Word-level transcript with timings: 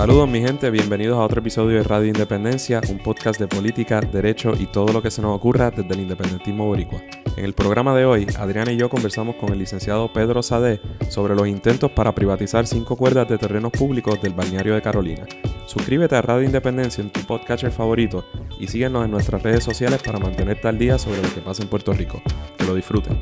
Saludos 0.00 0.30
mi 0.30 0.40
gente, 0.40 0.70
bienvenidos 0.70 1.18
a 1.18 1.24
otro 1.24 1.40
episodio 1.40 1.76
de 1.76 1.82
Radio 1.82 2.06
Independencia, 2.06 2.80
un 2.88 2.96
podcast 3.00 3.38
de 3.38 3.46
política, 3.46 4.00
derecho 4.00 4.54
y 4.58 4.64
todo 4.64 4.94
lo 4.94 5.02
que 5.02 5.10
se 5.10 5.20
nos 5.20 5.36
ocurra 5.36 5.70
desde 5.70 5.92
el 5.92 6.00
independentismo 6.00 6.64
boricua. 6.64 7.02
En 7.36 7.44
el 7.44 7.52
programa 7.52 7.94
de 7.94 8.06
hoy, 8.06 8.26
Adriana 8.38 8.72
y 8.72 8.78
yo 8.78 8.88
conversamos 8.88 9.36
con 9.36 9.52
el 9.52 9.58
licenciado 9.58 10.10
Pedro 10.10 10.42
Sade 10.42 10.80
sobre 11.10 11.34
los 11.34 11.46
intentos 11.46 11.90
para 11.90 12.14
privatizar 12.14 12.66
cinco 12.66 12.96
cuerdas 12.96 13.28
de 13.28 13.36
terrenos 13.36 13.72
públicos 13.72 14.18
del 14.22 14.32
balneario 14.32 14.74
de 14.74 14.80
Carolina. 14.80 15.26
Suscríbete 15.66 16.16
a 16.16 16.22
Radio 16.22 16.46
Independencia 16.46 17.02
en 17.02 17.10
tu 17.10 17.20
podcatcher 17.20 17.70
favorito 17.70 18.24
y 18.58 18.68
síguenos 18.68 19.04
en 19.04 19.10
nuestras 19.10 19.42
redes 19.42 19.62
sociales 19.62 20.02
para 20.02 20.18
mantenerte 20.18 20.66
al 20.66 20.78
día 20.78 20.98
sobre 20.98 21.20
lo 21.20 21.28
que 21.34 21.42
pasa 21.42 21.62
en 21.62 21.68
Puerto 21.68 21.92
Rico. 21.92 22.22
Que 22.56 22.64
lo 22.64 22.74
disfruten. 22.74 23.20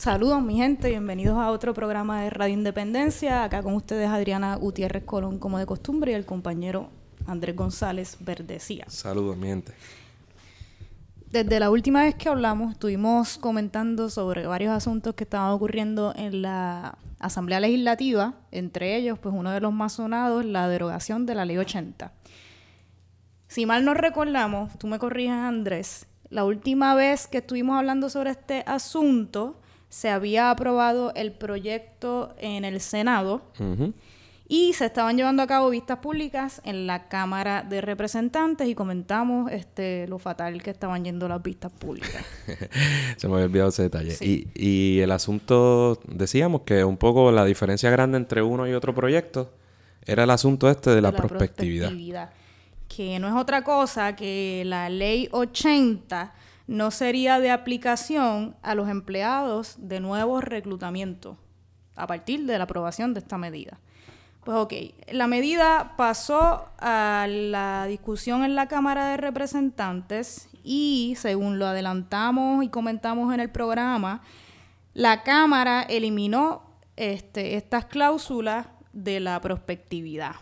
Saludos 0.00 0.40
mi 0.40 0.56
gente, 0.56 0.88
bienvenidos 0.88 1.36
a 1.36 1.50
otro 1.50 1.74
programa 1.74 2.22
de 2.22 2.30
Radio 2.30 2.54
Independencia. 2.54 3.44
Acá 3.44 3.62
con 3.62 3.74
ustedes 3.74 4.08
Adriana 4.08 4.56
Gutiérrez 4.56 5.04
Colón 5.04 5.38
como 5.38 5.58
de 5.58 5.66
costumbre 5.66 6.12
y 6.12 6.14
el 6.14 6.24
compañero 6.24 6.88
Andrés 7.26 7.54
González 7.54 8.16
Verdecía. 8.18 8.86
Saludos 8.88 9.36
mi 9.36 9.48
gente. 9.48 9.74
Desde 11.30 11.60
la 11.60 11.70
última 11.70 12.04
vez 12.04 12.14
que 12.14 12.30
hablamos 12.30 12.72
estuvimos 12.72 13.36
comentando 13.36 14.08
sobre 14.08 14.46
varios 14.46 14.72
asuntos 14.72 15.14
que 15.14 15.24
estaban 15.24 15.50
ocurriendo 15.50 16.14
en 16.16 16.40
la 16.40 16.96
Asamblea 17.18 17.60
Legislativa, 17.60 18.36
entre 18.52 18.96
ellos 18.96 19.18
pues 19.18 19.34
uno 19.36 19.50
de 19.50 19.60
los 19.60 19.74
más 19.74 19.92
sonados, 19.92 20.46
la 20.46 20.66
derogación 20.70 21.26
de 21.26 21.34
la 21.34 21.44
Ley 21.44 21.58
80. 21.58 22.10
Si 23.48 23.66
mal 23.66 23.84
no 23.84 23.92
recordamos, 23.92 24.78
tú 24.78 24.86
me 24.86 24.98
corrijas 24.98 25.46
Andrés, 25.46 26.06
la 26.30 26.46
última 26.46 26.94
vez 26.94 27.26
que 27.26 27.38
estuvimos 27.38 27.76
hablando 27.76 28.08
sobre 28.08 28.30
este 28.30 28.64
asunto, 28.66 29.59
se 29.90 30.08
había 30.08 30.50
aprobado 30.50 31.12
el 31.14 31.32
proyecto 31.32 32.34
en 32.38 32.64
el 32.64 32.80
Senado 32.80 33.42
y 34.48 34.72
se 34.72 34.86
estaban 34.86 35.16
llevando 35.16 35.42
a 35.42 35.46
cabo 35.46 35.68
vistas 35.70 35.98
públicas 35.98 36.62
en 36.64 36.86
la 36.86 37.08
Cámara 37.08 37.62
de 37.68 37.80
Representantes 37.80 38.68
y 38.68 38.74
comentamos 38.74 39.50
este 39.52 40.06
lo 40.08 40.18
fatal 40.18 40.62
que 40.62 40.70
estaban 40.70 41.04
yendo 41.04 41.28
las 41.28 41.42
vistas 41.42 41.72
públicas. 41.72 42.24
se 43.16 43.28
me 43.28 43.34
había 43.34 43.46
olvidado 43.46 43.68
ese 43.68 43.82
detalle. 43.82 44.16
Y, 44.20 44.48
y 44.54 45.00
el 45.00 45.10
asunto, 45.10 46.00
decíamos 46.06 46.62
que 46.62 46.84
un 46.84 46.96
poco 46.96 47.30
la 47.32 47.44
diferencia 47.44 47.90
grande 47.90 48.16
entre 48.16 48.42
uno 48.42 48.66
y 48.68 48.72
otro 48.72 48.94
proyecto 48.94 49.52
era 50.06 50.24
el 50.24 50.30
asunto 50.30 50.70
este 50.70 50.90
de, 50.90 51.00
la, 51.00 51.12
prospectividad. 51.12 51.88
prospectividad. 51.88 52.30
Que 52.88 53.18
no 53.18 53.28
es 53.28 53.34
otra 53.34 53.62
cosa 53.62 54.16
que 54.16 54.62
la 54.66 54.88
ley 54.88 55.28
80 55.30 56.32
no 56.70 56.92
sería 56.92 57.40
de 57.40 57.50
aplicación 57.50 58.54
a 58.62 58.76
los 58.76 58.88
empleados 58.88 59.74
de 59.78 59.98
nuevos 59.98 60.44
reclutamientos 60.44 61.36
a 61.96 62.06
partir 62.06 62.46
de 62.46 62.56
la 62.58 62.62
aprobación 62.62 63.12
de 63.12 63.18
esta 63.18 63.36
medida. 63.38 63.80
Pues 64.44 64.56
ok, 64.56 64.72
la 65.10 65.26
medida 65.26 65.94
pasó 65.96 66.68
a 66.78 67.26
la 67.28 67.86
discusión 67.88 68.44
en 68.44 68.54
la 68.54 68.68
Cámara 68.68 69.08
de 69.08 69.16
Representantes 69.16 70.48
y 70.62 71.16
según 71.18 71.58
lo 71.58 71.66
adelantamos 71.66 72.62
y 72.62 72.68
comentamos 72.68 73.34
en 73.34 73.40
el 73.40 73.50
programa, 73.50 74.22
la 74.94 75.24
Cámara 75.24 75.82
eliminó 75.82 76.62
este, 76.94 77.56
estas 77.56 77.86
cláusulas 77.86 78.68
de 78.92 79.18
la 79.18 79.40
prospectividad. 79.40 80.36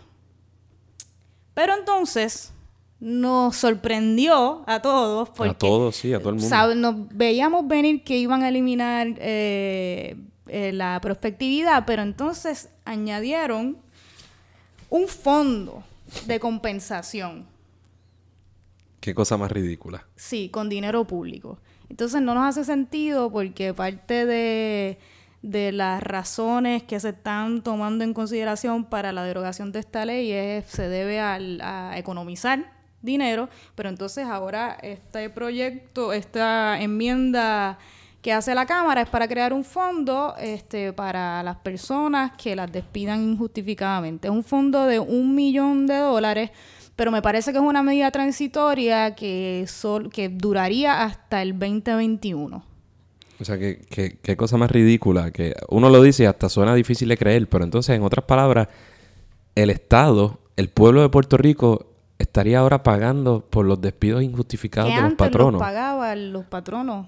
Pero 1.54 1.72
entonces, 1.72 2.52
nos 3.00 3.56
sorprendió 3.56 4.64
a 4.66 4.80
todos. 4.82 5.30
Porque, 5.30 5.50
a 5.50 5.54
todos, 5.54 5.96
sí, 5.96 6.12
a 6.12 6.18
todo 6.18 6.30
el 6.30 6.36
mundo. 6.36 6.74
nos 6.74 7.08
veíamos 7.16 7.66
venir 7.68 8.02
que 8.02 8.18
iban 8.18 8.42
a 8.42 8.48
eliminar 8.48 9.14
eh, 9.18 10.16
eh, 10.48 10.72
la 10.72 11.00
prospectividad, 11.00 11.84
pero 11.86 12.02
entonces 12.02 12.70
añadieron 12.84 13.78
un 14.90 15.06
fondo 15.06 15.84
de 16.26 16.40
compensación. 16.40 17.46
Qué 19.00 19.14
cosa 19.14 19.36
más 19.36 19.52
ridícula. 19.52 20.06
Sí, 20.16 20.48
con 20.48 20.68
dinero 20.68 21.06
público. 21.06 21.58
Entonces 21.88 22.20
no 22.20 22.34
nos 22.34 22.48
hace 22.48 22.64
sentido 22.64 23.30
porque 23.30 23.72
parte 23.72 24.26
de, 24.26 24.98
de 25.42 25.72
las 25.72 26.02
razones 26.02 26.82
que 26.82 26.98
se 26.98 27.10
están 27.10 27.62
tomando 27.62 28.02
en 28.02 28.12
consideración 28.12 28.84
para 28.84 29.12
la 29.12 29.22
derogación 29.22 29.70
de 29.70 29.78
esta 29.78 30.04
ley 30.04 30.32
es, 30.32 30.66
se 30.66 30.88
debe 30.88 31.20
a 31.20 31.92
economizar 31.96 32.77
dinero, 33.02 33.48
pero 33.74 33.88
entonces 33.88 34.26
ahora 34.26 34.78
este 34.82 35.30
proyecto, 35.30 36.12
esta 36.12 36.80
enmienda 36.80 37.78
que 38.22 38.32
hace 38.32 38.54
la 38.54 38.66
Cámara 38.66 39.02
es 39.02 39.08
para 39.08 39.28
crear 39.28 39.52
un 39.52 39.64
fondo 39.64 40.34
este, 40.40 40.92
para 40.92 41.42
las 41.42 41.56
personas 41.56 42.32
que 42.32 42.56
las 42.56 42.70
despidan 42.70 43.22
injustificadamente. 43.22 44.28
Es 44.28 44.32
un 44.34 44.42
fondo 44.42 44.86
de 44.86 44.98
un 44.98 45.34
millón 45.34 45.86
de 45.86 45.98
dólares, 45.98 46.50
pero 46.96 47.12
me 47.12 47.22
parece 47.22 47.52
que 47.52 47.58
es 47.58 47.64
una 47.64 47.82
medida 47.82 48.10
transitoria 48.10 49.14
que, 49.14 49.64
sol, 49.68 50.10
que 50.10 50.28
duraría 50.28 51.04
hasta 51.04 51.42
el 51.42 51.56
2021. 51.58 52.64
O 53.40 53.44
sea, 53.44 53.56
que, 53.56 53.78
qué 54.20 54.36
cosa 54.36 54.56
más 54.56 54.70
ridícula, 54.70 55.30
que 55.30 55.54
uno 55.68 55.90
lo 55.90 56.02
dice 56.02 56.24
y 56.24 56.26
hasta 56.26 56.48
suena 56.48 56.74
difícil 56.74 57.08
de 57.08 57.16
creer, 57.16 57.48
pero 57.48 57.62
entonces, 57.62 57.94
en 57.94 58.02
otras 58.02 58.24
palabras, 58.24 58.66
el 59.54 59.70
Estado, 59.70 60.40
el 60.56 60.70
pueblo 60.70 61.02
de 61.02 61.08
Puerto 61.08 61.36
Rico 61.36 61.87
estaría 62.18 62.58
ahora 62.58 62.82
pagando 62.82 63.46
por 63.48 63.64
los 63.66 63.80
despidos 63.80 64.22
injustificados 64.22 64.94
de 64.94 65.00
los 65.00 65.14
patronos. 65.14 65.54
Los 65.54 65.62
pagaban 65.62 66.32
los 66.32 66.44
patronos. 66.46 67.06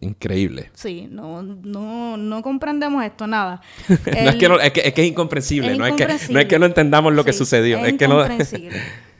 Increíble. 0.00 0.70
Sí, 0.74 1.08
no, 1.10 1.42
no, 1.42 2.16
no 2.16 2.42
comprendemos 2.42 3.04
esto, 3.04 3.26
nada. 3.26 3.60
no 3.88 3.94
es, 3.94 4.36
que 4.36 4.46
es, 4.46 4.72
que, 4.72 4.80
es, 4.88 4.94
que 4.94 5.02
es 5.02 5.08
incomprensible, 5.08 5.76
no, 5.76 5.86
es 5.86 5.94
que, 5.94 6.06
no 6.30 6.40
es 6.40 6.46
que 6.46 6.58
no 6.58 6.66
entendamos 6.66 7.12
lo 7.12 7.24
que 7.24 7.32
sucedió. 7.32 7.78
Es, 7.84 7.94
que 7.94 8.08
no... 8.08 8.24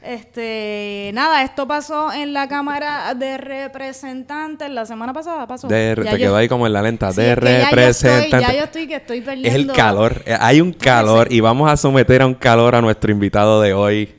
Este, 0.03 1.11
nada, 1.13 1.43
esto 1.43 1.65
pasó 1.65 2.11
en 2.11 2.33
la 2.33 2.49
Cámara 2.49 3.13
de 3.13 3.37
Representantes 3.37 4.69
la 4.69 4.85
semana 4.85 5.13
pasada, 5.13 5.47
pasó. 5.47 5.69
De, 5.69 5.95
te 5.95 6.17
quedó 6.17 6.35
ahí 6.35 6.49
como 6.49 6.67
en 6.67 6.73
la 6.73 6.81
lenta, 6.81 7.13
de 7.13 7.35
representantes. 7.35 8.41
Ya, 8.41 8.53
yo 8.53 8.63
estoy 8.65 8.85
que 8.85 8.95
estoy 8.95 9.21
perdiendo. 9.21 9.47
Es 9.47 9.55
el 9.55 9.71
calor, 9.71 10.21
eh, 10.25 10.35
hay 10.37 10.59
un 10.59 10.73
calor 10.77 11.31
y 11.31 11.39
vamos 11.39 11.71
a 11.71 11.77
someter 11.77 12.21
a 12.21 12.27
un 12.27 12.33
calor 12.33 12.75
a 12.75 12.81
nuestro 12.81 13.13
invitado 13.13 13.61
de 13.61 13.73
hoy 13.73 14.13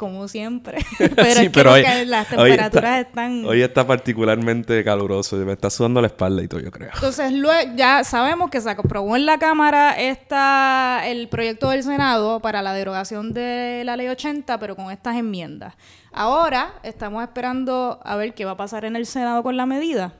como 0.00 0.28
siempre. 0.28 0.78
pero 1.52 1.76
es 1.76 1.84
que 1.84 2.06
las 2.06 2.26
temperaturas 2.26 3.06
están... 3.06 3.44
Hoy 3.44 3.60
está 3.60 3.86
particularmente 3.86 4.82
caluroso. 4.82 5.36
Me 5.36 5.52
está 5.52 5.68
sudando 5.68 6.00
la 6.00 6.06
espalda 6.06 6.42
y 6.42 6.48
todo, 6.48 6.58
yo 6.58 6.70
creo. 6.70 6.88
Entonces, 6.94 7.30
luego, 7.32 7.72
ya 7.76 8.02
sabemos 8.02 8.48
que 8.48 8.62
se 8.62 8.70
aprobó 8.70 9.14
en 9.14 9.26
la 9.26 9.38
Cámara 9.38 10.00
esta, 10.00 11.02
el 11.04 11.28
proyecto 11.28 11.68
del 11.68 11.82
Senado 11.82 12.40
para 12.40 12.62
la 12.62 12.72
derogación 12.72 13.34
de 13.34 13.82
la 13.84 13.98
Ley 13.98 14.08
80, 14.08 14.58
pero 14.58 14.74
con 14.74 14.90
estas 14.90 15.16
enmiendas. 15.16 15.74
Ahora 16.12 16.72
estamos 16.82 17.22
esperando 17.22 18.00
a 18.02 18.16
ver 18.16 18.32
qué 18.32 18.46
va 18.46 18.52
a 18.52 18.56
pasar 18.56 18.86
en 18.86 18.96
el 18.96 19.04
Senado 19.04 19.42
con 19.42 19.58
la 19.58 19.66
medida. 19.66 20.14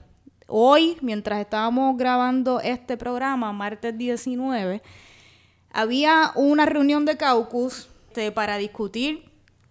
Hoy, 0.47 0.99
mientras 1.01 1.41
estábamos 1.41 1.97
grabando 1.97 2.61
este 2.61 2.99
programa, 2.99 3.51
martes 3.55 3.97
19, 3.97 4.83
había 5.73 6.33
una 6.35 6.67
reunión 6.67 7.07
de 7.07 7.17
caucus 7.17 7.89
este, 8.11 8.33
para 8.33 8.59
discutir 8.59 9.30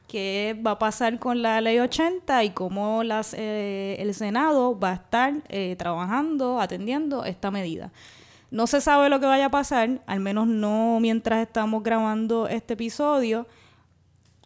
qué 0.10 0.60
va 0.66 0.72
a 0.72 0.80
pasar 0.80 1.20
con 1.20 1.42
la 1.42 1.62
ley 1.62 1.80
80 1.80 2.44
y 2.44 2.50
cómo 2.50 3.04
las, 3.04 3.34
eh, 3.38 3.96
el 4.00 4.14
Senado 4.14 4.78
va 4.78 4.90
a 4.90 4.94
estar 4.96 5.36
eh, 5.48 5.76
trabajando, 5.78 6.60
atendiendo 6.60 7.24
esta 7.24 7.52
medida. 7.52 7.92
No 8.52 8.68
se 8.68 8.82
sabe 8.82 9.10
lo 9.10 9.20
que 9.22 9.28
vaya 9.28 9.46
a 9.46 9.52
pasar, 9.52 10.02
al 10.08 10.20
menos 10.20 10.48
no 10.48 10.98
mientras 11.00 11.40
estamos 11.40 11.84
grabando 11.84 12.48
este 12.48 12.74
episodio, 12.74 13.48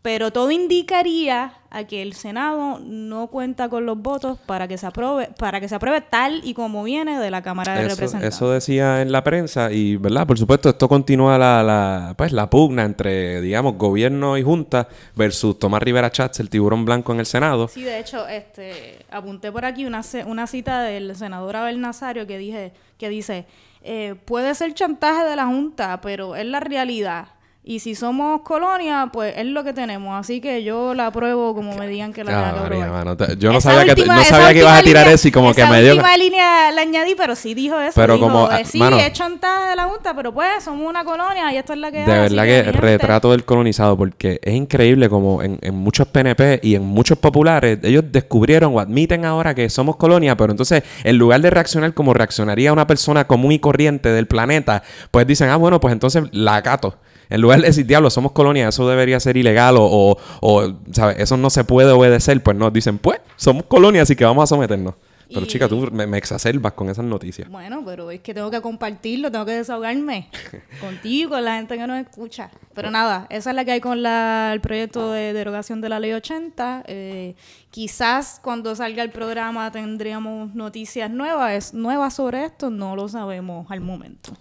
pero 0.04 0.32
todo 0.32 0.52
indicaría 0.52 1.54
a 1.72 1.86
que 1.86 2.02
el 2.02 2.14
Senado 2.14 2.80
no 2.84 3.28
cuenta 3.28 3.70
con 3.70 3.86
los 3.86 3.98
votos 3.98 4.38
para 4.46 4.68
que 4.68 4.78
se 4.78 4.86
apruebe, 4.86 5.30
para 5.40 5.62
que 5.62 5.70
se 5.70 5.76
apruebe 5.76 6.02
tal 6.02 6.42
y 6.44 6.54
como 6.54 6.84
viene 6.84 7.18
de 7.20 7.32
la 7.32 7.42
Cámara 7.42 7.74
de 7.74 7.88
Representantes. 7.88 8.36
Eso 8.36 8.52
decía 8.52 9.02
en 9.02 9.14
la 9.14 9.24
prensa 9.24 9.72
y, 9.72 9.96
¿verdad? 9.96 10.28
Por 10.28 10.38
supuesto, 10.38 10.70
esto 10.70 10.90
continúa 10.90 11.38
la, 11.38 11.64
la, 11.64 12.16
pues, 12.18 12.34
la 12.34 12.50
pugna 12.50 12.84
entre, 12.84 13.40
digamos, 13.40 13.78
gobierno 13.78 14.38
y 14.38 14.44
junta 14.44 14.90
versus 15.16 15.58
Tomás 15.58 15.82
Rivera 15.82 16.12
Chats, 16.12 16.42
el 16.42 16.50
tiburón 16.50 16.84
blanco 16.84 17.14
en 17.14 17.22
el 17.22 17.26
Senado. 17.26 17.70
Sí, 17.70 17.84
de 17.84 17.98
hecho, 17.98 18.28
este, 18.28 19.06
apunté 19.10 19.54
por 19.54 19.64
aquí 19.64 19.86
una, 19.86 20.02
una 20.26 20.48
cita 20.48 20.84
del 20.84 21.16
senador 21.16 21.56
Abel 21.56 21.80
Nazario 21.80 22.28
que, 22.28 22.38
dije, 22.38 22.74
que 22.98 23.08
dice, 23.08 23.46
eh, 23.82 24.16
puede 24.26 24.54
ser 24.54 24.74
chantaje 24.74 25.24
de 25.24 25.38
la 25.38 25.46
Junta, 25.46 26.02
pero 26.02 26.36
es 26.36 26.46
la 26.46 26.60
realidad. 26.60 27.28
Y 27.66 27.80
si 27.80 27.96
somos 27.96 28.42
colonia, 28.42 29.10
pues 29.14 29.36
es 29.38 29.46
lo 29.46 29.64
que 29.64 29.72
tenemos. 29.72 30.20
Así 30.20 30.42
que 30.42 30.66
yo 30.66 30.94
la 30.94 31.08
apruebo 31.08 31.56
como 31.56 31.74
me 31.78 31.88
digan 31.88 32.12
que 32.12 32.26
la 32.26 32.54
tengo 32.68 33.36
Yo 33.38 33.54
no 33.54 33.62
sabía, 33.62 33.96
que, 33.96 34.06
no 34.06 34.22
sabía 34.26 34.52
que 34.52 34.60
ibas 34.60 34.82
a 34.82 34.84
tirar 34.84 35.08
eso 35.08 35.30
y 35.30 35.32
como 35.32 35.54
que 35.54 35.66
me 35.66 35.82
dio... 35.82 35.94
última 35.94 36.18
línea 36.18 36.74
la 36.74 36.82
añadí, 36.82 37.16
pero 37.16 37.38
sí 37.38 37.54
dijo 37.54 37.80
eso. 37.80 37.94
Pero 37.96 38.20
como... 38.20 38.52
Eh, 38.52 38.66
sí, 38.66 38.80
mano, 38.80 38.98
es 38.98 39.14
chantaje 39.14 39.70
de 39.70 39.76
la 39.78 39.86
Junta, 39.86 40.14
pero 40.14 40.34
pues 40.34 40.62
somos 40.62 40.90
una 40.90 41.06
colonia 41.06 41.54
y 41.54 41.58
esto 41.58 41.72
es 41.72 41.80
la 41.80 41.90
que 41.90 42.00
De 42.00 42.06
verdad 42.06 42.44
que, 42.44 42.64
retrato 42.64 43.32
del 43.32 43.46
colonizado, 43.46 43.96
porque 43.96 44.42
es 44.44 44.54
increíble 44.54 45.08
como 45.08 45.42
en, 45.42 45.58
en, 45.62 45.74
muchos 45.74 46.06
PNP 46.08 46.60
y 46.64 46.76
en 46.76 46.84
muchos 46.84 47.18
populares, 47.18 47.80
ellos 47.84 48.04
descubrieron 48.12 48.76
o 48.76 48.82
admiten 48.82 49.24
ahora 49.24 49.56
que 49.56 49.70
somos 49.70 49.96
colonia, 49.96 50.36
pero 50.36 50.52
entonces 50.52 50.84
en 51.06 51.18
lugar 51.18 51.40
de 51.40 51.50
reaccionar 51.50 51.94
como 51.94 52.14
reaccionaría 52.14 52.74
una 52.74 52.88
persona 52.88 53.26
común 53.26 53.54
y 53.54 53.60
corriente 53.60 54.10
del 54.10 54.28
planeta, 54.28 54.84
pues 55.12 55.26
dicen, 55.26 55.48
ah, 55.48 55.56
bueno, 55.56 55.80
pues 55.80 55.94
entonces 55.94 56.24
la 56.32 56.58
acato. 56.58 56.98
En 57.30 57.42
lugar 57.42 57.62
de 57.62 57.68
decir, 57.68 57.86
diablo, 57.86 58.10
somos 58.10 58.32
colonia, 58.32 58.68
eso 58.70 58.88
debería 58.88 59.20
ser 59.20 59.38
ilegal 59.38 59.78
o, 59.78 59.84
o, 59.86 60.18
o, 60.42 60.74
¿sabes? 60.92 61.18
Eso 61.20 61.38
no 61.38 61.50
se 61.50 61.64
puede 61.64 61.92
obedecer, 61.92 62.42
pues 62.44 62.58
nos 62.58 62.72
dicen, 62.74 62.98
pues, 62.98 63.20
somos 63.36 63.64
colonia, 63.66 64.02
así 64.04 64.16
que 64.16 64.26
vamos 64.26 64.44
a 64.44 64.48
someternos. 64.48 64.96
Pero 65.30 65.46
Y- 65.46 65.48
chica, 65.50 65.68
tú 65.68 65.90
me, 65.92 66.06
me 66.06 66.18
exacerbas 66.18 66.74
con 66.74 66.90
esas 66.90 67.06
noticias. 67.06 67.50
Bueno, 67.50 67.82
pero 67.84 68.12
es 68.12 68.20
que 68.20 68.34
tengo 68.36 68.52
que 68.52 68.62
compartirlo, 68.62 69.32
tengo 69.32 69.46
que 69.46 69.54
desahogarme 69.54 70.30
contigo, 70.82 71.32
con 71.32 71.44
la 71.46 71.56
gente 71.56 71.76
que 71.78 71.88
nos 71.88 72.00
escucha. 72.06 72.52
Pero 72.76 72.92
nada, 72.92 73.26
esa 73.32 73.50
es 73.50 73.56
la 73.56 73.66
que 73.66 73.72
hay 73.72 73.80
con 73.82 74.04
la- 74.04 74.52
el 74.54 74.62
proyecto 74.62 75.12
de 75.12 75.34
derogación 75.34 75.82
de 75.82 75.90
la 75.90 76.00
ley 76.00 76.12
80. 76.12 76.84
Eh, 76.88 77.36
quizás 77.72 78.40
cuando 78.44 78.76
salga 78.76 79.02
el 79.02 79.10
programa 79.10 79.72
tendríamos 79.72 80.54
noticias 80.54 81.10
nuevas, 81.10 81.74
nuevas 81.74 82.14
sobre 82.16 82.46
esto, 82.46 82.70
no 82.70 82.96
lo 82.96 83.08
sabemos 83.08 83.72
al 83.72 83.80
momento. 83.82 84.34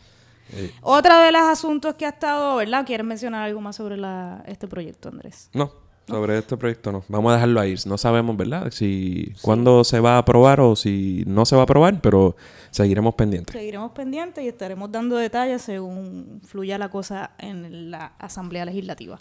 Eh, 0.54 0.72
Otra 0.82 1.22
de 1.24 1.32
los 1.32 1.42
asuntos 1.42 1.94
que 1.94 2.06
ha 2.06 2.10
estado, 2.10 2.56
¿verdad? 2.56 2.84
¿Quieres 2.86 3.06
mencionar 3.06 3.42
algo 3.42 3.60
más 3.60 3.76
sobre 3.76 3.96
la, 3.96 4.42
este 4.46 4.68
proyecto, 4.68 5.08
Andrés? 5.08 5.48
no, 5.52 5.72
sobre 6.08 6.36
este 6.38 6.56
proyecto 6.56 6.90
no. 6.92 7.04
Vamos 7.08 7.30
a 7.30 7.34
dejarlo 7.36 7.60
ahí. 7.60 7.74
No 7.86 7.96
sabemos, 7.96 8.36
¿verdad? 8.36 8.70
Si 8.70 9.32
cuándo 9.40 9.84
se 9.84 10.00
va 10.00 10.16
a 10.16 10.18
aprobar 10.18 10.60
o 10.60 10.74
si 10.76 11.22
no 11.26 11.46
se 11.46 11.54
va 11.54 11.62
a 11.62 11.64
aprobar, 11.64 12.00
pero 12.00 12.36
seguiremos 12.70 13.14
pendientes. 13.14 13.52
Seguiremos 13.54 13.92
pendientes 13.92 14.42
y 14.44 14.48
estaremos 14.48 14.90
dando 14.90 15.16
detalles 15.16 15.62
según 15.62 16.40
fluya 16.44 16.76
la 16.76 16.90
cosa 16.90 17.30
en 17.38 17.90
la 17.90 18.12
Asamblea 18.18 18.64
Legislativa. 18.64 19.18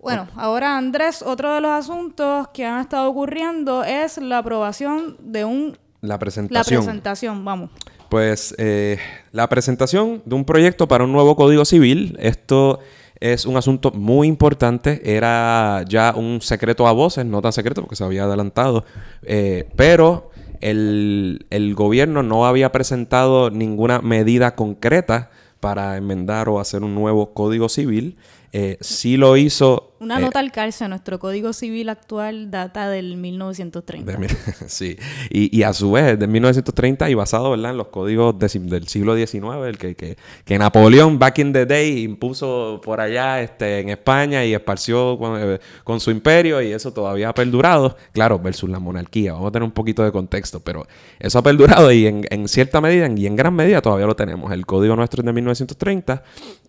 Bueno, 0.00 0.26
ahora 0.36 0.76
Andrés, 0.76 1.22
otro 1.22 1.54
de 1.54 1.62
los 1.62 1.70
asuntos 1.70 2.48
que 2.48 2.66
han 2.66 2.80
estado 2.80 3.08
ocurriendo 3.08 3.84
es 3.84 4.18
la 4.18 4.38
aprobación 4.38 5.16
de 5.20 5.46
un 5.46 5.78
La 6.02 6.08
la 6.14 6.18
presentación. 6.18 6.82
presentación, 6.84 7.44
vamos. 7.44 7.70
Pues 8.08 8.54
eh, 8.58 8.98
la 9.32 9.48
presentación 9.48 10.22
de 10.24 10.34
un 10.34 10.44
proyecto 10.44 10.86
para 10.88 11.04
un 11.04 11.12
nuevo 11.12 11.36
código 11.36 11.64
civil, 11.64 12.16
esto 12.20 12.80
es 13.20 13.46
un 13.46 13.56
asunto 13.56 13.90
muy 13.92 14.28
importante, 14.28 15.16
era 15.16 15.84
ya 15.88 16.14
un 16.16 16.40
secreto 16.40 16.86
a 16.86 16.92
voces, 16.92 17.24
no 17.24 17.40
tan 17.40 17.52
secreto 17.52 17.80
porque 17.80 17.96
se 17.96 18.04
había 18.04 18.24
adelantado, 18.24 18.84
eh, 19.22 19.68
pero 19.76 20.30
el, 20.60 21.74
gobierno 21.74 22.22
no 22.22 22.46
había 22.46 22.72
presentado 22.72 23.50
ninguna 23.50 24.00
medida 24.00 24.54
concreta 24.54 25.30
para 25.60 25.96
enmendar 25.96 26.48
o 26.48 26.60
hacer 26.60 26.82
un 26.82 26.94
nuevo 26.94 27.32
código 27.32 27.68
civil. 27.68 28.16
Eh, 28.52 28.76
sí 28.80 29.16
lo 29.16 29.36
hizo... 29.36 29.93
Una 30.04 30.18
eh, 30.18 30.22
nota 30.22 30.38
al 30.38 30.52
calce, 30.52 30.86
nuestro 30.88 31.18
Código 31.18 31.52
Civil 31.52 31.88
actual 31.88 32.50
data 32.50 32.88
del 32.90 33.16
1930. 33.16 34.12
de 34.12 34.18
mil- 34.18 34.28
sí, 34.68 34.96
y, 35.30 35.56
y 35.56 35.62
a 35.62 35.72
su 35.72 35.90
vez, 35.92 36.18
de 36.18 36.26
1930 36.26 37.08
y 37.10 37.14
basado 37.14 37.50
¿verdad? 37.50 37.70
en 37.72 37.78
los 37.78 37.88
códigos 37.88 38.38
de- 38.38 38.48
del 38.60 38.86
siglo 38.88 39.16
XIX, 39.16 39.66
el 39.66 39.78
que, 39.78 39.94
que, 39.96 40.16
que 40.44 40.58
Napoleón, 40.58 41.18
back 41.18 41.38
in 41.38 41.52
the 41.52 41.66
day, 41.66 42.02
impuso 42.02 42.80
por 42.84 43.00
allá 43.00 43.40
este, 43.42 43.80
en 43.80 43.88
España 43.88 44.44
y 44.44 44.52
esparció 44.54 45.16
con, 45.18 45.40
eh, 45.40 45.58
con 45.84 45.98
su 46.00 46.10
imperio 46.10 46.60
y 46.60 46.72
eso 46.72 46.92
todavía 46.92 47.30
ha 47.30 47.34
perdurado, 47.34 47.96
claro, 48.12 48.38
versus 48.38 48.68
la 48.68 48.78
monarquía, 48.78 49.32
vamos 49.32 49.48
a 49.48 49.52
tener 49.52 49.64
un 49.64 49.72
poquito 49.72 50.04
de 50.04 50.12
contexto, 50.12 50.60
pero 50.60 50.86
eso 51.18 51.38
ha 51.38 51.42
perdurado 51.42 51.90
y 51.90 52.06
en, 52.06 52.26
en 52.30 52.46
cierta 52.48 52.80
medida 52.80 53.08
y 53.16 53.26
en 53.26 53.36
gran 53.36 53.54
medida 53.54 53.80
todavía 53.80 54.06
lo 54.06 54.14
tenemos. 54.16 54.52
El 54.52 54.66
código 54.66 54.94
nuestro 54.96 55.22
es 55.22 55.26
de 55.26 55.32
1930 55.32 56.22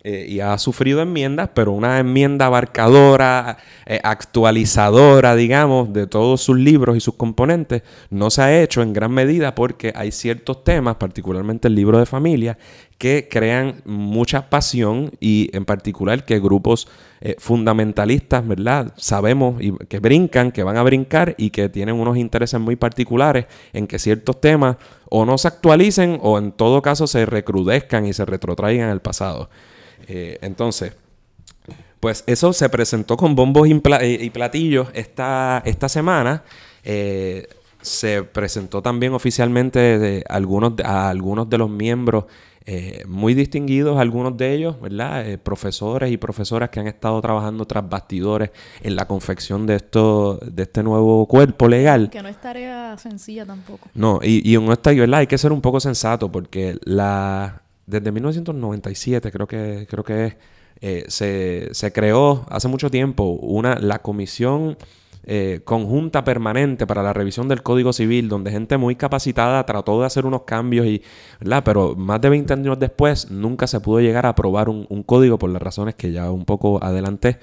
eh, 0.03 0.25
y 0.29 0.39
ha 0.39 0.57
sufrido 0.57 1.01
enmiendas, 1.01 1.49
pero 1.53 1.71
una 1.71 1.99
enmienda 1.99 2.45
abarcadora, 2.45 3.24
eh, 3.85 3.99
actualizadora, 4.03 5.35
digamos, 5.35 5.93
de 5.93 6.07
todos 6.07 6.41
sus 6.41 6.57
libros 6.57 6.97
y 6.97 6.99
sus 6.99 7.15
componentes, 7.15 7.83
no 8.09 8.29
se 8.29 8.41
ha 8.41 8.61
hecho 8.61 8.81
en 8.81 8.93
gran 8.93 9.11
medida 9.11 9.55
porque 9.55 9.93
hay 9.95 10.11
ciertos 10.11 10.63
temas, 10.63 10.95
particularmente 10.95 11.67
el 11.67 11.75
libro 11.75 11.99
de 11.99 12.05
familia, 12.05 12.57
que 12.97 13.27
crean 13.29 13.81
mucha 13.85 14.49
pasión 14.49 15.11
y 15.19 15.49
en 15.53 15.65
particular 15.65 16.25
que 16.25 16.39
grupos 16.39 16.87
eh, 17.21 17.35
fundamentalistas, 17.39 18.47
¿verdad? 18.47 18.93
Sabemos 18.95 19.61
y 19.61 19.73
que 19.87 19.99
brincan, 19.99 20.51
que 20.51 20.63
van 20.63 20.77
a 20.77 20.83
brincar 20.83 21.35
y 21.37 21.49
que 21.49 21.69
tienen 21.69 21.95
unos 21.95 22.17
intereses 22.17 22.59
muy 22.59 22.75
particulares 22.75 23.45
en 23.73 23.87
que 23.87 23.99
ciertos 23.99 24.39
temas 24.39 24.77
o 25.09 25.25
no 25.25 25.37
se 25.37 25.47
actualicen 25.47 26.19
o 26.21 26.37
en 26.37 26.51
todo 26.51 26.81
caso 26.81 27.07
se 27.07 27.25
recrudezcan 27.25 28.05
y 28.05 28.13
se 28.13 28.25
retrotraigan 28.25 28.89
al 28.89 29.01
pasado. 29.01 29.49
Eh, 30.07 30.37
entonces, 30.41 30.93
pues 32.05 32.23
eso 32.27 32.53
se 32.53 32.69
presentó 32.69 33.17
con 33.17 33.33
bombos 33.33 33.67
y, 33.67 33.73
pla- 33.79 34.05
y 34.05 34.29
platillos 34.29 34.89
esta, 34.93 35.63
esta 35.65 35.89
semana. 35.89 36.43
Eh, 36.83 37.47
se 37.81 38.21
presentó 38.21 38.83
también 38.83 39.13
oficialmente 39.13 39.79
de 39.97 40.23
algunos, 40.29 40.75
de- 40.75 40.83
a 40.83 41.09
algunos 41.09 41.49
de 41.49 41.57
los 41.57 41.67
miembros 41.67 42.25
eh, 42.67 43.03
muy 43.07 43.33
distinguidos, 43.33 43.97
algunos 43.99 44.37
de 44.37 44.53
ellos, 44.53 44.79
¿verdad? 44.79 45.27
Eh, 45.27 45.39
profesores 45.39 46.11
y 46.11 46.17
profesoras 46.17 46.69
que 46.69 46.79
han 46.79 46.85
estado 46.85 47.19
trabajando 47.21 47.65
tras 47.65 47.89
bastidores 47.89 48.51
en 48.83 48.95
la 48.95 49.07
confección 49.07 49.65
de, 49.65 49.77
esto, 49.77 50.37
de 50.45 50.61
este 50.61 50.83
nuevo 50.83 51.25
cuerpo 51.27 51.67
legal. 51.67 52.11
Que 52.11 52.21
no 52.21 52.29
es 52.29 52.39
tarea 52.39 52.95
sencilla 52.99 53.47
tampoco. 53.47 53.89
No, 53.95 54.19
y, 54.21 54.47
y 54.47 54.53
en 54.53 54.71
esta, 54.71 54.93
¿verdad? 54.93 55.21
Hay 55.21 55.27
que 55.27 55.39
ser 55.39 55.51
un 55.51 55.61
poco 55.61 55.79
sensato 55.79 56.31
porque 56.31 56.77
la 56.83 57.63
desde 57.87 58.11
1997 58.11 59.31
creo 59.31 59.47
que 59.47 59.87
creo 59.89 60.03
que 60.03 60.25
es, 60.25 60.35
eh, 60.81 61.05
se, 61.07 61.69
se 61.73 61.91
creó 61.93 62.45
hace 62.49 62.67
mucho 62.67 62.89
tiempo 62.91 63.23
una 63.23 63.75
la 63.79 63.99
comisión 64.01 64.77
eh, 65.27 65.61
conjunta 65.63 66.23
permanente 66.23 66.85
para 66.85 67.01
la 67.01 67.11
revisión 67.11 67.47
del 67.47 67.63
Código 67.63 67.93
Civil, 67.93 68.29
donde 68.29 68.51
gente 68.51 68.77
muy 68.77 68.95
capacitada 68.95 69.65
trató 69.65 69.99
de 69.99 70.05
hacer 70.05 70.25
unos 70.25 70.43
cambios 70.43 70.85
y, 70.85 71.01
¿verdad? 71.39 71.63
Pero 71.65 71.95
más 71.95 72.21
de 72.21 72.29
20 72.29 72.53
años 72.53 72.77
después 72.77 73.31
nunca 73.31 73.65
se 73.65 73.79
pudo 73.79 74.01
llegar 74.01 74.25
a 74.27 74.29
aprobar 74.29 74.69
un, 74.69 74.85
código 75.03 75.39
por 75.39 75.49
las 75.49 75.61
razones 75.61 75.95
que 75.95 76.11
ya 76.11 76.29
un 76.31 76.45
poco 76.45 76.83
adelanté. 76.83 77.39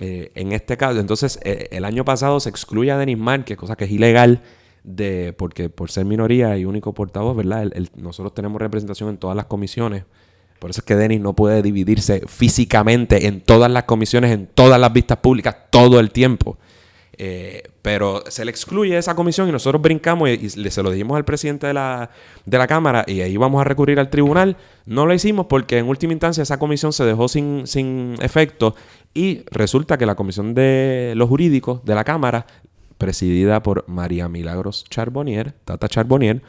Eh, 0.00 0.32
en 0.34 0.50
este 0.52 0.76
caso, 0.76 0.98
entonces, 0.98 1.38
el 1.44 1.84
año 1.84 2.04
pasado 2.04 2.40
se 2.40 2.48
excluye 2.48 2.90
a 2.90 2.98
Denis 2.98 3.18
Márquez, 3.18 3.56
cosa 3.56 3.76
que 3.76 3.84
es 3.84 3.90
ilegal, 3.92 4.42
de, 4.82 5.32
porque 5.38 5.68
por 5.68 5.92
ser 5.92 6.04
minoría 6.06 6.56
y 6.58 6.64
único 6.64 6.92
portavoz, 6.92 7.36
¿verdad? 7.36 7.62
El- 7.72 7.90
nosotros 7.96 8.34
tenemos 8.34 8.60
representación 8.60 9.10
en 9.10 9.18
todas 9.18 9.36
las 9.36 9.46
comisiones. 9.46 10.04
Por 10.62 10.70
eso 10.70 10.80
es 10.80 10.84
que 10.84 10.94
Denis 10.94 11.20
no 11.20 11.32
puede 11.32 11.60
dividirse 11.60 12.22
físicamente 12.28 13.26
en 13.26 13.40
todas 13.40 13.68
las 13.68 13.82
comisiones, 13.82 14.30
en 14.30 14.46
todas 14.46 14.80
las 14.80 14.92
vistas 14.92 15.18
públicas, 15.18 15.56
todo 15.70 15.98
el 15.98 16.12
tiempo. 16.12 16.56
Eh, 17.18 17.64
pero 17.82 18.22
se 18.28 18.44
le 18.44 18.52
excluye 18.52 18.96
esa 18.96 19.16
comisión 19.16 19.48
y 19.48 19.52
nosotros 19.52 19.82
brincamos 19.82 20.28
y, 20.28 20.34
y 20.34 20.48
se 20.50 20.82
lo 20.84 20.92
dijimos 20.92 21.16
al 21.16 21.24
presidente 21.24 21.66
de 21.66 21.74
la, 21.74 22.10
de 22.46 22.58
la 22.58 22.68
Cámara 22.68 23.04
y 23.08 23.22
ahí 23.22 23.36
vamos 23.36 23.60
a 23.60 23.64
recurrir 23.64 23.98
al 23.98 24.08
tribunal. 24.08 24.56
No 24.86 25.04
lo 25.04 25.12
hicimos 25.12 25.46
porque 25.46 25.78
en 25.78 25.88
última 25.88 26.12
instancia 26.12 26.44
esa 26.44 26.60
comisión 26.60 26.92
se 26.92 27.04
dejó 27.04 27.26
sin, 27.26 27.66
sin 27.66 28.14
efecto 28.20 28.76
y 29.14 29.42
resulta 29.50 29.98
que 29.98 30.06
la 30.06 30.14
comisión 30.14 30.54
de 30.54 31.14
los 31.16 31.28
jurídicos 31.28 31.84
de 31.84 31.96
la 31.96 32.04
Cámara, 32.04 32.46
presidida 32.98 33.64
por 33.64 33.84
María 33.88 34.28
Milagros 34.28 34.84
Charbonnier, 34.88 35.54
Tata 35.64 35.88
Charbonnier, 35.88 36.40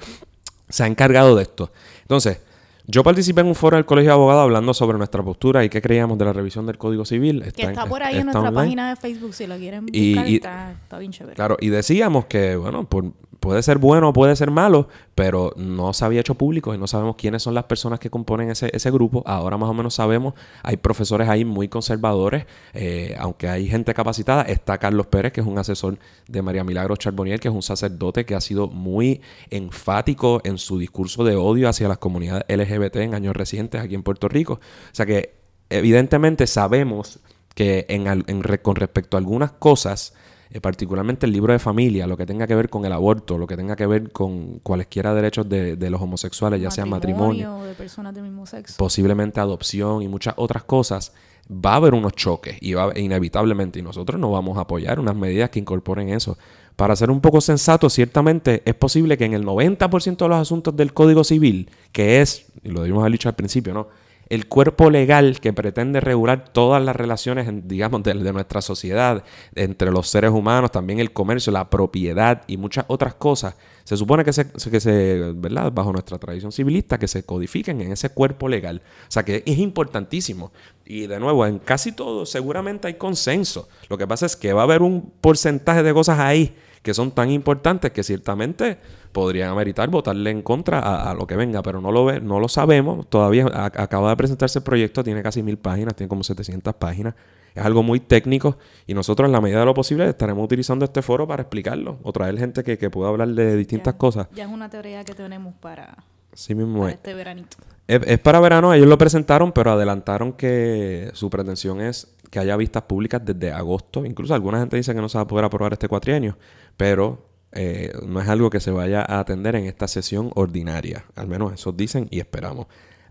se 0.69 0.83
ha 0.83 0.85
encargado 0.85 1.35
de 1.35 1.41
esto. 1.41 1.71
Entonces, 2.03 2.41
yo 2.85 3.03
participé 3.03 3.41
en 3.41 3.47
un 3.47 3.55
foro 3.55 3.77
del 3.77 3.85
Colegio 3.85 4.09
de 4.09 4.13
Abogados 4.13 4.43
hablando 4.43 4.73
sobre 4.73 4.97
nuestra 4.97 5.23
postura 5.23 5.63
y 5.63 5.69
qué 5.69 5.81
creíamos 5.81 6.17
de 6.17 6.25
la 6.25 6.33
revisión 6.33 6.65
del 6.65 6.77
Código 6.77 7.05
Civil. 7.05 7.41
Que 7.55 7.63
está 7.63 7.83
en- 7.83 7.89
por 7.89 8.03
ahí 8.03 8.15
en 8.15 8.27
está 8.27 8.39
nuestra 8.39 8.49
online. 8.49 8.55
página 8.55 8.89
de 8.89 8.95
Facebook, 8.97 9.33
si 9.33 9.47
la 9.47 9.57
quieren 9.57 9.85
buscar, 9.85 10.01
Y- 10.27 10.31
y- 10.31 10.35
está, 10.35 10.71
está 10.71 10.97
bien 10.99 11.11
chévere. 11.11 11.35
Claro, 11.35 11.57
y 11.59 11.69
decíamos 11.69 12.25
que, 12.25 12.55
bueno, 12.55 12.83
por- 12.85 13.11
puede 13.43 13.61
ser 13.61 13.77
bueno 13.77 14.07
o 14.07 14.13
puede 14.13 14.37
ser 14.37 14.51
malo, 14.51 14.87
pero 15.15 15.51
no 15.57 15.91
se 15.91 16.05
había 16.05 16.21
hecho 16.21 16.35
público 16.35 16.73
y 16.73 16.77
no 16.77 16.87
sabemos 16.87 17.17
quiénes 17.17 17.43
son 17.43 17.53
las 17.53 17.65
personas 17.65 17.99
que 17.99 18.09
componen 18.09 18.49
ese, 18.49 18.71
ese 18.73 18.89
grupo. 18.89 19.21
Ahora 19.25 19.57
más 19.57 19.69
o 19.69 19.73
menos 19.73 19.95
sabemos, 19.95 20.33
hay 20.63 20.77
profesores 20.77 21.27
ahí 21.27 21.43
muy 21.43 21.67
conservadores, 21.67 22.45
eh, 22.73 23.17
aunque 23.19 23.49
hay 23.49 23.67
gente 23.67 23.93
capacitada. 23.93 24.43
Está 24.43 24.77
Carlos 24.77 25.07
Pérez, 25.07 25.33
que 25.33 25.41
es 25.41 25.47
un 25.47 25.57
asesor 25.57 25.99
de 26.25 26.41
María 26.41 26.63
Milagros 26.63 26.99
Charbonnier, 26.99 27.41
que 27.41 27.49
es 27.49 27.53
un 27.53 27.61
sacerdote 27.61 28.25
que 28.25 28.33
ha 28.33 28.39
sido 28.39 28.69
muy 28.69 29.19
enfático 29.49 30.39
en 30.45 30.57
su 30.57 30.79
discurso 30.79 31.25
de 31.25 31.35
odio 31.35 31.67
hacia 31.67 31.89
las 31.89 31.97
comunidades 31.97 32.45
LGBT 32.47 32.95
en 32.95 33.13
años 33.13 33.35
recientes 33.35 33.81
aquí 33.81 33.93
en 33.93 34.03
Puerto 34.03 34.29
Rico. 34.29 34.53
O 34.53 34.95
sea 34.95 35.05
que 35.05 35.35
evidentemente 35.69 36.47
sabemos 36.47 37.19
que 37.55 37.87
en, 37.89 38.07
en 38.07 38.41
con 38.61 38.77
respecto 38.77 39.17
a 39.17 39.19
algunas 39.19 39.51
cosas, 39.51 40.13
eh, 40.53 40.61
particularmente 40.61 41.25
el 41.25 41.31
libro 41.31 41.51
de 41.51 41.57
familia, 41.57 42.05
lo 42.05 42.15
que 42.15 42.27
tenga 42.27 42.45
que 42.45 42.53
ver 42.53 42.69
con 42.69 42.85
el 42.85 42.93
aborto, 42.93 43.39
lo 43.39 43.47
que 43.47 43.57
tenga 43.57 43.75
que 43.75 43.87
ver 43.87 44.11
con 44.11 44.59
cualesquiera 44.59 45.15
derechos 45.15 45.49
de, 45.49 45.75
de 45.75 45.89
los 45.89 45.99
homosexuales, 45.99 46.61
ya 46.61 46.69
sea 46.69 46.85
matrimonio, 46.85 47.63
de 47.63 47.73
personas 47.73 48.13
del 48.13 48.25
mismo 48.25 48.45
sexo. 48.45 48.75
posiblemente 48.77 49.39
adopción 49.39 50.03
y 50.03 50.07
muchas 50.07 50.35
otras 50.37 50.63
cosas, 50.63 51.11
va 51.49 51.73
a 51.73 51.75
haber 51.77 51.95
unos 51.95 52.13
choques 52.13 52.55
y 52.61 52.75
va 52.75 52.91
inevitablemente 52.95 53.79
y 53.79 53.81
nosotros 53.81 54.21
no 54.21 54.29
vamos 54.29 54.59
a 54.59 54.61
apoyar 54.61 54.99
unas 54.99 55.15
medidas 55.15 55.49
que 55.49 55.57
incorporen 55.57 56.09
eso. 56.09 56.37
Para 56.75 56.95
ser 56.95 57.09
un 57.09 57.19
poco 57.19 57.41
sensato, 57.41 57.89
ciertamente 57.89 58.61
es 58.65 58.75
posible 58.75 59.17
que 59.17 59.25
en 59.25 59.33
el 59.33 59.45
90% 59.45 60.17
de 60.17 60.27
los 60.27 60.37
asuntos 60.37 60.75
del 60.75 60.93
Código 60.93 61.23
Civil, 61.23 61.71
que 61.91 62.21
es, 62.21 62.45
y 62.63 62.69
lo 62.69 62.81
debimos 62.81 63.01
haber 63.01 63.13
dicho 63.13 63.27
al 63.27 63.35
principio, 63.35 63.73
¿no? 63.73 63.87
El 64.29 64.47
cuerpo 64.47 64.89
legal 64.89 65.39
que 65.39 65.53
pretende 65.53 65.99
regular 65.99 66.49
todas 66.49 66.83
las 66.83 66.95
relaciones, 66.95 67.47
digamos, 67.67 68.03
de, 68.03 68.13
de 68.13 68.33
nuestra 68.33 68.61
sociedad, 68.61 69.23
entre 69.55 69.91
los 69.91 70.09
seres 70.09 70.31
humanos, 70.31 70.71
también 70.71 70.99
el 70.99 71.13
comercio, 71.13 71.51
la 71.51 71.69
propiedad 71.69 72.43
y 72.47 72.57
muchas 72.57 72.85
otras 72.87 73.15
cosas, 73.15 73.55
se 73.83 73.97
supone 73.97 74.23
que 74.23 74.31
se, 74.31 74.49
que 74.49 74.79
se, 74.79 75.33
¿verdad? 75.35 75.71
Bajo 75.71 75.91
nuestra 75.91 76.17
tradición 76.17 76.51
civilista, 76.51 76.97
que 76.97 77.07
se 77.07 77.23
codifiquen 77.23 77.81
en 77.81 77.91
ese 77.91 78.09
cuerpo 78.09 78.47
legal. 78.47 78.81
O 79.07 79.11
sea 79.11 79.23
que 79.23 79.43
es 79.45 79.57
importantísimo 79.57 80.51
Y 80.85 81.07
de 81.07 81.19
nuevo, 81.19 81.45
en 81.45 81.59
casi 81.59 81.91
todo 81.91 82.25
seguramente 82.25 82.87
hay 82.87 82.93
consenso. 82.95 83.67
Lo 83.89 83.97
que 83.97 84.07
pasa 84.07 84.25
es 84.25 84.35
que 84.35 84.53
va 84.53 84.61
a 84.61 84.63
haber 84.63 84.81
un 84.81 85.11
porcentaje 85.19 85.83
de 85.83 85.93
cosas 85.93 86.19
ahí 86.19 86.55
que 86.83 86.93
son 86.93 87.11
tan 87.11 87.31
importantes 87.31 87.91
que 87.91 88.03
ciertamente 88.03 88.77
podrían 89.13 89.49
ameritar 89.49 89.89
votarle 89.89 90.29
en 90.29 90.41
contra 90.41 91.09
a, 91.09 91.13
lo 91.15 91.25
que 91.25 91.35
venga, 91.35 91.63
pero 91.63 91.79
no 91.79 91.91
lo, 91.91 92.05
ve, 92.05 92.19
no 92.19 92.39
lo 92.39 92.49
sabemos. 92.49 93.09
Todavía 93.09 93.47
acaba 93.53 94.09
de 94.09 94.17
presentarse 94.17 94.59
el 94.59 94.63
proyecto, 94.63 95.03
tiene 95.03 95.23
casi 95.23 95.41
mil 95.41 95.57
páginas, 95.57 95.95
tiene 95.95 96.09
como 96.09 96.23
700 96.23 96.75
páginas. 96.75 97.15
Es 97.55 97.63
algo 97.63 97.83
muy 97.83 97.99
técnico 97.99 98.57
y 98.85 98.93
nosotros 98.93 99.27
en 99.27 99.31
la 99.31 99.39
medida 99.39 99.59
de 99.59 99.65
lo 99.65 99.73
posible 99.73 100.09
estaremos 100.09 100.43
utilizando 100.43 100.85
este 100.85 101.01
foro 101.01 101.27
para 101.27 101.43
explicarlo 101.43 101.99
o 102.03 102.11
traer 102.11 102.37
gente 102.37 102.63
que, 102.63 102.89
pueda 102.89 103.09
hablar 103.09 103.29
de 103.29 103.55
distintas 103.55 103.93
cosas. 103.93 104.27
Ya 104.33 104.43
es 104.43 104.49
una 104.49 104.69
teoría 104.69 105.03
que 105.05 105.13
tenemos 105.13 105.53
para, 105.55 106.03
sí 106.33 106.53
mismo 106.55 106.87
este 106.87 107.13
veranito. 107.13 107.57
Es, 107.87 108.19
para 108.19 108.39
verano, 108.39 108.73
ellos 108.73 108.87
lo 108.87 108.97
presentaron, 108.97 109.51
pero 109.51 109.71
adelantaron 109.71 110.33
que 110.33 111.11
su 111.13 111.29
pretensión 111.29 111.79
es 111.81 112.12
que 112.33 112.39
haya 112.39 112.57
vistas 112.57 112.81
públicas 112.81 113.21
desde 113.23 113.51
agosto. 113.51 114.03
Incluso 114.07 114.33
alguna 114.33 114.59
gente 114.59 114.75
dice 114.75 114.95
que 114.95 115.01
no 115.01 115.07
se 115.07 115.19
va 115.19 115.21
a 115.21 115.27
poder 115.27 115.45
aprobar 115.45 115.73
este 115.73 115.87
cuatrienio, 115.87 116.35
pero 116.75 117.27
eh, 117.51 117.93
no 118.07 118.19
es 118.19 118.27
algo 118.27 118.49
que 118.49 118.59
se 118.59 118.71
vaya 118.71 119.05
a 119.07 119.19
atender 119.19 119.55
en 119.55 119.65
esta 119.65 119.87
sesión 119.87 120.31
ordinaria. 120.33 121.05
Al 121.15 121.27
menos 121.27 121.53
eso 121.53 121.71
dicen 121.71 122.07
y 122.09 122.19
esperamos. 122.19 122.65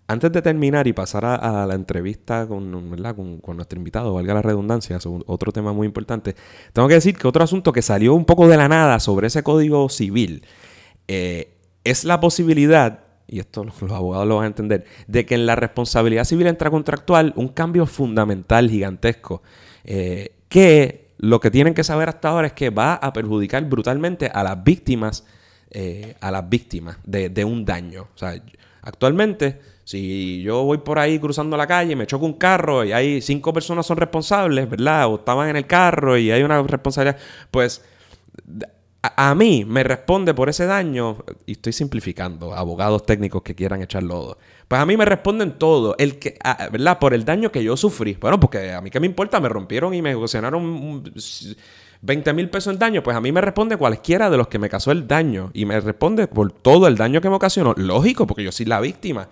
Antes 0.09 0.33
de 0.33 0.43
terminar 0.43 0.88
y 0.88 0.93
pasar 0.93 1.25
a, 1.25 1.64
la 1.67 1.75
entrevista 1.75 2.49
con, 2.49 2.69
nuestro 2.91 3.79
invitado, 3.79 4.12
valga 4.12 4.35
la 4.35 4.43
redundancia, 4.43 4.99
sobre 4.99 5.23
otro 5.29 5.52
tema 5.52 5.73
muy 5.73 5.87
importante, 5.87 6.35
tengo 6.73 6.88
que 6.88 6.95
decir 6.95 7.17
que 7.17 7.29
otro 7.29 7.45
asunto 7.45 7.73
que 7.73 7.81
salió 7.81 8.14
un 8.14 8.25
poco 8.25 8.49
de 8.49 8.57
la 8.57 8.69
nada 8.69 8.99
sobre 8.99 9.29
ese 9.29 9.45
código 9.45 9.88
civil 9.88 10.45
eh, 11.07 11.57
es 11.85 12.02
la 12.02 12.19
posibilidad, 12.19 13.05
y 13.33 13.41
esto 13.41 13.65
los, 13.65 13.91
abogados 13.91 14.29
lo 14.29 14.37
van 14.37 14.45
a 14.45 14.47
entender, 14.49 14.85
de 15.07 15.25
que 15.25 15.35
en 15.35 15.47
la 15.47 15.57
responsabilidad 15.57 16.25
civil 16.25 16.47
intracontractual 16.47 17.33
un 17.35 17.49
cambio 17.49 17.87
fundamental, 17.87 18.69
gigantesco, 18.69 19.43
eh, 19.85 20.35
que 20.51 21.09
lo 21.17 21.41
que 21.41 21.51
tienen 21.51 21.73
que 21.73 21.83
saber 21.83 22.11
hasta 22.11 22.29
ahora 22.29 22.49
es 22.49 22.53
que 22.53 22.69
va 22.69 22.95
a 22.95 23.12
perjudicar 23.15 23.65
brutalmente 23.65 24.27
a 24.27 24.43
las 24.43 24.62
víctimas, 24.62 25.25
eh, 25.71 26.15
a 26.21 26.31
las 26.31 26.47
víctimas 26.47 26.99
de, 27.05 27.31
de 27.31 27.45
un 27.45 27.65
daño. 27.65 28.09
O 28.15 28.19
sea, 28.19 28.35
actualmente 28.83 29.61
si 29.85 30.43
yo 30.43 30.62
voy 30.65 30.79
por 30.79 30.99
ahí 30.99 31.19
cruzando 31.19 31.57
la 31.57 31.67
calle 31.67 31.97
me 31.97 32.07
choco 32.07 32.27
un 32.27 32.35
carro 32.35 32.85
y 32.85 32.93
hay 32.93 33.21
cinco 33.21 33.53
personas 33.53 33.87
son 33.87 33.97
responsables, 33.97 34.69
¿verdad? 34.69 35.07
O 35.07 35.17
estaban 35.17 35.49
en 35.49 35.57
el 35.57 35.67
carro 35.67 36.19
y 36.19 36.31
hay 36.31 36.43
una 36.43 36.62
responsabilidad, 36.62 37.19
pues 37.51 37.83
a, 39.02 39.35
mí 39.35 39.64
me 39.64 39.82
responde 39.82 40.32
por 40.32 40.49
ese 40.49 40.66
daño, 40.66 41.18
y 41.44 41.52
estoy 41.52 41.73
simplificando, 41.73 42.54
abogados 42.54 43.04
técnicos 43.04 43.42
que 43.42 43.54
quieran 43.54 43.82
echar 43.82 44.02
lodo, 44.02 44.38
pues 44.68 44.80
a 44.80 44.87
mí 44.87 44.97
me 44.97 45.04
responden 45.04 45.59
todo, 45.59 45.97
el 45.99 46.18
que, 46.18 46.38
¿verdad? 46.71 46.99
Por 46.99 47.12
el 47.12 47.25
daño 47.25 47.50
que 47.50 47.64
yo 47.64 47.76
sufrí. 47.76 48.16
Bueno, 48.21 48.38
porque 48.38 48.73
a 48.73 48.80
mí 48.80 48.90
qué 48.90 49.00
me 49.00 49.06
importa, 49.06 49.40
me 49.40 49.49
rompieron 49.49 49.92
y 49.92 50.00
me 50.00 50.14
ocasionaron 50.14 51.02
20 52.00 52.32
mil 52.32 52.49
pesos 52.49 52.73
en 52.73 52.78
daño, 52.78 53.02
pues 53.02 53.16
a 53.16 53.21
mí 53.21 53.32
me 53.32 53.40
responde 53.40 53.76
cualquiera 53.76 54.30
de 54.30 54.37
los 54.37 54.49
que 54.49 54.59
me 54.59 54.68
causó 54.68 54.92
el 54.92 55.06
daño 55.06 55.50
y 55.52 55.64
me 55.64 55.80
responde 55.80 56.28
por 56.28 56.52
todo 56.52 56.87
el 56.87 56.97
daño 56.97 57.21
que 57.21 57.28
me 57.28 57.37
ocasionó. 57.37 57.75
Lógico, 57.76 58.26
porque 58.26 58.44
yo 58.44 58.52
soy 58.52 58.66
la 58.66 58.80
víctima 58.80 59.28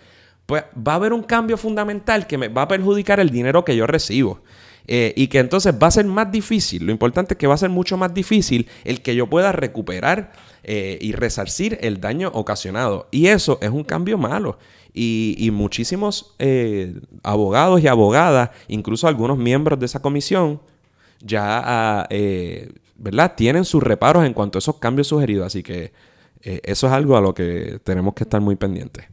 pues 0.50 0.64
va 0.76 0.94
a 0.94 0.96
haber 0.96 1.12
un 1.12 1.22
cambio 1.22 1.56
fundamental 1.56 2.26
que 2.26 2.36
me 2.36 2.48
va 2.48 2.62
a 2.62 2.68
perjudicar 2.68 3.20
el 3.20 3.30
dinero 3.30 3.64
que 3.64 3.76
yo 3.76 3.86
recibo. 3.86 4.40
Eh, 4.87 5.12
y 5.16 5.28
que 5.28 5.38
entonces 5.38 5.75
va 5.80 5.87
a 5.87 5.90
ser 5.90 6.04
más 6.06 6.32
difícil, 6.32 6.84
lo 6.84 6.92
importante 6.92 7.34
es 7.34 7.38
que 7.38 7.46
va 7.46 7.54
a 7.54 7.58
ser 7.58 7.70
mucho 7.70 7.96
más 7.96 8.12
difícil 8.12 8.68
el 8.84 9.02
que 9.02 9.14
yo 9.14 9.28
pueda 9.28 9.52
recuperar 9.52 10.32
eh, 10.64 10.99
y 11.00 11.12
resarcir 11.12 11.78
el 11.82 12.00
daño 12.00 12.30
ocasionado. 12.34 13.08
Y 13.10 13.26
eso 13.26 13.58
es 13.62 13.70
un 13.70 13.84
cambio 13.84 14.18
malo. 14.18 14.58
Y, 14.92 15.50
muchísimos 15.52 16.34
eh, 16.40 16.99
abogados 17.22 17.80
y 17.80 17.87
abogadas, 17.87 18.50
incluso 18.66 19.06
algunos 19.06 19.38
miembros 19.38 19.78
de 19.78 19.87
esa 19.87 20.02
comisión, 20.02 20.60
ya 21.20 21.62
ah, 21.64 22.08
¿verdad? 22.96 23.34
tienen 23.37 23.64
sus 23.64 23.82
reparos 23.82 24.26
en 24.26 24.32
cuanto 24.32 24.58
a 24.58 24.60
esos 24.60 24.76
cambios 24.76 25.06
sugeridos. 25.06 25.46
Así 25.46 25.62
que 25.62 25.92
eso 26.42 26.87
es 26.88 26.92
algo 26.92 27.16
a 27.16 27.20
lo 27.20 27.34
que 27.34 27.78
tenemos 27.84 28.14
que 28.14 28.25
estar 28.25 28.40
muy 28.40 28.56
pendientes 28.56 29.04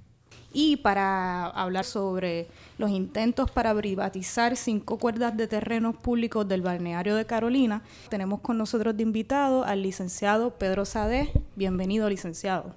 y 0.54 0.78
para 0.78 1.48
hablar 1.48 1.86
sobre 1.86 2.48
los 2.78 2.90
intentos 2.90 3.52
para 3.52 3.76
privatizar 3.76 4.56
cinco 4.56 4.98
cuerdas 4.98 5.36
de 5.36 5.48
terrenos 5.48 5.96
públicos 5.96 6.48
del 6.48 6.62
balneario 6.62 7.16
de 7.16 7.26
Carolina, 7.26 7.84
tenemos 8.10 8.40
con 8.42 8.58
nosotros 8.58 8.96
de 8.96 9.04
invitado 9.04 9.64
al 9.64 9.82
licenciado 9.82 10.52
Pedro 10.52 10.86
Sade. 10.86 11.32
Bienvenido, 11.56 12.10
licenciado. 12.10 12.76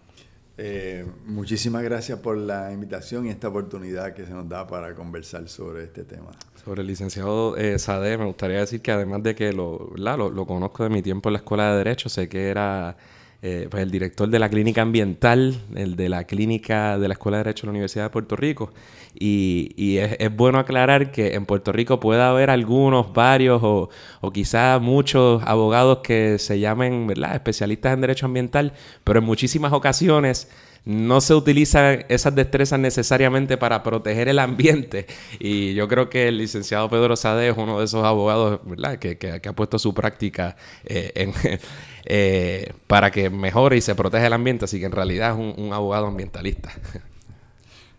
Eh, 0.62 1.06
muchísimas 1.24 1.82
gracias 1.82 2.18
por 2.18 2.36
la 2.36 2.70
invitación 2.70 3.24
y 3.24 3.30
esta 3.30 3.48
oportunidad 3.48 4.12
que 4.12 4.26
se 4.26 4.32
nos 4.32 4.46
da 4.46 4.66
para 4.66 4.94
conversar 4.94 5.48
sobre 5.48 5.84
este 5.84 6.04
tema. 6.04 6.32
Sobre 6.62 6.82
el 6.82 6.86
licenciado 6.86 7.56
eh, 7.56 7.78
Sade, 7.78 8.18
me 8.18 8.26
gustaría 8.26 8.58
decir 8.58 8.82
que 8.82 8.92
además 8.92 9.22
de 9.22 9.34
que 9.34 9.54
lo, 9.54 9.90
lo 9.96 10.46
conozco 10.46 10.84
de 10.84 10.90
mi 10.90 11.00
tiempo 11.00 11.30
en 11.30 11.32
la 11.32 11.38
Escuela 11.38 11.70
de 11.70 11.78
Derecho, 11.78 12.10
sé 12.10 12.28
que 12.28 12.48
era 12.50 12.94
eh, 13.42 13.68
pues 13.70 13.82
el 13.82 13.90
director 13.90 14.28
de 14.28 14.38
la 14.38 14.50
clínica 14.50 14.82
ambiental, 14.82 15.58
el 15.74 15.96
de 15.96 16.10
la 16.10 16.24
clínica 16.24 16.98
de 16.98 17.08
la 17.08 17.14
Escuela 17.14 17.38
de 17.38 17.44
Derecho 17.44 17.62
de 17.62 17.66
la 17.68 17.70
Universidad 17.70 18.04
de 18.04 18.10
Puerto 18.10 18.36
Rico. 18.36 18.72
Y, 19.14 19.96
es, 19.96 20.36
bueno 20.36 20.58
aclarar 20.58 21.10
que 21.10 21.34
en 21.34 21.46
Puerto 21.46 21.72
Rico 21.72 22.00
puede 22.00 22.22
haber 22.22 22.50
algunos, 22.50 23.12
varios 23.12 23.62
o, 23.62 23.88
o 24.20 24.30
quizás 24.30 24.80
muchos 24.80 25.42
abogados 25.44 25.98
que 25.98 26.38
se 26.38 26.60
llamen 26.60 27.06
¿verdad? 27.06 27.34
especialistas 27.34 27.94
en 27.94 28.02
derecho 28.02 28.26
ambiental, 28.26 28.74
pero 29.04 29.20
en 29.20 29.24
muchísimas 29.24 29.72
ocasiones 29.72 30.48
no 30.84 31.20
se 31.20 31.34
utilizan 31.34 32.04
esas 32.08 32.34
destrezas 32.34 32.78
necesariamente 32.78 33.56
para 33.56 33.82
proteger 33.82 34.28
el 34.28 34.38
ambiente. 34.38 35.06
Y 35.38 35.74
yo 35.74 35.88
creo 35.88 36.10
que 36.10 36.28
el 36.28 36.38
licenciado 36.38 36.88
Pedro 36.90 37.16
Sade 37.16 37.48
es 37.48 37.56
uno 37.56 37.78
de 37.78 37.84
esos 37.84 38.04
abogados 38.04 38.60
¿verdad? 38.64 38.98
Que, 38.98 39.16
que, 39.16 39.40
ha 39.48 39.52
puesto 39.52 39.78
su 39.78 39.94
práctica 39.94 40.56
eh, 40.84 41.12
en, 41.14 41.32
eh, 42.04 42.72
para 42.86 43.10
que 43.10 43.30
mejore 43.30 43.76
y 43.76 43.80
se 43.80 43.94
proteja 43.94 44.26
el 44.26 44.32
ambiente. 44.32 44.64
Así 44.64 44.78
que 44.78 44.86
en 44.86 44.92
realidad 44.92 45.30
es 45.30 45.56
un, 45.58 45.72
abogado 45.72 46.06
ambientalista. 46.06 46.70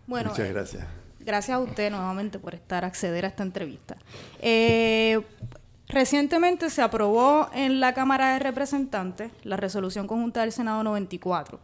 Bueno, 0.04 0.30
Muchas 0.30 0.48
eh, 0.48 0.52
gracias. 0.52 0.84
gracias 1.20 1.56
a 1.56 1.60
usted 1.60 1.90
nuevamente 1.90 2.38
por 2.40 2.54
estar 2.54 2.84
acceder 2.84 3.24
a 3.24 3.28
esta 3.28 3.44
entrevista. 3.44 3.96
Recientemente 5.88 6.68
se 6.70 6.82
aprobó 6.82 7.48
en 7.54 7.78
la 7.78 7.94
Cámara 7.94 8.32
de 8.32 8.40
Representantes 8.40 9.30
la 9.44 9.56
resolución 9.56 10.06
conjunta 10.06 10.40
del 10.40 10.52
Senado 10.52 10.82
94 10.82 11.60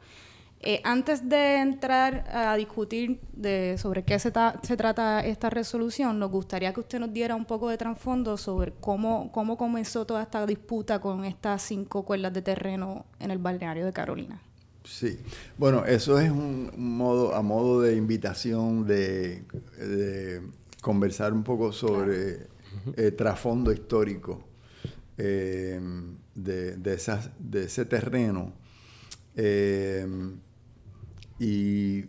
eh, 0.61 0.81
antes 0.83 1.29
de 1.29 1.61
entrar 1.61 2.25
a 2.33 2.57
discutir 2.57 3.21
de 3.33 3.77
sobre 3.79 4.03
qué 4.03 4.19
se, 4.19 4.33
se, 4.63 4.77
trata 4.77 5.25
esta 5.25 5.51
resolución, 5.51 6.19
nos 6.19 6.33
gustaría 6.33 6.73
que 6.73 6.81
usted 6.81 6.99
nos 6.99 7.13
diera 7.13 7.37
un 7.37 7.45
poco 7.45 7.69
de 7.69 7.79
trasfondo 7.79 8.37
sobre 8.37 8.73
cómo, 8.81 9.31
cómo 9.31 9.57
comenzó 9.57 10.05
toda 10.05 10.23
esta 10.23 10.45
disputa 10.47 11.01
con 11.01 11.25
estas 11.25 11.63
cinco 11.63 12.05
cuerdas 12.05 12.33
de 12.33 12.43
terreno 12.43 13.07
en 13.21 13.31
el 13.31 13.39
balneario 13.39 13.87
de 13.87 13.93
Carolina. 13.93 14.43
Sí, 14.83 15.21
bueno, 15.57 15.85
eso 15.85 16.19
es 16.19 16.31
un, 16.31 16.73
modo, 16.77 17.37
a 17.37 17.43
modo 17.43 17.83
de 17.83 17.95
invitación 17.95 18.85
de, 18.85 19.45
conversar 20.81 21.33
un 21.33 21.45
poco 21.45 21.73
sobre 21.73 22.49
eh, 22.97 23.13
trasfondo 23.13 23.71
histórico 23.71 24.41
eh, 25.19 25.79
de, 26.35 26.77
de, 26.79 26.95
esas, 26.95 27.31
de 27.39 27.65
ese 27.65 27.85
terreno. 27.85 28.55
Y 31.39 32.05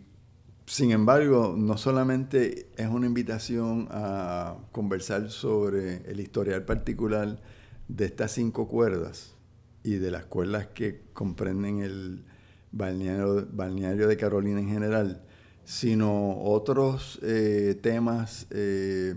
sin 0.66 0.92
embargo, 0.92 1.54
no 1.56 1.76
solamente 1.76 2.68
es 2.76 2.88
una 2.88 3.06
invitación 3.06 3.88
a 3.90 4.56
conversar 4.72 5.30
sobre 5.30 6.08
el 6.10 6.20
historial 6.20 6.64
particular 6.64 7.40
de 7.88 8.04
estas 8.04 8.32
cinco 8.32 8.68
cuerdas 8.68 9.34
y 9.82 9.94
de 9.94 10.10
las 10.10 10.24
cuerdas 10.26 10.68
que 10.68 11.02
comprenden 11.12 11.80
el 11.80 12.24
balneario, 12.72 14.06
de 14.06 14.16
Carolina 14.16 14.60
en 14.60 14.68
general, 14.68 15.22
sino 15.64 16.40
otros 16.42 17.18
eh, 17.22 17.78
temas 17.82 18.46
eh, 18.50 19.14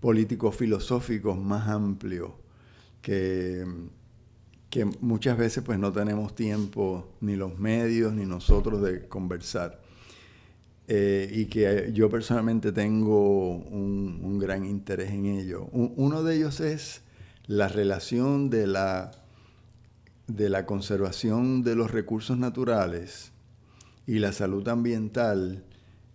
políticos 0.00 0.56
filosóficos 0.56 1.38
más 1.38 1.68
amplios 1.68 2.30
que 3.02 3.66
que 4.76 4.84
muchas 5.00 5.38
veces 5.38 5.64
pues 5.64 5.78
no 5.78 5.90
tenemos 5.90 6.34
tiempo, 6.34 7.08
ni 7.22 7.34
los 7.34 7.58
medios, 7.58 8.12
ni 8.12 8.26
nosotros 8.26 8.82
de 8.82 9.08
conversar. 9.08 9.80
Eh, 10.86 11.30
y 11.32 11.46
que 11.46 11.92
yo 11.94 12.10
personalmente 12.10 12.72
tengo 12.72 13.56
un, 13.56 14.38
gran 14.38 14.66
interés 14.66 15.12
en 15.12 15.24
ello. 15.24 15.64
uno 15.72 16.22
de 16.22 16.36
ellos 16.36 16.60
es 16.60 17.00
la 17.46 17.68
relación 17.68 18.50
de 18.50 18.66
la, 18.66 19.12
de 20.26 20.50
la 20.50 20.66
conservación 20.66 21.62
de 21.62 21.74
los 21.74 21.90
recursos 21.90 22.36
naturales 22.36 23.32
y 24.06 24.18
la 24.18 24.32
salud 24.32 24.68
ambiental 24.68 25.64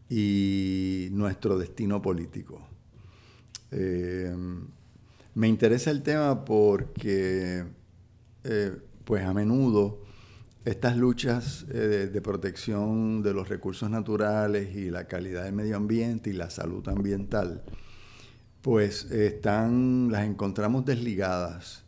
y 0.07 1.07
nuestro 1.13 1.57
destino 1.57 1.99
político. 1.99 2.61
Eh, 3.71 4.35
me 5.33 5.47
interesa 5.47 5.89
el 5.89 6.03
tema 6.03 6.45
porque 6.45 7.80
eh, 8.43 8.77
pues 9.03 9.23
a 9.25 9.33
menudo 9.33 10.01
estas 10.65 10.95
luchas 10.95 11.65
eh, 11.71 12.09
de, 12.11 12.21
protección 12.21 13.23
de 13.23 13.33
los 13.33 13.49
recursos 13.49 13.89
naturales 13.89 14.75
y 14.75 14.89
la 14.89 15.07
calidad 15.07 15.43
del 15.43 15.53
medio 15.53 15.75
ambiente 15.75 16.29
y 16.29 16.33
la 16.33 16.49
salud 16.49 16.87
ambiental 16.87 17.63
pues 18.61 19.05
están, 19.11 20.11
las 20.11 20.25
encontramos 20.25 20.85
desligadas 20.85 21.83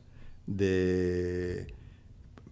de 0.47 1.73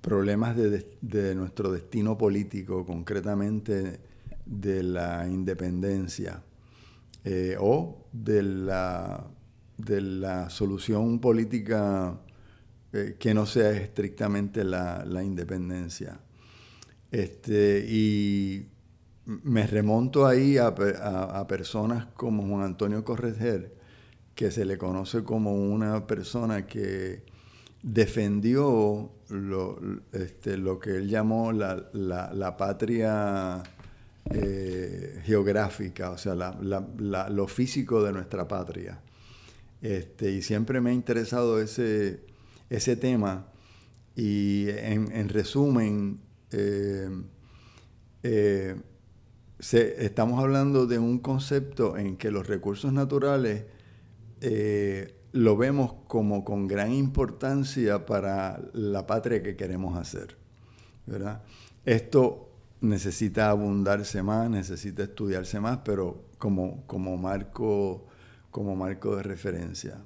problemas 0.02 0.56
de, 0.56 1.36
nuestro 1.36 1.72
destino 1.72 2.18
político, 2.18 2.86
concretamente 2.86 4.00
de 4.46 4.84
la 4.84 5.28
independencia 5.28 6.44
eh, 7.24 7.56
o 7.60 8.08
de 8.12 8.44
la, 8.44 9.26
de 9.78 10.02
la 10.02 10.50
solución 10.50 11.20
política 11.20 12.20
eh, 12.94 13.16
que 13.18 13.34
no 13.34 13.46
sea 13.46 13.72
estrictamente 13.72 14.66
la, 14.66 15.24
independencia. 15.24 16.20
Este, 17.10 17.86
y 17.88 18.68
me 19.26 19.66
remonto 19.66 20.26
ahí 20.26 20.58
a, 20.58 20.76
personas 21.48 22.08
como 22.16 22.46
Juan 22.48 22.64
Antonio 22.64 23.04
Correger, 23.06 23.74
que 24.36 24.52
se 24.52 24.66
le 24.66 24.78
conoce 24.78 25.24
como 25.24 25.54
una 25.54 26.06
persona 26.06 26.66
que 26.66 27.24
defendió 27.82 29.12
lo, 29.30 29.80
este, 30.12 30.58
lo 30.58 30.78
que 30.80 30.98
él 30.98 31.08
llamó 31.08 31.54
la, 31.54 32.56
patria 32.58 33.64
eh, 34.32 35.22
geográfica, 35.24 36.12
o 36.12 36.18
sea, 36.18 36.36
lo 36.36 37.48
físico 37.48 38.04
de 38.04 38.12
nuestra 38.12 38.48
patria. 38.48 39.00
Este, 39.82 40.32
y 40.32 40.42
siempre 40.42 40.80
me 40.80 40.92
ha 40.92 40.94
interesado 40.94 41.60
ese, 41.62 42.31
ese 42.72 42.96
tema. 42.96 43.48
Y 44.16 44.70
en, 44.70 45.30
resumen, 45.30 46.20
eh, 46.52 47.10
eh, 48.24 48.76
estamos 49.60 50.42
hablando 50.42 50.88
de 50.88 50.98
un 50.98 51.20
concepto 51.20 51.98
en 51.98 52.18
que 52.18 52.32
los 52.32 52.48
recursos 52.48 52.92
naturales 52.92 53.66
lo 55.34 55.56
vemos 55.56 55.94
como 56.08 56.44
con 56.44 56.68
gran 56.68 56.92
importancia 56.92 58.06
para 58.06 58.60
la 58.74 59.06
patria 59.06 59.44
que 59.44 59.56
queremos 59.56 59.98
hacer. 59.98 60.42
¿verdad? 61.06 61.44
Esto 61.86 62.50
necesita 62.82 63.50
abundarse 63.50 64.24
más, 64.24 64.50
necesita 64.50 65.04
estudiarse 65.04 65.60
más, 65.60 65.80
pero 65.84 66.26
como, 66.38 66.86
como, 66.88 67.18
marco, 67.18 68.08
como 68.50 68.76
marco 68.76 69.16
de 69.16 69.24
referencia. 69.24 70.02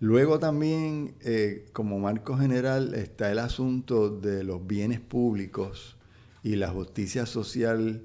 Luego 0.00 0.38
también, 0.38 1.16
eh, 1.22 1.66
como 1.72 1.98
marco 1.98 2.36
general, 2.36 2.94
está 2.94 3.32
el 3.32 3.40
asunto 3.40 4.10
de 4.10 4.44
los 4.44 4.64
bienes 4.64 5.00
públicos 5.00 5.96
y 6.44 6.54
la 6.54 6.68
justicia 6.68 7.26
social 7.26 8.02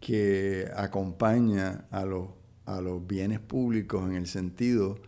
que 0.00 0.68
acompaña 0.74 1.86
a 1.90 2.04
los, 2.04 2.30
a 2.64 2.80
los 2.80 3.06
bienes 3.06 3.38
públicos 3.38 4.08
en 4.08 4.16
el 4.16 4.26
sentido 4.26 4.98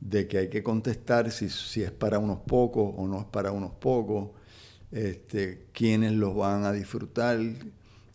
de 0.00 0.28
que 0.28 0.38
hay 0.38 0.48
que 0.48 0.62
contestar 0.62 1.30
si, 1.30 1.46
es 1.82 1.90
para 1.90 2.18
unos 2.18 2.40
pocos 2.40 2.94
o 2.96 3.06
no 3.06 3.20
es 3.20 3.26
para 3.26 3.52
unos 3.52 3.72
pocos, 3.72 4.30
este, 4.92 5.66
quiénes 5.72 6.12
los 6.12 6.34
van 6.34 6.64
a 6.64 6.72
disfrutar, 6.72 7.38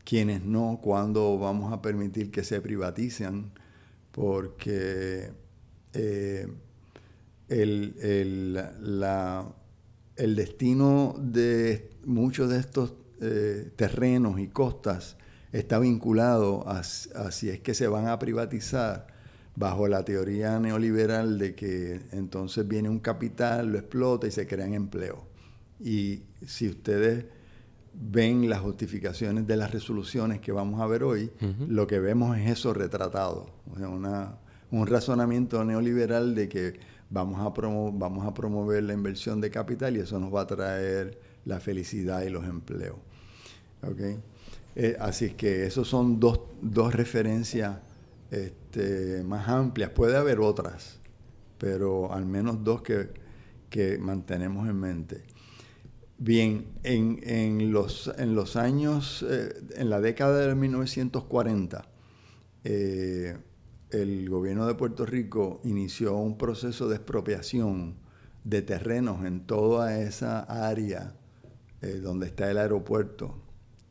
quiénes 0.03 0.43
no, 0.43 0.79
cuándo 0.81 1.37
vamos 1.37 1.73
a 1.73 1.81
permitir 1.81 2.31
que 2.31 2.43
se 2.43 2.61
privaticen, 2.61 3.51
porque 4.11 5.31
eh, 5.93 6.47
el, 7.51 7.96
el, 10.15 10.36
destino 10.36 11.15
de 11.20 11.91
muchos 12.05 12.50
de 12.50 12.60
estos 12.60 12.93
eh, 13.20 13.72
terrenos 13.75 14.39
y 14.39 14.48
costas 14.48 15.17
está 15.51 15.79
vinculado 15.79 16.67
a, 16.67 16.79
a 16.79 17.31
si 17.31 17.50
es 17.50 17.60
que 17.60 17.74
se 17.74 17.88
van 17.88 18.08
a 18.08 18.17
privatizar 18.20 19.08
bajo 19.55 19.88
la 19.88 20.05
teoría 20.05 20.60
neoliberal 20.60 21.38
de 21.38 21.53
que 21.55 22.00
entonces 22.12 22.67
viene 22.67 22.88
un 22.89 23.00
capital, 23.00 23.72
lo 23.72 23.77
explota 23.77 24.27
y 24.27 24.31
se 24.31 24.48
crean 24.48 24.74
empleos. 24.74 25.20
Y 25.79 26.24
si 26.46 26.70
ustedes 26.70 27.25
ven 27.94 28.50
las 28.50 28.61
justificaciones 28.61 29.46
de 29.46 29.57
las 29.57 29.72
resoluciones 29.72 30.40
que 30.40 30.53
vamos 30.53 30.79
a 30.79 30.87
ver 30.87 31.03
hoy, 31.03 31.29
lo 31.68 31.85
que 31.85 32.00
vemos 32.00 32.37
es 32.37 32.50
eso 32.50 32.74
retratado. 32.74 33.50
un 34.72 34.87
razonamiento 34.87 35.66
neoliberal 35.66 36.33
de 36.33 36.48
que 36.48 36.79
vamos 37.11 37.39
a, 37.39 37.50
vamos 37.91 38.25
a 38.25 38.33
promover 38.33 38.83
la 38.83 38.93
inversión 38.93 39.41
de 39.41 39.51
capital 39.51 39.95
y 39.97 40.00
eso 40.00 40.19
nos 40.19 40.33
va 40.33 40.41
a 40.41 40.47
traer 40.47 41.19
la 41.45 41.59
felicidad 41.59 42.24
y 42.24 42.29
los 42.29 42.45
empleos. 42.45 42.97
¿Okay? 43.83 44.17
Eh, 44.75 44.95
así 45.00 45.31
que 45.31 45.65
esos 45.65 45.87
son 45.87 46.19
dos, 46.19 46.39
dos 46.61 46.95
referencias 46.95 47.77
este, 48.31 49.24
más 49.24 49.47
amplias. 49.50 49.89
Puede 49.89 50.15
haber 50.15 50.39
otras, 50.39 51.00
pero 51.57 52.13
al 52.13 52.25
menos 52.25 52.63
dos 52.63 52.81
que, 52.81 53.19
mantenemos 54.00 54.67
en 54.69 54.79
mente. 54.79 55.24
Bien, 56.17 56.67
en, 56.83 57.71
los, 57.71 58.11
en 58.17 58.35
los 58.35 58.55
años, 58.55 59.25
eh, 59.27 59.53
en 59.75 59.89
la 59.89 60.00
década 60.00 60.45
de 60.45 60.55
1940, 60.55 61.85
eh, 62.63 63.37
el 63.91 64.29
gobierno 64.29 64.65
de 64.65 64.75
Puerto 64.75 65.05
Rico 65.05 65.61
inició 65.63 66.15
un 66.15 66.37
proceso 66.37 66.87
de 66.87 66.95
expropiación 66.95 67.95
de 68.43 68.61
terrenos 68.61 69.25
en 69.25 69.45
toda 69.45 69.99
esa 69.99 70.41
área 70.41 71.15
eh, 71.81 71.99
donde 72.01 72.27
está 72.27 72.49
el 72.49 72.57
aeropuerto 72.57 73.35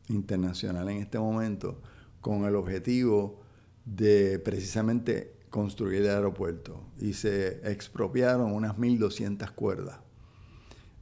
internacional 0.09 0.89
en 0.89 0.97
este 0.97 1.19
momento, 1.19 1.81
con 2.19 2.45
el 2.45 2.55
objetivo 2.55 3.41
de 3.85 4.39
precisamente 4.39 5.35
construir 5.49 6.01
el 6.01 6.09
aeropuerto 6.09 6.83
y 6.97 7.13
se 7.13 7.59
expropiaron 7.69 8.53
unas 8.53 8.77
1.200 8.77 9.51
cuerdas. 9.51 9.99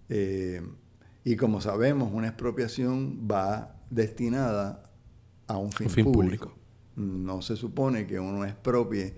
Eh, 0.09 0.61
y 1.23 1.35
como 1.35 1.61
sabemos, 1.61 2.11
una 2.11 2.27
expropiación 2.27 3.27
va 3.29 3.75
destinada 3.89 4.91
a 5.47 5.57
un 5.57 5.71
fin, 5.71 5.89
público. 6.03 6.58
No 6.99 7.41
se 7.41 7.55
supone 7.55 8.05
que 8.05 8.19
uno 8.19 8.45
expropie 8.45 9.13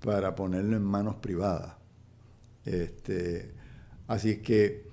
para 0.00 0.34
ponerlo 0.34 0.76
en 0.76 0.84
manos 0.84 1.16
privadas. 1.16 1.74
Este, 2.64 3.52
así 4.06 4.38
que 4.38 4.86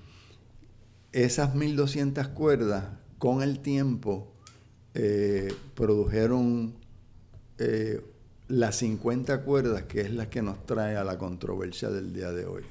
esas 1.11 1.53
1.200 1.53 2.33
cuerdas 2.33 2.85
con 3.19 3.43
el 3.43 3.59
tiempo 3.59 4.33
eh, 4.95 5.53
produjeron 5.75 6.73
eh, 7.59 8.01
las 8.47 8.77
50 8.77 9.43
cuerdas, 9.43 9.83
que 9.83 10.01
es 10.01 10.11
la 10.11 10.29
que 10.29 10.41
nos 10.41 10.65
trae 10.65 10.95
a 10.95 11.03
la 11.03 11.17
controversia 11.17 11.89
del 11.89 12.13
día 12.13 12.31
de 12.31 12.45
hoy. 12.45 12.63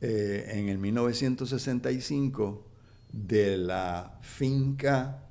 Eh, 0.00 0.46
en 0.52 0.68
el 0.68 0.78
1965, 0.78 2.64
de 3.12 3.56
la 3.56 4.18
finca 4.22 5.24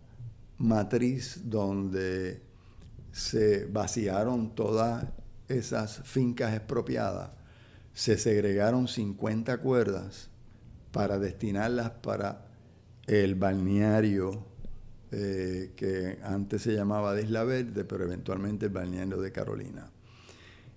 matriz 0.58 1.42
donde 1.46 2.42
se 3.18 3.66
vaciaron 3.66 4.54
todas 4.54 5.06
esas 5.48 6.02
fincas 6.04 6.54
expropiadas, 6.54 7.32
se 7.92 8.16
segregaron 8.20 8.88
50 8.88 9.58
cuerdas 9.58 10.30
para 10.92 11.18
destinarlas 11.18 11.90
para 11.90 12.46
el 13.08 13.34
balneario 13.34 14.46
eh, 15.12 15.72
que 15.76 16.20
antes 16.22 16.62
se 16.62 16.76
llamaba 16.76 17.16
de 17.16 17.24
Isla 17.24 17.44
Verde, 17.44 17.86
pero 17.86 18.04
eventualmente 18.04 18.68
el 18.68 18.72
balneario 18.72 19.20
de 19.20 19.32
Carolina. 19.32 19.90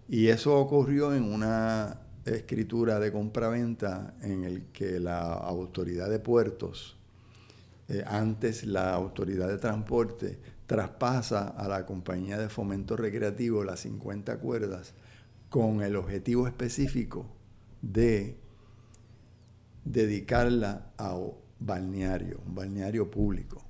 Y 0.09 0.29
eso 0.29 0.59
ocurrió 0.59 1.15
en 1.15 1.25
una 1.25 2.01
escritura 2.25 2.99
de 2.99 3.13
compraventa 3.13 4.15
en 4.23 4.45
el 4.45 4.65
que 4.73 4.99
la 4.99 5.21
autoridad 5.35 6.09
de 6.09 6.21
puertos, 6.21 6.97
eh, 7.89 8.03
antes 8.07 8.65
la 8.65 8.95
autoridad 8.95 9.49
de 9.49 9.59
transporte, 9.59 10.39
traspasa 10.71 11.49
a 11.49 11.67
la 11.67 11.85
compañía 11.85 12.39
de 12.39 12.49
fomento 12.49 12.97
recreativo 12.97 13.65
las 13.65 13.81
50 13.81 14.39
cuerdas 14.39 14.95
con 15.49 15.83
el 15.83 15.97
objetivo 15.97 16.47
específico 16.47 17.27
de 17.83 18.39
dedicarla 19.85 20.93
a 20.97 21.19
balneario, 21.59 22.41
un 22.47 22.55
balneario 22.55 23.11
público. 23.11 23.67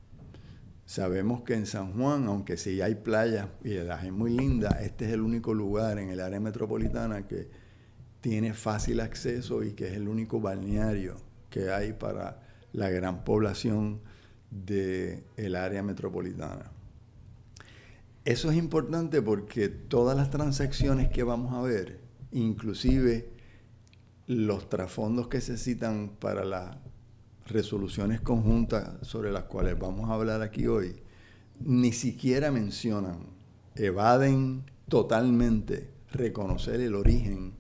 Sabemos 0.85 1.41
que 1.41 1.55
en 1.55 1.65
San 1.65 1.95
Juan, 1.95 2.27
aunque 2.27 2.59
sí 2.59 2.83
hay 2.83 2.97
playas 2.97 3.49
y 3.65 3.77
las 3.77 4.03
hay 4.03 4.11
muy 4.11 4.37
lindas, 4.37 4.83
este 4.83 5.07
es 5.07 5.13
el 5.13 5.23
único 5.23 5.55
lugar 5.55 5.99
en 5.99 6.11
el 6.11 6.21
área 6.21 6.39
metropolitana 6.39 7.27
que 7.27 7.49
tiene 8.21 8.53
fácil 8.53 9.01
acceso 9.01 9.65
y 9.65 9.73
que 9.73 9.89
es 9.89 9.95
el 9.95 10.07
único 10.07 10.39
balneario 10.39 11.17
que 11.49 11.71
hay 11.71 11.95
para 11.95 12.43
la 12.75 12.91
gran 12.91 13.25
población 13.25 14.03
del 14.51 15.57
área 15.57 15.83
metropolitana. 15.83 16.73
Eso 18.31 18.49
es 18.53 18.57
importante 18.57 19.21
porque 19.23 19.69
todas 19.69 20.17
las 20.17 20.31
transacciones 20.31 21.09
que 21.09 21.25
vamos 21.25 21.53
a 21.53 21.63
ver, 21.63 21.99
inclusive 22.31 23.29
los 24.29 24.69
trasfondos 24.69 25.27
que 25.27 25.41
se 25.41 25.59
citan 25.59 26.13
para 26.21 26.45
la 26.45 26.81
resoluciones 27.49 28.21
conjuntas 28.21 29.05
sobre 29.05 29.33
las 29.33 29.47
cuales 29.47 29.77
vamos 29.77 30.09
a 30.09 30.15
hablar 30.15 30.43
aquí 30.43 30.69
hoy, 30.69 31.03
ni 31.59 31.91
siquiera 31.91 32.53
mencionan, 32.53 33.27
evaden 33.75 34.63
totalmente 34.87 35.91
reconocer 36.13 36.81
el 36.81 36.95
origen 36.95 37.55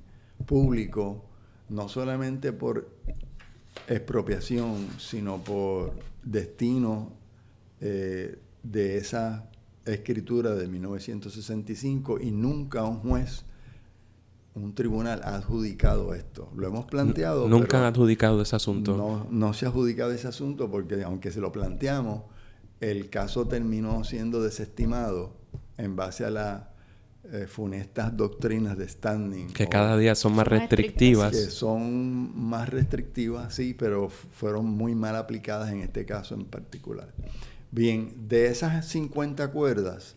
público, 0.47 1.25
no 1.69 1.89
solamente 1.89 2.53
por 2.53 2.89
expropiación, 3.89 4.87
sino 4.99 5.43
por 5.43 5.95
destino 6.23 7.11
eh, 7.81 8.39
de 8.63 8.99
esa 8.99 9.50
escritura 9.85 10.55
de 10.55 10.69
1965 10.69 12.19
y 12.21 12.31
nunca 12.31 12.85
un 12.85 13.01
juez, 13.01 13.45
un 14.55 14.75
tribunal 14.75 15.21
ha 15.25 15.37
adjudicado 15.37 16.15
esto. 16.15 16.51
Lo 16.57 16.67
hemos 16.67 16.87
planteado. 16.87 17.49
Nunca 17.49 17.79
han 17.79 17.85
adjudicado 17.85 18.43
ese 18.43 18.57
asunto. 18.57 18.97
No, 18.97 19.27
no 19.31 19.55
se 19.55 19.67
ha 19.67 19.69
adjudicado 19.69 20.13
ese 20.13 20.29
asunto 20.29 20.71
porque 20.71 21.03
aunque 21.03 21.31
se 21.31 21.41
lo 21.41 21.53
planteamos, 21.53 22.23
el 22.81 23.11
caso 23.11 23.47
terminó 23.47 24.05
siendo 24.05 24.43
desestimado 24.43 25.35
en 25.77 25.97
base 25.97 26.25
a 26.25 26.31
las 26.31 26.63
eh, 27.33 27.47
funestas 27.47 28.17
doctrinas 28.17 28.77
de 28.77 28.89
standing. 28.89 29.49
Que 29.53 29.69
cada 29.69 29.97
día 29.97 30.15
son 30.15 30.35
más 30.35 30.49
restrictivas. 30.49 31.31
Que 31.31 31.51
son 31.51 32.37
más 32.49 32.69
restrictivas, 32.69 33.55
sí, 33.55 33.75
pero 33.75 34.09
fueron 34.09 34.67
muy 34.67 34.95
mal 34.95 35.15
aplicadas 35.17 35.71
en 35.71 35.81
este 35.81 36.05
caso 36.05 36.35
en 36.35 36.47
particular. 36.47 37.13
Bien, 37.73 38.29
de 38.29 38.49
esas 38.49 38.85
50 38.89 39.53
cuerdas, 39.53 40.17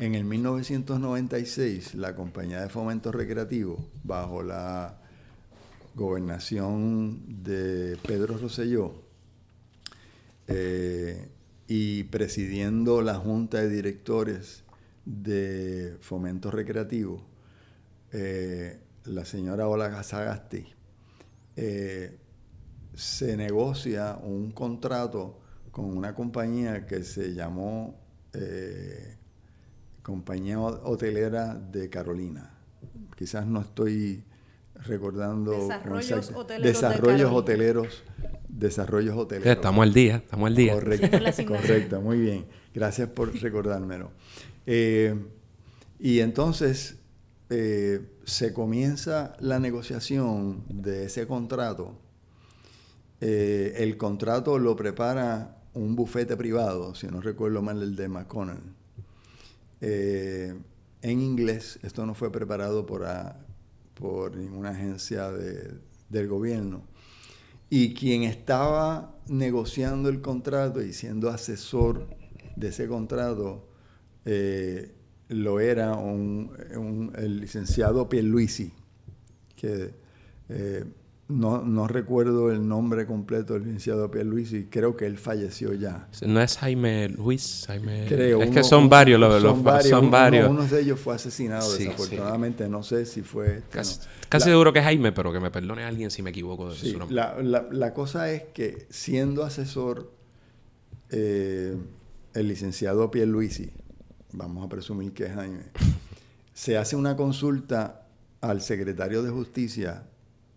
en 0.00 0.16
el 0.16 0.24
1996 0.24 1.94
la 1.94 2.16
compañía 2.16 2.62
de 2.62 2.68
fomento 2.68 3.12
recreativo, 3.12 3.78
bajo 4.02 4.42
la 4.42 4.98
gobernación 5.94 7.44
de 7.44 7.96
Pedro 8.04 8.38
Rosselló, 8.38 9.04
eh, 10.48 11.28
y 11.68 12.02
presidiendo 12.04 13.02
la 13.02 13.14
junta 13.14 13.58
de 13.58 13.68
directores 13.68 14.64
de 15.04 15.96
fomento 16.00 16.50
recreativo, 16.50 17.22
eh, 18.10 18.80
la 19.04 19.24
señora 19.24 19.68
Ola 19.68 20.02
Sagasti, 20.02 20.66
eh, 21.54 22.18
se 22.96 23.36
negocia 23.36 24.18
un 24.20 24.50
contrato 24.50 25.38
con 25.70 25.84
una 25.84 26.14
compañía 26.14 26.86
que 26.86 27.04
se 27.04 27.34
llamó 27.34 27.98
eh, 28.32 29.16
Compañía 30.02 30.58
Hotelera 30.60 31.54
de 31.54 31.88
Carolina. 31.88 32.50
Quizás 33.16 33.46
no 33.46 33.60
estoy 33.60 34.24
recordando 34.74 35.52
desarrollos 35.52 36.32
hoteleros, 36.34 36.64
desarrollos 36.64 37.32
hoteleros 37.32 38.04
desarrollos 38.60 39.16
hoteleros. 39.16 39.56
Estamos 39.56 39.82
al 39.82 39.92
día, 39.92 40.16
estamos 40.16 40.46
al 40.48 40.54
día. 40.54 40.74
Correcto, 40.74 41.46
correcto, 41.46 42.00
muy 42.00 42.18
bien. 42.18 42.46
Gracias 42.74 43.08
por 43.08 43.34
recordármelo. 43.40 44.10
Eh, 44.66 45.14
y 45.98 46.20
entonces 46.20 46.96
eh, 47.48 48.00
se 48.24 48.52
comienza 48.52 49.36
la 49.40 49.58
negociación 49.58 50.64
de 50.68 51.06
ese 51.06 51.26
contrato. 51.26 51.98
Eh, 53.20 53.74
el 53.78 53.96
contrato 53.96 54.58
lo 54.58 54.76
prepara 54.76 55.59
un 55.74 55.94
bufete 55.96 56.36
privado, 56.36 56.94
si 56.94 57.06
no 57.06 57.20
recuerdo 57.20 57.62
mal 57.62 57.82
el 57.82 57.96
de 57.96 58.08
McConnell. 58.08 58.62
en 59.80 60.64
inglés, 61.20 61.78
esto 61.82 62.04
no 62.04 62.14
fue 62.14 62.30
preparado 62.30 62.84
por, 62.86 63.06
por 63.94 64.36
ninguna 64.36 64.70
agencia 64.70 65.30
del 65.30 66.28
gobierno 66.28 66.82
y 67.70 67.94
quien 67.94 68.24
estaba 68.24 69.14
negociando 69.28 70.08
el 70.08 70.20
contrato 70.20 70.82
y 70.82 70.92
siendo 70.92 71.30
asesor 71.30 72.08
de 72.56 72.68
ese 72.68 72.88
contrato 72.88 73.68
eh, 74.24 74.92
lo 75.28 75.60
era 75.60 75.94
un, 75.94 77.12
el 77.16 77.40
licenciado 77.40 78.08
Pierluisi, 78.08 78.72
que 79.54 79.94
eh, 80.48 80.84
no, 81.30 81.86
recuerdo 81.86 82.50
el 82.50 82.66
nombre 82.66 83.06
completo 83.06 83.54
del 83.54 83.64
licenciado 83.64 84.10
Pierluisi, 84.10 84.64
creo 84.64 84.96
que 84.96 85.06
él 85.06 85.16
falleció 85.16 85.72
ya. 85.72 86.08
No 86.26 86.40
es 86.40 86.58
Jaime 86.58 87.08
Luis, 87.08 87.64
Jaime... 87.66 88.06
Creo, 88.08 88.42
es 88.42 88.50
que 88.50 88.64
son 88.64 88.88
varios, 88.88 89.20
los, 89.20 89.40
son, 89.42 90.10
varios, 90.10 90.50
Uno, 90.50 90.66
de 90.66 90.80
ellos 90.80 90.98
fue 90.98 91.14
asesinado, 91.14 91.72
desafortunadamente, 91.72 92.68
no 92.68 92.82
sé 92.82 93.06
si 93.06 93.22
fue... 93.22 93.62
Casi, 93.70 94.00
seguro 94.38 94.72
que 94.72 94.80
es 94.80 94.84
Jaime, 94.84 95.12
pero 95.12 95.32
que 95.32 95.40
me 95.40 95.50
perdone 95.50 95.84
alguien 95.84 96.10
si 96.10 96.22
me 96.22 96.30
equivoco 96.30 96.70
de 96.70 96.76
su 96.76 96.98
nombre. 96.98 97.16
La, 97.70 97.94
cosa 97.94 98.30
es 98.30 98.44
que 98.52 98.86
siendo 98.90 99.44
asesor 99.44 100.12
eh, 101.10 101.76
el 102.34 102.48
licenciado 102.48 103.10
Pierluisi, 103.10 103.70
vamos 104.32 104.64
a 104.64 104.68
presumir 104.68 105.12
que 105.12 105.26
es 105.26 105.34
Jaime, 105.34 105.62
se 106.54 106.76
hace 106.76 106.96
una 106.96 107.16
consulta 107.16 108.06
al 108.40 108.60
secretario 108.62 109.22
de 109.22 109.30
Justicia 109.30 110.04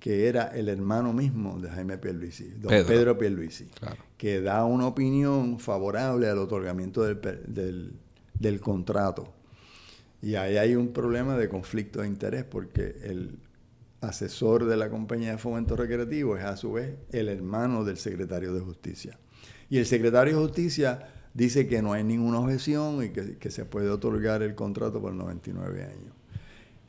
que 0.04 0.28
era 0.28 0.48
el 0.48 0.68
hermano 0.68 1.14
mismo 1.14 1.58
de 1.62 1.70
Jaime 1.70 1.98
Pierluisi, 1.98 2.56
don 2.58 2.72
Pedro, 2.86 3.18
Pierluisi, 3.18 3.70
que 4.18 4.42
da 4.42 4.66
una 4.66 4.86
opinión 4.86 5.60
favorable 5.60 6.28
al 6.28 6.40
otorgamiento 6.40 7.04
del, 7.04 7.94
del, 8.38 8.60
contrato. 8.60 9.34
Y 10.22 10.36
ahí 10.36 10.58
hay 10.58 10.76
un 10.76 10.92
problema 10.92 11.38
de 11.38 11.48
conflicto 11.48 12.02
de 12.02 12.10
interés 12.10 12.44
porque 12.44 12.98
el 13.02 13.40
asesor 14.02 14.66
de 14.66 14.76
la 14.76 14.90
compañía 14.90 15.32
de 15.32 15.38
fomento 15.38 15.78
recreativo 15.78 16.36
es 16.36 16.44
a 16.44 16.58
su 16.58 16.74
vez 16.74 16.96
el 17.14 17.30
hermano 17.30 17.86
del 17.86 17.96
secretario 17.96 18.54
de 18.54 18.60
justicia. 18.60 19.18
Y 19.70 19.78
el 19.78 19.86
secretario 19.86 20.38
de 20.38 20.44
justicia 20.44 21.14
dice 21.34 21.66
que 21.66 21.82
no 21.82 21.94
hay 21.94 22.04
ninguna 22.04 22.42
objeción 22.42 23.06
y 23.06 23.12
que, 23.12 23.38
que 23.38 23.50
se 23.50 23.64
puede 23.64 23.90
otorgar 23.90 24.44
el 24.44 24.54
contrato 24.54 25.02
por 25.02 25.14
99 25.14 25.82
años 25.82 26.23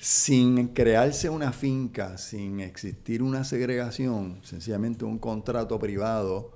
sin 0.05 0.69
crearse 0.69 1.31
una 1.31 1.51
finca, 1.51 2.19
sin 2.19 2.61
existir 2.61 3.23
una 3.23 3.43
segregación, 3.43 4.39
sencillamente 4.43 5.07
un 5.07 5.19
contrato 5.19 5.79
privado 5.79 6.53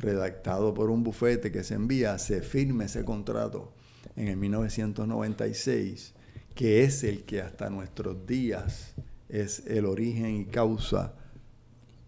redactado 0.00 0.74
por 0.74 0.90
un 0.90 1.04
bufete 1.04 1.52
que 1.52 1.62
se 1.62 1.74
envía, 1.74 2.18
se 2.18 2.42
firme 2.42 2.86
ese 2.86 3.04
contrato 3.04 3.72
en 4.16 4.26
el 4.26 4.36
1996, 4.36 6.12
que 6.56 6.82
es 6.82 7.04
el 7.04 7.22
que 7.22 7.40
hasta 7.40 7.70
nuestros 7.70 8.26
días 8.26 8.94
es 9.28 9.64
el 9.68 9.86
origen 9.86 10.34
y 10.34 10.46
causa 10.46 11.14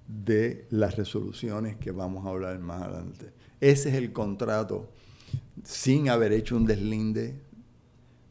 de 0.08 0.66
las 0.70 0.96
resoluciones 0.96 1.76
que 1.76 1.92
vamos 1.92 2.26
a 2.26 2.30
hablar 2.30 2.58
más 2.58 2.82
adelante. 2.82 3.32
Ese 3.60 3.90
es 3.90 3.94
el 3.94 4.12
contrato 4.12 4.90
sin 5.62 6.08
haber 6.08 6.32
hecho 6.32 6.56
un 6.56 6.66
deslinde, 6.66 7.40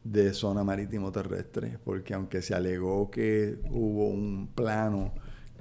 de 0.04 0.34
zona 0.34 0.64
marítimo 0.64 1.12
terrestre, 1.12 1.78
porque 1.84 2.14
aunque 2.14 2.42
se 2.42 2.56
alegó 2.56 3.12
que 3.12 3.58
hubo 3.70 4.08
un 4.08 4.50
plano 4.54 5.14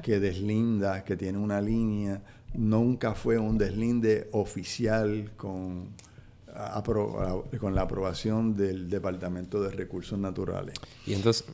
que 0.03 0.21
deslinda, 0.21 1.05
que 1.05 1.17
tiene 1.17 1.39
una 1.39 1.61
línea, 1.61 2.23
nunca 2.55 3.15
fue 3.15 3.39
un 3.39 3.59
deslinde 3.59 4.29
oficial 4.33 5.33
con, 5.37 5.89
con 7.59 7.75
la 7.75 7.83
aprobación 7.83 8.57
del 8.57 8.89
Departamento 8.89 9.61
de 9.63 9.71
Recursos 9.71 10.19
Naturales. 10.19 10.75
Y 11.05 11.15
entonces, 11.15 11.45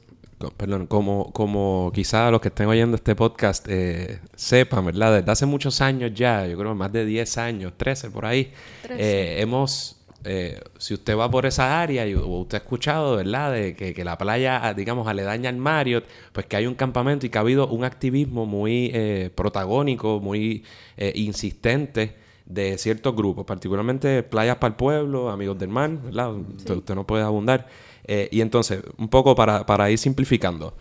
perdón, 0.56 0.86
como, 0.86 1.32
como 1.32 1.90
quizá 1.94 2.30
los 2.30 2.40
que 2.40 2.48
estén 2.48 2.66
oyendo 2.66 2.96
este 2.96 3.14
podcast 3.14 3.66
eh, 3.68 4.20
sepan, 4.34 4.84
¿verdad? 4.86 5.16
Desde 5.16 5.30
hace 5.30 5.46
muchos 5.46 5.80
años 5.80 6.12
ya, 6.14 6.46
yo 6.46 6.58
creo 6.58 6.74
más 6.74 6.92
de 6.92 7.04
10 7.04 7.38
años, 7.38 7.72
13 7.76 8.10
por 8.10 8.26
ahí, 8.26 8.52
eh, 8.90 9.36
hemos 9.40 10.03
eh, 10.24 10.60
si 10.78 10.94
usted 10.94 11.16
va 11.16 11.30
por 11.30 11.44
esa 11.46 11.80
área 11.80 12.06
y 12.06 12.14
usted 12.14 12.58
ha 12.58 12.60
escuchado, 12.62 13.16
¿verdad?, 13.16 13.52
de 13.52 13.74
que, 13.74 14.04
la 14.04 14.16
playa, 14.16 14.72
digamos, 14.74 15.06
aledaña 15.06 15.50
al 15.50 15.56
Marriott, 15.56 16.04
pues 16.32 16.46
que 16.46 16.56
hay 16.56 16.66
un 16.66 16.74
campamento 16.74 17.26
y 17.26 17.28
que 17.28 17.38
ha 17.38 17.42
habido 17.42 17.68
un 17.68 17.84
activismo 17.84 18.46
muy 18.46 18.90
eh, 18.94 19.30
protagónico, 19.34 20.20
muy 20.20 20.64
eh, 20.96 21.12
insistente 21.14 22.16
de 22.46 22.78
ciertos 22.78 23.14
grupos, 23.14 23.44
particularmente 23.44 24.22
Playas 24.22 24.56
para 24.56 24.70
el 24.70 24.76
Pueblo, 24.76 25.30
Amigos 25.30 25.58
del 25.58 25.68
Mar, 25.68 25.90
¿verdad? 25.90 26.32
Usted, 26.32 26.94
no 26.94 27.06
puede 27.06 27.22
abundar. 27.22 27.68
y 28.06 28.40
entonces, 28.40 28.82
un 28.98 29.08
poco 29.08 29.34
para, 29.34 29.64
para 29.64 29.90
ir 29.90 29.98
simplificando, 29.98 30.74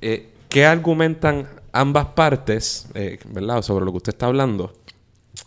¿qué 0.00 0.66
argumentan 0.66 1.48
ambas 1.72 2.06
partes, 2.06 2.88
¿verdad?, 3.28 3.62
sobre 3.62 3.84
lo 3.84 3.92
que 3.92 3.98
usted 3.98 4.12
está 4.14 4.26
hablando? 4.26 4.72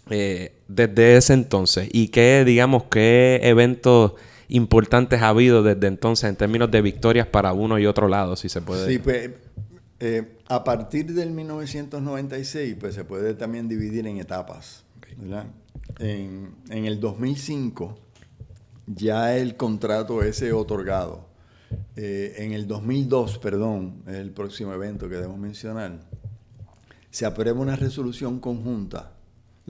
Eh, 0.09 0.53
desde 0.69 1.17
ese 1.17 1.33
entonces? 1.33 1.89
¿Y 1.91 2.07
qué, 2.09 2.45
digamos, 2.45 2.83
qué 2.85 3.41
eventos 3.43 4.13
importantes 4.47 5.21
ha 5.21 5.29
habido 5.29 5.63
desde 5.63 5.87
entonces 5.87 6.29
en 6.29 6.35
términos 6.35 6.71
de 6.71 6.81
victorias 6.81 7.27
para 7.27 7.51
uno 7.51 7.77
y 7.79 7.85
otro 7.85 8.07
lado, 8.07 8.35
si 8.37 8.47
se 8.47 8.61
puede? 8.61 8.87
Sí, 8.87 8.99
pues 8.99 9.31
eh, 9.99 10.37
a 10.47 10.63
partir 10.63 11.13
del 11.13 11.31
1996, 11.31 12.77
pues 12.79 12.95
se 12.95 13.03
puede 13.03 13.33
también 13.33 13.67
dividir 13.67 14.07
en 14.07 14.17
etapas. 14.17 14.85
En, 15.99 16.55
en, 16.69 16.85
el 16.85 16.99
2005 16.99 17.97
ya 18.85 19.35
el 19.35 19.57
contrato 19.57 20.23
ese 20.23 20.53
otorgado. 20.53 21.27
Eh, 21.95 22.35
en 22.37 22.53
el 22.53 22.67
2002, 22.67 23.39
perdón, 23.39 24.03
el 24.07 24.31
próximo 24.31 24.71
evento 24.73 25.09
que 25.09 25.15
debemos 25.15 25.39
mencionar, 25.39 25.99
se 27.11 27.25
aprueba 27.25 27.59
una 27.59 27.75
resolución 27.75 28.39
conjunta 28.39 29.18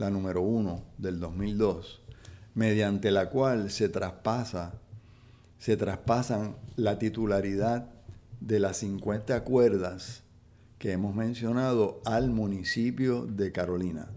la 0.00 0.08
número 0.08 0.40
1 0.40 0.82
del 0.96 1.20
2002, 1.20 2.00
mediante 2.54 3.10
la 3.10 3.28
cual 3.28 3.70
se 3.70 3.90
traspasa, 3.90 4.72
se 5.58 5.76
traspasan 5.76 6.56
la 6.76 6.98
titularidad 6.98 7.90
de 8.40 8.60
las 8.60 8.78
50 8.78 9.44
cuerdas 9.44 10.22
que 10.78 10.92
hemos 10.92 11.14
mencionado 11.14 12.00
al 12.06 12.30
municipio 12.30 13.26
de 13.26 13.52
Carolina. 13.52 14.08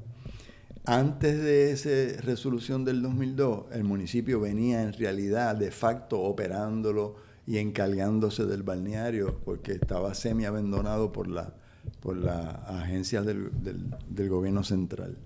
Antes 0.86 1.44
de 1.44 1.72
esa 1.72 2.22
resolución 2.22 2.86
del 2.86 3.02
2002, 3.02 3.66
el 3.74 3.84
municipio 3.84 4.40
venía 4.40 4.84
en 4.84 4.94
realidad 4.94 5.58
de 5.58 5.72
facto 5.72 6.22
operándolo 6.22 7.18
y 7.46 7.58
encargándose 7.58 8.46
del 8.46 8.64
balneario 8.64 9.42
porque 9.44 9.74
estaba 9.74 10.14
semi 10.14 10.46
abandonado 10.46 11.12
por 11.12 11.28
la 11.28 11.54
por 12.00 12.18
las 12.18 12.56
agencias 12.68 13.26
del, 13.26 14.30
gobierno 14.30 14.64
central. 14.64 15.18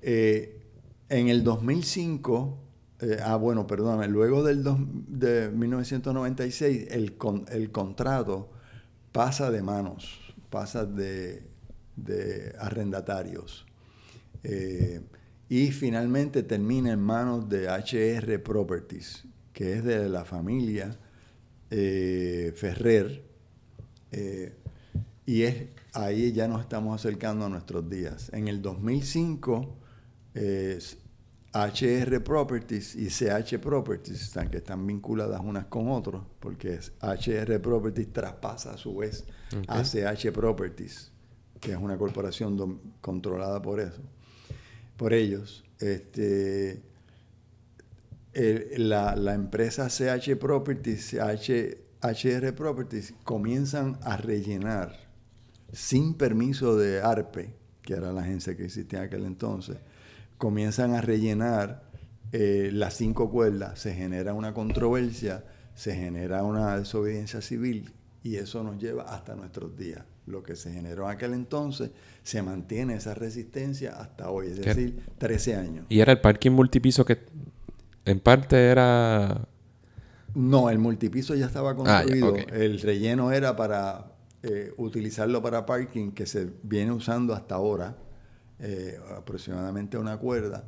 Eh, 0.00 0.60
en 1.08 1.28
el 1.28 1.44
2005, 1.44 2.58
eh, 3.00 3.18
ah 3.22 3.36
bueno, 3.36 3.66
perdón, 3.66 4.10
luego 4.10 4.42
del 4.42 4.64
de 5.08 5.50
1996, 5.50 6.86
el, 6.90 7.16
el 7.50 7.70
contrato 7.70 8.50
pasa 9.12 9.50
de 9.50 9.62
manos, 9.62 10.18
pasa 10.50 10.86
de, 10.86 11.42
de 11.96 12.54
arrendatarios. 12.58 13.66
Eh, 14.44 15.00
y 15.48 15.70
finalmente 15.70 16.42
termina 16.42 16.92
en 16.92 17.00
manos 17.00 17.48
de 17.48 17.68
HR 17.68 18.42
Properties, 18.42 19.24
que 19.52 19.74
es 19.74 19.84
de 19.84 20.08
la 20.08 20.24
familia 20.24 20.96
Ferrer. 21.68 23.22
Y 25.24 25.42
es, 25.42 25.66
ahí 25.92 26.32
ya 26.32 26.48
nos 26.48 26.62
estamos 26.62 27.00
acercando 27.00 27.46
a 27.46 27.48
nuestros 27.48 27.88
días. 27.88 28.30
En 28.32 28.48
el 28.48 28.60
2005, 28.60 29.76
HR 30.34 32.22
Properties 32.22 32.94
y 32.94 33.08
CH 33.08 33.58
Properties, 33.58 34.22
están, 34.22 34.48
que 34.48 34.58
están 34.58 34.86
vinculadas 34.86 35.40
unas 35.44 35.66
con 35.66 35.88
otras, 35.88 36.22
porque 36.40 36.80
HR 37.00 37.60
Properties 37.60 38.12
traspasa 38.12 38.72
a 38.72 38.76
su 38.78 38.96
vez 38.96 39.24
a 39.68 39.82
CH 39.82 40.32
Properties, 40.32 41.12
que 41.60 41.72
es 41.72 41.78
una 41.78 41.98
corporación 41.98 42.80
controlada 43.00 43.60
por 43.60 43.80
eso 43.80 44.00
por 45.02 45.12
ellos. 45.12 45.64
Este, 45.80 46.80
la, 48.76 49.34
empresa 49.34 49.88
CH 49.88 50.36
Properties, 50.36 51.14
HR 51.14 52.54
Properties, 52.54 53.14
comienzan 53.24 53.98
a 54.02 54.16
rellenar 54.16 54.96
sin 55.72 56.14
permiso 56.14 56.76
de 56.76 57.00
ARPE, 57.00 57.52
que 57.82 57.94
era 57.94 58.12
la 58.12 58.20
agencia 58.20 58.56
que 58.56 58.64
existía 58.66 59.00
en 59.00 59.06
aquel 59.06 59.24
entonces, 59.24 59.78
comienzan 60.42 60.92
a 60.92 61.00
rellenar 61.00 61.84
eh, 62.32 62.70
las 62.72 62.94
cinco 62.94 63.30
cuerdas, 63.30 63.78
se 63.78 63.94
genera 63.94 64.34
una 64.34 64.52
controversia, 64.52 65.44
se 65.76 65.94
genera 65.94 66.42
una 66.42 66.76
desobediencia 66.76 67.40
civil 67.40 67.92
y 68.24 68.34
eso 68.34 68.64
nos 68.64 68.76
lleva 68.82 69.04
hasta 69.04 69.36
nuestros 69.36 69.76
días 69.76 70.02
lo 70.26 70.42
que 70.42 70.56
se 70.56 70.72
generó 70.72 71.04
en 71.04 71.10
aquel 71.12 71.34
entonces, 71.34 71.92
se 72.24 72.42
mantiene 72.42 72.96
esa 72.96 73.14
resistencia 73.14 73.92
hasta 74.00 74.30
hoy, 74.30 74.48
es 74.48 74.56
decir, 74.56 75.04
13 75.18 75.54
años. 75.54 75.86
¿Y 75.88 76.00
era 76.00 76.10
el 76.10 76.20
parking 76.20 76.50
multipiso 76.50 77.04
que 77.04 77.20
en 78.04 78.18
parte 78.18 78.66
era...? 78.66 79.46
No, 80.34 80.70
el 80.70 80.80
multipiso 80.80 81.36
ya 81.36 81.46
estaba 81.46 81.70
ah, 81.70 81.76
construido. 81.76 82.34
El 82.52 82.80
relleno 82.80 83.30
era 83.30 83.54
para 83.54 84.16
eh, 84.42 84.72
utilizarlo 84.76 85.40
para 85.40 85.66
parking, 85.66 86.10
que 86.10 86.26
se 86.26 86.50
viene 86.64 86.90
usando 86.90 87.32
hasta 87.32 87.54
ahora, 87.54 87.96
eh, 88.64 88.96
aproximadamente 89.16 89.98
una 89.98 90.16
cuerda. 90.16 90.64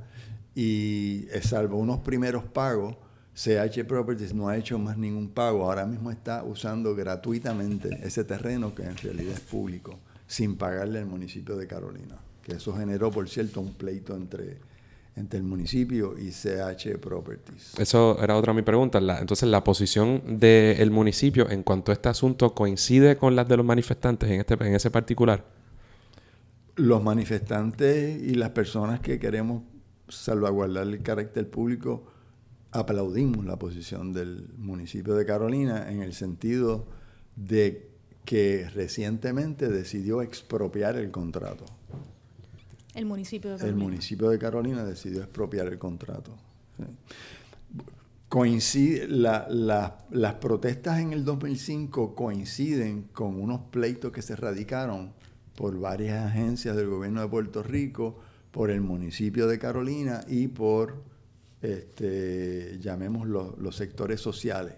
Y 0.54 1.26
eh, 1.30 1.40
salvo 1.42 1.78
unos 1.78 2.00
primeros 2.00 2.44
pagos, 2.44 2.96
CH 3.34 3.84
Properties 3.86 4.34
no 4.34 4.48
ha 4.48 4.56
hecho 4.56 4.78
más 4.80 4.98
ningún 4.98 5.28
pago. 5.28 5.64
Ahora 5.64 5.86
mismo 5.86 6.10
está 6.10 6.42
usando 6.42 6.94
gratuitamente 6.96 8.00
ese 8.02 8.24
terreno 8.24 8.74
que 8.74 8.82
en 8.82 8.96
realidad 8.96 9.34
es 9.34 9.40
público, 9.40 9.98
sin 10.26 10.56
pagarle 10.56 10.98
al 10.98 11.06
municipio 11.06 11.56
de 11.56 11.68
Carolina. 11.68 12.16
Que 12.42 12.56
eso 12.56 12.74
generó, 12.76 13.12
por 13.12 13.28
cierto, 13.28 13.60
un 13.60 13.74
pleito 13.74 14.16
entre, 14.16 14.58
entre 15.14 15.38
el 15.38 15.44
municipio 15.44 16.16
y 16.18 16.30
CH 16.30 16.98
Properties. 17.00 17.78
Eso 17.78 18.18
era 18.20 18.36
otra 18.36 18.52
mi 18.52 18.62
pregunta. 18.62 18.98
entonces, 19.20 19.48
¿la 19.48 19.62
posición 19.62 20.40
del 20.40 20.90
municipio 20.90 21.48
en 21.48 21.62
cuanto 21.62 21.92
a 21.92 21.94
este 21.94 22.08
asunto 22.08 22.54
coincide 22.54 23.16
con 23.16 23.36
las 23.36 23.48
de 23.48 23.56
los 23.56 23.64
manifestantes 23.64 24.28
en, 24.30 24.40
este, 24.40 24.54
en 24.54 24.74
ese 24.74 24.90
particular? 24.90 25.44
Los 26.76 27.02
manifestantes 27.02 28.20
y 28.22 28.34
las 28.34 28.50
personas 28.50 29.00
que 29.00 29.18
queremos 29.18 29.62
salvaguardar 30.08 30.86
el 30.86 31.02
carácter 31.02 31.48
público 31.48 32.04
aplaudimos 32.72 33.44
la 33.44 33.56
posición 33.56 34.12
del 34.12 34.48
municipio 34.56 35.14
de 35.14 35.24
Carolina 35.24 35.90
en 35.90 36.02
el 36.02 36.12
sentido 36.12 36.86
de 37.36 37.88
que 38.24 38.68
recientemente 38.74 39.68
decidió 39.68 40.22
expropiar 40.22 40.96
el 40.96 41.10
contrato. 41.10 41.64
El 42.94 43.06
municipio 43.06 43.52
de 43.52 43.56
Carolina. 43.58 43.78
El 43.78 43.84
municipio 43.84 44.30
de 44.30 44.38
Carolina 44.38 44.84
decidió 44.84 45.20
expropiar 45.20 45.66
el 45.68 45.78
contrato. 45.78 46.36
Coincide, 48.28 49.06
las 49.06 50.34
protestas 50.40 50.98
en 50.98 51.12
el 51.12 51.24
2005 51.24 52.14
coinciden 52.16 53.08
con 53.12 53.40
unos 53.40 53.60
pleitos 53.70 54.10
que 54.10 54.22
se 54.22 54.34
radicaron 54.34 55.12
por 55.54 55.78
varias 55.78 56.26
agencias 56.26 56.76
del 56.76 56.88
gobierno 56.88 57.20
de 57.20 57.28
Puerto 57.28 57.62
Rico, 57.62 58.20
por 58.50 58.70
el 58.70 58.80
municipio 58.80 59.46
de 59.46 59.58
Carolina 59.58 60.24
y 60.28 60.48
por 60.48 61.02
este, 61.60 62.78
llamemos 62.80 63.26
los 63.26 63.74
sectores 63.74 64.20
sociales 64.20 64.74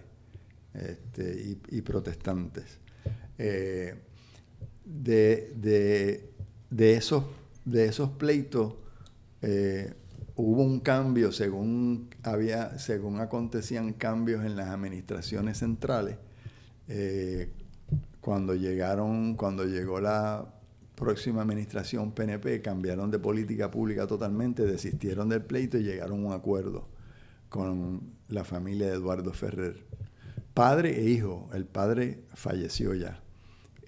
este, 0.73 1.57
y, 1.69 1.81
protestantes. 1.81 2.79
Eh, 3.37 3.95
de, 4.85 6.23
esos, 6.79 7.25
de 7.65 7.85
esos 7.85 8.09
pleitos 8.11 8.75
eh, 9.41 9.93
hubo 10.35 10.63
un 10.63 10.79
cambio 10.79 11.31
según, 11.31 12.09
había, 12.23 12.79
según 12.79 13.19
acontecían 13.19 13.93
cambios 13.93 14.45
en 14.45 14.55
las 14.55 14.69
administraciones 14.69 15.57
centrales. 15.57 16.17
Eh, 16.87 17.51
cuando 18.21 18.55
llegaron, 18.55 19.35
cuando 19.35 19.65
llegó 19.65 19.99
la 19.99 20.56
próxima 20.97 21.43
administración 21.43 22.11
PNP 22.11 22.59
cambiaron 22.63 23.11
de 23.11 23.19
política 23.19 23.69
pública 23.69 24.07
totalmente, 24.07 24.65
desistieron 24.65 25.29
del 25.29 25.43
pleito 25.43 25.77
y 25.77 25.83
llegaron 25.83 26.23
a 26.23 26.27
un 26.29 26.33
acuerdo 26.33 26.87
con 27.49 28.01
la 28.29 28.43
familia 28.43 28.87
de 28.87 28.93
Eduardo 28.93 29.31
Ferrer. 29.31 29.85
Padre 30.55 30.99
e 30.99 31.07
hijo, 31.07 31.49
el 31.53 31.65
padre 31.65 32.23
falleció 32.33 32.95
ya. 32.95 33.21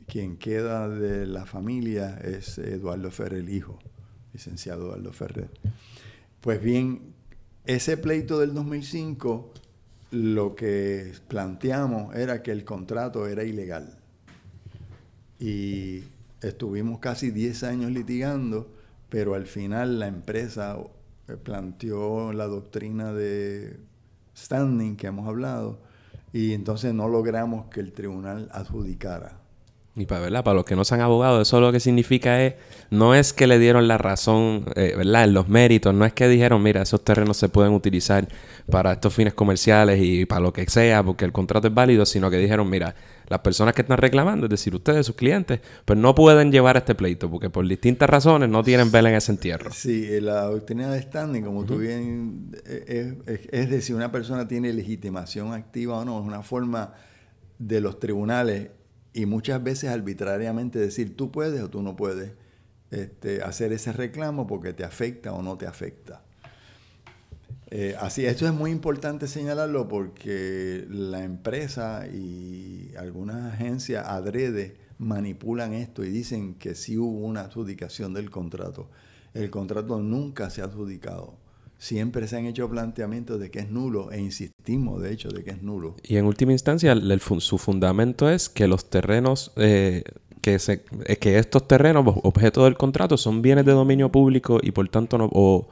Quien 0.05 0.37
queda 0.37 0.87
de 0.87 1.25
la 1.25 1.47
familia 1.47 2.19
es 2.19 2.59
Eduardo 2.59 3.09
Ferrer, 3.09 3.49
hijo, 3.49 3.79
licenciado 4.31 4.85
Eduardo 4.85 5.11
Ferrer. 5.11 5.49
Pues 6.41 6.61
bien, 6.61 7.15
ese 7.65 7.97
pleito 7.97 8.39
del 8.39 8.53
2005, 8.53 9.51
lo 10.11 10.55
que 10.55 11.13
planteamos 11.27 12.15
era 12.15 12.43
que 12.43 12.51
el 12.51 12.63
contrato 12.63 13.25
era 13.27 13.43
ilegal. 13.43 13.97
Y 15.39 16.03
estuvimos 16.41 16.99
casi 16.99 17.31
10 17.31 17.63
años 17.63 17.91
litigando, 17.91 18.71
pero 19.09 19.35
al 19.35 19.45
final 19.45 19.99
la 19.99 20.07
empresa 20.07 20.77
eh, 21.27 21.37
planteó 21.37 22.33
la 22.33 22.47
doctrina 22.47 23.13
de 23.13 23.77
standing 24.35 24.95
que 24.95 25.07
hemos 25.07 25.27
hablado 25.27 25.79
y 26.31 26.53
entonces 26.53 26.93
no 26.93 27.07
logramos 27.07 27.67
que 27.67 27.79
el 27.79 27.91
tribunal 27.91 28.49
adjudicara. 28.51 29.39
Y 29.95 30.05
para, 30.05 30.21
¿verdad? 30.21 30.43
para 30.45 30.55
los 30.55 30.65
que 30.65 30.77
no 30.77 30.85
sean 30.85 31.01
abogados, 31.01 31.45
eso 31.45 31.59
lo 31.59 31.73
que 31.73 31.81
significa 31.81 32.41
es, 32.45 32.53
no 32.89 33.15
es 33.15 33.33
que 33.33 33.47
le 33.47 33.59
dieron 33.59 33.87
la 33.87 33.97
razón, 33.97 34.65
eh, 34.75 34.93
¿verdad? 34.95 35.25
En 35.25 35.33
los 35.33 35.49
méritos, 35.49 35.93
no 35.93 36.05
es 36.05 36.13
que 36.13 36.29
dijeron, 36.29 36.63
mira, 36.63 36.83
esos 36.83 37.03
terrenos 37.03 37.35
se 37.35 37.49
pueden 37.49 37.73
utilizar 37.73 38.27
para 38.71 38.93
estos 38.93 39.13
fines 39.13 39.33
comerciales 39.33 39.99
y 40.01 40.25
para 40.25 40.41
lo 40.41 40.53
que 40.53 40.65
sea, 40.69 41.03
porque 41.03 41.25
el 41.25 41.33
contrato 41.33 41.67
es 41.67 41.73
válido, 41.73 42.05
sino 42.05 42.29
que 42.29 42.37
dijeron, 42.37 42.69
mira, 42.69 42.95
las 43.29 43.39
personas 43.39 43.73
que 43.73 43.83
están 43.83 43.97
reclamando, 43.97 44.47
es 44.47 44.49
decir, 44.49 44.73
ustedes, 44.75 45.05
sus 45.05 45.15
clientes, 45.15 45.61
pues 45.85 45.97
no 45.97 46.15
pueden 46.15 46.51
llevar 46.51 46.77
este 46.77 46.95
pleito 46.95 47.29
porque 47.29 47.49
por 47.49 47.67
distintas 47.67 48.09
razones 48.09 48.49
no 48.49 48.63
tienen 48.63 48.91
vela 48.91 49.09
en 49.09 49.15
ese 49.15 49.31
entierro. 49.31 49.71
Sí, 49.71 50.07
eh, 50.09 50.19
la 50.19 50.45
doctrina 50.45 50.91
de 50.91 51.01
standing, 51.01 51.43
como 51.43 51.63
tú 51.63 51.77
bien, 51.77 52.51
eh, 52.65 53.15
es, 53.25 53.41
es, 53.51 53.69
decir, 53.69 53.95
una 53.95 54.11
persona 54.11 54.47
tiene 54.47 54.73
legitimación 54.73 55.53
activa 55.53 55.99
o 55.99 56.05
no, 56.05 56.19
es 56.19 56.25
una 56.25 56.41
forma 56.41 56.93
de 57.59 57.81
los 57.81 57.99
tribunales 57.99 58.69
y 59.13 59.25
muchas 59.25 59.61
veces 59.63 59.89
arbitrariamente 59.89 60.79
decir 60.79 61.15
tú 61.15 61.31
puedes 61.31 61.61
o 61.61 61.69
tú 61.69 61.81
no 61.81 61.95
puedes 61.95 62.33
este, 62.91 63.43
hacer 63.43 63.73
ese 63.73 63.91
reclamo 63.91 64.47
porque 64.47 64.73
te 64.73 64.83
afecta 64.83 65.33
o 65.33 65.43
no 65.43 65.57
te 65.57 65.67
afecta. 65.67 66.23
Eh, 67.71 67.95
así, 67.99 68.25
esto 68.25 68.47
es 68.47 68.53
muy 68.53 68.71
importante 68.71 69.27
señalarlo 69.27 69.87
porque 69.87 70.85
la 70.89 71.23
empresa 71.23 72.07
y 72.07 72.91
algunas 72.97 73.53
agencias 73.53 74.07
adrede 74.07 74.77
manipulan 74.97 75.73
esto 75.73 76.03
y 76.03 76.09
dicen 76.09 76.55
que 76.55 76.75
sí 76.75 76.97
hubo 76.97 77.25
una 77.25 77.41
adjudicación 77.41 78.13
del 78.13 78.29
contrato. 78.29 78.89
El 79.33 79.49
contrato 79.49 79.99
nunca 79.99 80.49
se 80.49 80.61
ha 80.61 80.65
adjudicado. 80.65 81.35
Siempre 81.77 82.27
se 82.27 82.37
han 82.37 82.45
hecho 82.45 82.69
planteamientos 82.69 83.39
de 83.39 83.51
que 83.51 83.59
es 83.59 83.69
nulo 83.69 84.11
e 84.11 84.19
insistimos, 84.19 85.01
de 85.01 85.13
hecho, 85.13 85.29
de 85.29 85.43
que 85.43 85.51
es 85.51 85.61
nulo. 85.61 85.95
Y 86.03 86.17
en 86.17 86.25
última 86.25 86.51
instancia, 86.51 86.93
su 87.39 87.57
fundamento 87.57 88.29
es 88.29 88.49
que 88.49 88.67
los 88.67 88.89
terrenos 88.89 89.53
eh, 89.55 90.03
que, 90.41 90.59
se, 90.59 90.81
que 90.83 91.37
estos 91.37 91.67
terrenos, 91.67 92.05
objeto 92.23 92.65
del 92.65 92.75
contrato, 92.75 93.15
son 93.15 93.41
bienes 93.41 93.63
de 93.63 93.71
dominio 93.71 94.11
público 94.11 94.59
y 94.61 94.71
por 94.71 94.89
tanto 94.89 95.17
no... 95.17 95.29
O, 95.31 95.69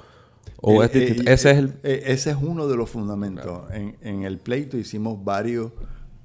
ese, 0.61 1.33
es 1.33 1.45
el... 1.45 1.79
ese 1.83 2.31
es 2.31 2.37
uno 2.39 2.67
de 2.67 2.75
los 2.75 2.89
fundamentos. 2.89 3.63
En, 3.71 4.23
el 4.23 4.39
pleito 4.39 4.77
hicimos 4.77 5.23
varios, 5.23 5.71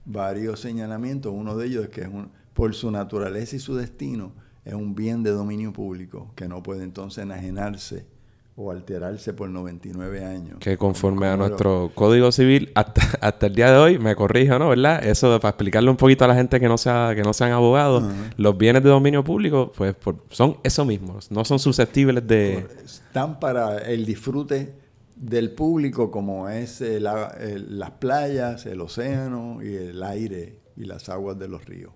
varios 0.05 0.61
señalamientos. 0.61 1.33
Uno 1.35 1.57
de 1.57 1.67
ellos 1.67 1.85
es 1.85 1.91
que 1.91 2.03
es 2.03 2.09
por 2.55 2.75
su 2.75 2.91
naturaleza 2.91 3.57
y 3.57 3.59
su 3.59 3.75
destino 3.77 4.33
es 4.65 4.75
un 4.75 4.95
bien 4.95 5.23
de 5.23 5.31
dominio 5.31 5.73
público 5.73 6.33
que 6.37 6.49
no 6.49 6.63
puede 6.63 6.85
entonces 6.85 7.25
enajenarse 7.25 8.07
o 8.55 8.71
alterarse 8.71 9.33
por 9.33 9.49
99 9.49 10.25
años. 10.25 10.59
Que 10.61 10.77
conforme 10.77 11.27
a 11.27 11.37
nuestro 11.37 11.91
Código 11.95 12.31
Civil, 12.33 12.71
hasta, 12.75 13.01
hasta 13.21 13.47
el 13.47 13.55
día 13.55 13.71
de 13.71 13.79
hoy, 13.79 13.99
me 13.99 14.15
corrijo, 14.15 14.59
¿no? 14.59 14.69
¿Verdad? 14.69 15.05
Eso 15.05 15.39
para 15.41 15.51
explicarle 15.51 15.91
un 15.91 15.97
poquito 15.97 16.25
a 16.25 16.29
la 16.29 16.35
gente 16.35 16.61
que 16.61 16.69
no, 16.69 16.77
sea, 16.77 17.13
que 17.15 17.23
no 17.23 17.33
sean 17.33 17.53
abogados, 17.53 18.05
los 18.37 18.57
bienes 18.59 18.83
de 18.83 18.91
dominio 18.91 19.25
público, 19.25 19.73
pues 19.75 19.97
son 20.31 20.59
eso 20.63 20.85
mismo, 20.85 21.19
no 21.31 21.45
son 21.45 21.59
susceptibles 21.59 22.27
de... 22.27 22.67
Están 22.85 23.41
para 23.41 23.79
el 23.79 24.05
disfrute 24.05 24.75
del 25.17 25.53
público 25.53 26.11
como 26.11 26.49
es 26.49 26.81
las 26.81 27.91
playas, 27.93 28.67
el 28.67 28.81
océano 28.81 29.61
y 29.63 29.75
el 29.75 30.03
aire 30.03 30.59
y 30.77 30.85
las 30.85 31.09
aguas 31.09 31.39
de 31.39 31.49
los 31.49 31.65
ríos. 31.65 31.93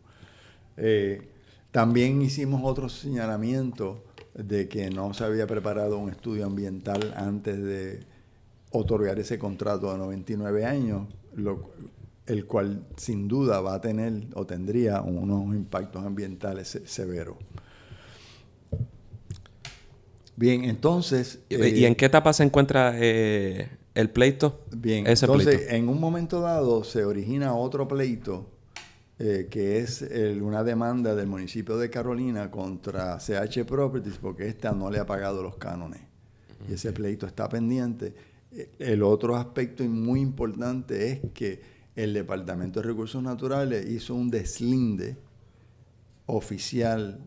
Eh, 0.79 1.29
también 1.71 2.23
hicimos 2.23 2.63
otros 2.65 2.95
señalamientos 2.95 3.99
de 4.37 4.69
que 4.69 4.91
no 4.91 5.15
se 5.15 5.25
había 5.25 5.47
preparado 5.47 5.99
un 5.99 6.11
estudio 6.11 6.47
ambiental 6.47 7.15
antes 7.17 7.63
de 7.63 8.01
otorgar 8.71 9.19
ese 9.19 9.39
contrato 9.39 9.91
a 9.91 9.97
99 9.97 10.65
años, 10.65 11.09
el 12.27 12.47
cual 12.47 12.87
sin 12.97 13.29
duda 13.29 13.61
va 13.61 13.75
a 13.75 13.81
tener 13.81 14.27
o 14.35 14.45
tendría 14.45 15.01
unos 15.01 15.55
impactos 15.55 16.05
ambientales 16.05 16.81
severos. 16.85 17.37
Bien, 20.37 20.65
entonces... 20.65 21.39
¿Y 21.49 21.85
en 21.85 21.93
eh, 21.93 21.97
qué 21.97 22.05
etapa 22.05 22.33
se 22.35 22.43
encuentra 22.43 22.93
eh, 22.97 23.71
el 23.95 24.11
pleito? 24.11 24.61
Bien, 24.71 25.07
entonces 25.07 25.73
en 25.73 25.89
un 25.89 25.99
momento 25.99 26.43
dado 26.43 26.85
se 26.85 27.07
origina 27.07 27.55
otro 27.55 27.89
pleito 27.89 28.56
eh, 29.19 29.49
que 29.51 29.79
es 29.79 30.03
una 30.41 30.63
demanda 30.63 31.15
del 31.15 31.27
municipio 31.27 31.79
de 31.79 31.89
Carolina 31.89 32.51
contra 32.51 33.19
CH 33.19 33.65
Properties 33.65 34.19
porque 34.19 34.49
ésta 34.49 34.73
no 34.73 34.91
le 34.91 34.99
ha 34.99 35.07
pagado 35.07 35.43
los 35.43 35.57
cánones. 35.57 36.01
Y 36.69 36.75
ese 36.75 36.93
pleito 36.93 37.27
está 37.27 37.49
pendiente. 37.49 38.15
Eh, 38.53 38.71
el 38.79 39.03
otro 39.03 39.37
aspecto 39.37 39.85
muy 39.85 40.21
importante 40.21 41.11
es 41.11 41.21
que 41.33 41.61
el 41.95 42.13
Departamento 42.13 42.81
de 42.81 42.89
Recursos 42.89 43.23
Naturales 43.23 43.89
hizo 43.89 44.15
un 44.15 44.31
deslinde 44.31 45.17
oficial 46.27 47.21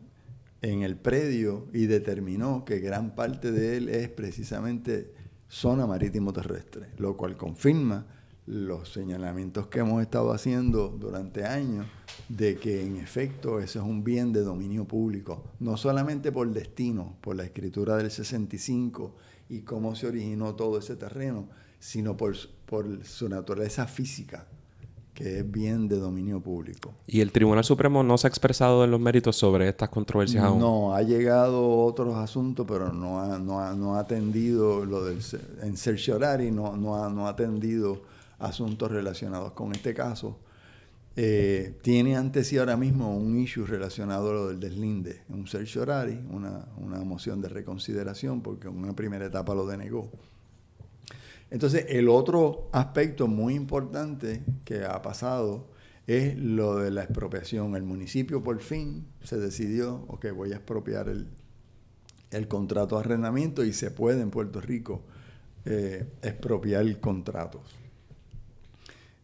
en 0.62 0.84
el 0.84 0.98
predio 0.98 1.68
y 1.74 1.86
determinó 1.88 2.66
que 2.66 2.80
gran 2.80 3.16
parte 3.16 3.52
de 3.52 3.78
él 3.78 3.90
es 3.90 4.10
precisamente 4.10 5.14
zona 5.48 5.88
marítimo 5.88 6.34
terrestre, 6.34 6.90
lo 6.98 7.18
cual 7.18 7.36
confirma 7.38 8.06
los 8.50 8.90
señalamientos 8.92 9.68
que 9.68 9.80
hemos 9.80 10.02
estado 10.02 10.32
haciendo 10.32 10.88
durante 10.90 11.46
años 11.46 11.86
de 12.30 12.58
que 12.58 12.82
en 12.82 12.98
efecto 12.98 13.60
eso 13.60 13.80
es 13.80 13.86
un 13.86 14.04
bien 14.04 14.34
de 14.34 14.42
dominio 14.42 14.86
público, 14.86 15.44
no 15.60 15.78
solamente 15.78 16.32
por 16.32 16.52
destino, 16.52 17.14
por 17.22 17.36
la 17.36 17.44
escritura 17.44 17.96
del 17.96 18.10
65 18.10 19.14
y 19.50 19.62
cómo 19.62 19.96
se 19.96 20.08
originó 20.08 20.56
todo 20.56 20.80
ese 20.80 20.96
terreno, 20.96 21.48
sino 21.80 22.18
por, 22.18 22.36
por 22.66 23.06
su 23.06 23.30
naturaleza 23.30 23.86
física, 23.86 24.48
que 25.14 25.40
es 25.40 25.52
bien 25.52 25.88
de 25.88 26.00
dominio 26.00 26.42
público. 26.42 26.92
¿Y 27.06 27.22
el 27.22 27.32
Tribunal 27.32 27.64
Supremo 27.64 28.02
no 28.02 28.18
se 28.18 28.26
ha 28.26 28.30
expresado 28.30 28.84
en 28.84 28.90
los 28.90 29.00
méritos 29.00 29.36
sobre 29.36 29.70
estas 29.70 29.90
controversias 29.90 30.44
aún? 30.44 30.60
No, 30.60 30.96
ha 30.96 31.04
llegado 31.04 31.84
otros 31.84 32.16
asuntos, 32.16 32.66
pero 32.68 32.92
no 32.92 33.22
ha, 33.22 33.38
no 33.38 33.60
ha, 33.60 33.76
no 33.76 33.96
ha 33.96 34.00
atendido 34.00 34.86
lo 34.86 35.06
del 35.06 35.20
en 35.62 35.78
cerciorari, 35.78 36.50
no, 36.50 36.76
no, 36.76 37.04
ha, 37.04 37.10
no 37.10 37.28
ha 37.28 37.32
atendido 37.32 38.18
asuntos 38.40 38.92
relacionados 38.92 39.54
con 39.54 39.72
este 39.72 39.94
caso. 39.94 40.40
Eh, 41.16 41.78
tiene 41.82 42.16
ante 42.16 42.44
sí 42.44 42.58
ahora 42.58 42.78
mismo 42.78 43.16
un 43.16 43.38
issue 43.38 43.66
relacionado 43.66 44.30
a 44.30 44.34
lo 44.34 44.48
del 44.48 44.60
deslinde, 44.60 45.24
un 45.30 45.48
certiorari, 45.48 46.20
una, 46.30 46.68
una 46.78 47.00
moción 47.00 47.42
de 47.42 47.50
reconsideración, 47.50 48.42
porque 48.42 48.68
en 48.68 48.78
una 48.78 48.96
primera 48.96 49.26
etapa 49.26 49.54
lo 49.54 49.68
denegó. 49.68 50.10
Entonces, 51.52 51.88
el 51.90 52.10
otro 52.10 52.70
aspecto 52.72 53.28
muy 53.28 53.56
importante 53.56 54.44
que 54.64 54.86
ha 54.86 55.02
pasado 55.02 55.68
es 56.06 56.38
lo 56.38 56.78
de 56.78 56.92
la 56.92 57.04
expropiación. 57.04 57.76
El 57.76 57.84
municipio 57.84 58.44
por 58.44 58.60
fin 58.62 59.08
se 59.24 59.38
decidió, 59.38 60.06
ok, 60.08 60.28
voy 60.32 60.54
a 60.54 60.56
expropiar 60.56 61.10
el, 61.10 61.28
el 62.32 62.48
contrato 62.48 62.96
de 62.96 63.02
arrendamiento 63.02 63.64
y 63.64 63.74
se 63.74 63.92
puede 63.92 64.22
en 64.22 64.30
Puerto 64.30 64.62
Rico 64.62 65.04
eh, 65.66 66.08
expropiar 66.22 67.00
contratos. 67.00 67.62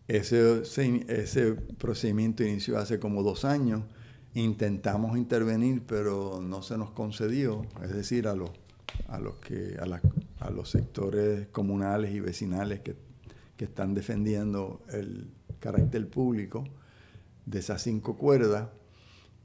Ese, 0.08 0.62
ese 1.08 1.54
procedimiento 1.54 2.44
inició 2.44 2.78
hace 2.78 3.00
como 3.00 3.24
dos 3.24 3.44
años. 3.44 3.84
Intentamos 4.34 5.18
intervenir, 5.18 5.82
pero 5.88 6.42
no 6.42 6.62
se 6.62 6.78
nos 6.78 6.92
concedió, 6.92 7.66
es 7.84 7.94
decir, 7.94 8.28
a 8.28 8.36
los, 8.36 8.52
a 9.08 9.20
los, 9.20 9.36
que, 9.36 9.78
a, 9.80 10.50
los 10.52 10.70
sectores 10.70 11.48
comunales 11.48 12.14
y 12.14 12.20
vecinales 12.20 12.82
que, 12.82 12.96
están 13.58 13.96
defendiendo 13.96 14.84
el 14.92 15.30
carácter 15.60 16.08
público 16.08 16.66
de 17.46 17.60
esas 17.60 17.82
cinco 17.82 18.16
cuerdas. 18.16 18.68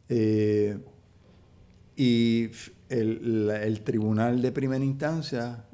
Eh, 0.09 0.79
y 1.97 2.51
el, 2.89 3.81
tribunal 3.85 4.43
de 4.43 4.53
primera 4.53 4.85
instancia, 4.85 5.65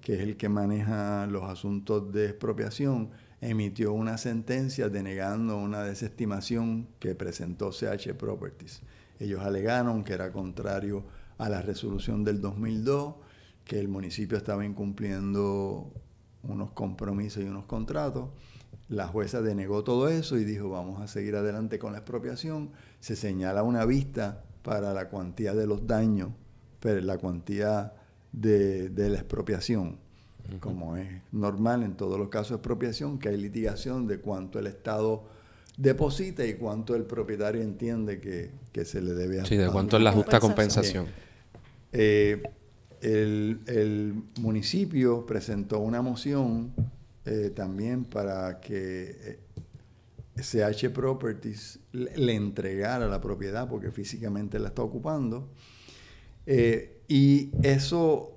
que 0.00 0.14
es 0.14 0.20
el 0.20 0.36
que 0.36 0.48
maneja 0.48 1.26
los 1.26 1.44
asuntos 1.44 2.12
de 2.12 2.26
expropiación, 2.26 3.10
emitió 3.40 3.92
una 3.92 4.18
sentencia 4.18 4.88
denegando 4.88 5.58
una 5.58 5.82
desestimación 5.82 6.88
que 6.98 7.14
presentó 7.14 7.70
CH 7.70 8.14
Properties. 8.14 8.82
Ellos 9.18 9.40
alegaron 9.42 10.04
que 10.04 10.14
era 10.14 10.32
contrario 10.32 11.04
a 11.38 11.48
la 11.48 11.62
resolución 11.62 12.24
del 12.24 12.40
2002, 12.40 13.14
que 13.64 13.78
el 13.78 13.88
municipio 13.88 14.38
estaba 14.38 14.64
incumpliendo 14.64 15.92
unos 16.42 16.70
compromisos 16.72 17.42
y 17.42 17.46
unos 17.46 17.64
contratos. 17.64 18.30
La 18.88 19.08
jueza 19.08 19.42
denegó 19.42 19.84
todo 19.84 20.08
eso 20.08 20.38
y 20.38 20.44
dijo, 20.44 20.70
vamos 20.70 21.00
a 21.00 21.08
seguir 21.08 21.36
adelante 21.36 21.78
con 21.78 21.92
la 21.92 21.98
expropiación. 21.98 22.70
Se 23.00 23.16
señala 23.16 23.62
una 23.62 23.84
vista 23.84 24.44
para 24.62 24.94
la 24.94 25.08
cuantía 25.08 25.54
de 25.54 25.66
los 25.66 25.86
daños, 25.86 26.30
pero 26.80 27.00
la 27.00 27.18
cuantía 27.18 27.94
de, 28.32 28.88
de 28.90 29.10
la 29.10 29.18
expropiación 29.18 30.05
como 30.60 30.96
es 30.96 31.08
normal 31.32 31.82
en 31.82 31.96
todos 31.96 32.18
los 32.18 32.28
casos 32.28 32.50
de 32.50 32.56
expropiación, 32.56 33.18
que 33.18 33.28
hay 33.28 33.36
litigación 33.36 34.06
de 34.06 34.20
cuánto 34.20 34.58
el 34.58 34.66
Estado 34.66 35.24
deposita 35.76 36.46
y 36.46 36.54
cuánto 36.54 36.94
el 36.94 37.04
propietario 37.04 37.62
entiende 37.62 38.20
que, 38.20 38.84
se 38.84 39.00
le 39.00 39.14
debe 39.14 39.40
hacer. 39.40 39.48
Sí, 39.48 39.56
de 39.56 39.70
cuánto 39.70 39.96
es 39.96 40.02
la 40.02 40.12
justa 40.12 40.40
compensación. 40.40 41.06
Eh, 41.92 42.42
el, 43.00 44.22
municipio 44.40 45.26
presentó 45.26 45.80
una 45.80 46.02
moción 46.02 46.72
eh, 47.24 47.52
también 47.54 48.04
para 48.04 48.60
que 48.60 49.38
CH 50.36 50.84
eh, 50.84 50.90
Properties 50.90 51.78
le, 51.92 52.34
entregara 52.34 53.06
la 53.06 53.20
propiedad 53.20 53.68
porque 53.68 53.90
físicamente 53.90 54.58
la 54.58 54.68
está 54.68 54.82
ocupando. 54.82 55.48
y 57.08 57.50
eso 57.62 58.32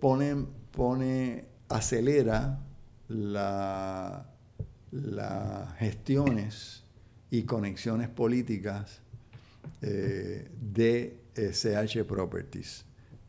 pone 0.00 0.46
pone, 0.78 1.44
acelera 1.68 2.60
las 3.08 4.24
gestiones 5.76 6.84
y 7.32 7.42
conexiones 7.42 8.08
políticas 8.08 9.00
eh, 9.82 10.48
de 10.60 11.18
CH 11.34 12.04
Properties 12.04 12.84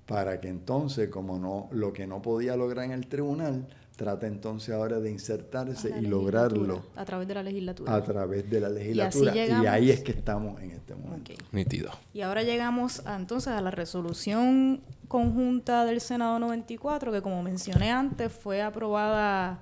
para 0.05 0.39
que 0.39 0.47
entonces, 0.47 1.09
como 1.09 1.39
no, 1.39 1.69
lo 1.71 1.91
que 1.91 2.05
no 2.05 2.21
podía 2.21 2.55
lograr 2.55 2.85
en 2.85 2.91
el 2.91 3.07
tribunal, 3.07 3.67
trata 3.99 4.27
entonces 4.27 4.73
ahora 4.73 5.01
de 5.01 5.11
insertarse 5.11 5.93
y 5.99 6.05
lograrlo 6.05 6.83
a 6.95 7.03
través 7.03 7.27
de 7.27 7.33
la 7.33 7.43
legislatura. 7.43 7.93
A 7.93 8.01
través 8.01 8.49
de 8.49 8.61
la 8.61 8.69
legislatura. 8.69 9.35
Y, 9.35 9.65
ahí 9.65 9.91
es 9.91 9.99
que 9.99 10.11
estamos 10.11 10.61
en 10.61 10.71
este 10.71 10.95
momento. 10.95 11.33
Nítido. 11.51 11.91
Y 12.13 12.21
ahora 12.21 12.43
llegamos 12.43 13.03
entonces 13.05 13.49
a 13.49 13.59
la 13.59 13.71
resolución 13.71 14.79
conjunta 15.09 15.83
del 15.83 15.99
Senado 15.99 16.39
94, 16.39 17.11
que 17.11 17.21
como 17.21 17.43
mencioné 17.43 17.91
antes, 17.91 18.31
fue 18.31 18.61
aprobada 18.61 19.59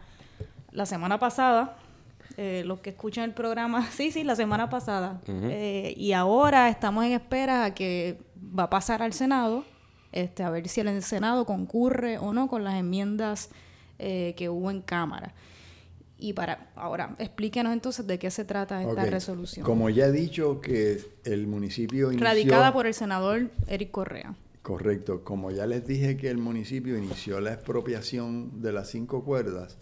la 0.71 0.85
semana 0.85 1.17
pasada. 1.17 1.75
Eh, 2.37 2.61
los 2.63 2.79
que 2.81 2.91
escuchan 2.91 3.23
el 3.23 3.33
programa, 3.33 3.89
sí, 3.91 4.11
sí, 4.11 4.23
la 4.23 4.35
semana 4.35 4.69
pasada. 4.69 5.19
Eh, 5.27 5.95
y 5.97 6.11
ahora 6.13 6.69
estamos 6.69 7.03
en 7.05 7.13
espera 7.13 7.65
a 7.65 7.73
que 7.73 8.19
va 8.37 8.63
a 8.63 8.69
pasar 8.69 9.01
al 9.01 9.13
Senado, 9.13 9.65
este, 10.11 10.43
a 10.43 10.51
ver 10.51 10.67
si 10.67 10.81
el 10.81 11.01
Senado 11.01 11.47
concurre 11.47 12.19
o 12.19 12.33
no 12.33 12.47
con 12.47 12.63
las 12.63 12.75
enmiendas 12.75 13.49
eh, 13.99 14.33
que 14.37 14.49
hubo 14.49 14.71
en 14.71 14.81
Cámara. 14.81 15.33
Y 16.19 16.33
para 16.33 16.69
ahora, 16.75 17.15
explíquenos 17.19 17.73
entonces 17.73 18.07
de 18.07 18.17
qué 18.17 18.31
se 18.31 18.43
trata 18.43 18.81
esta 18.81 19.05
resolución. 19.05 19.63
Como 19.63 19.89
ya 19.89 20.05
he 20.07 20.11
dicho 20.11 20.61
que 20.61 20.99
el 21.23 21.45
municipio 21.45 22.11
inició... 22.11 22.25
Radicada 22.25 22.73
por 22.73 22.87
el 22.87 22.95
senador 22.95 23.51
Eric 23.67 23.91
Correa. 23.91 24.35
Correcto. 24.63 25.23
Como 25.23 25.51
ya 25.51 25.67
les 25.67 25.85
dije 25.85 26.17
que 26.17 26.29
el 26.29 26.37
municipio 26.37 26.97
inició 26.97 27.39
la 27.39 27.53
expropiación 27.53 28.61
de 28.61 28.73
las 28.73 28.89
cinco 28.89 29.23
cuerdas, 29.23 29.77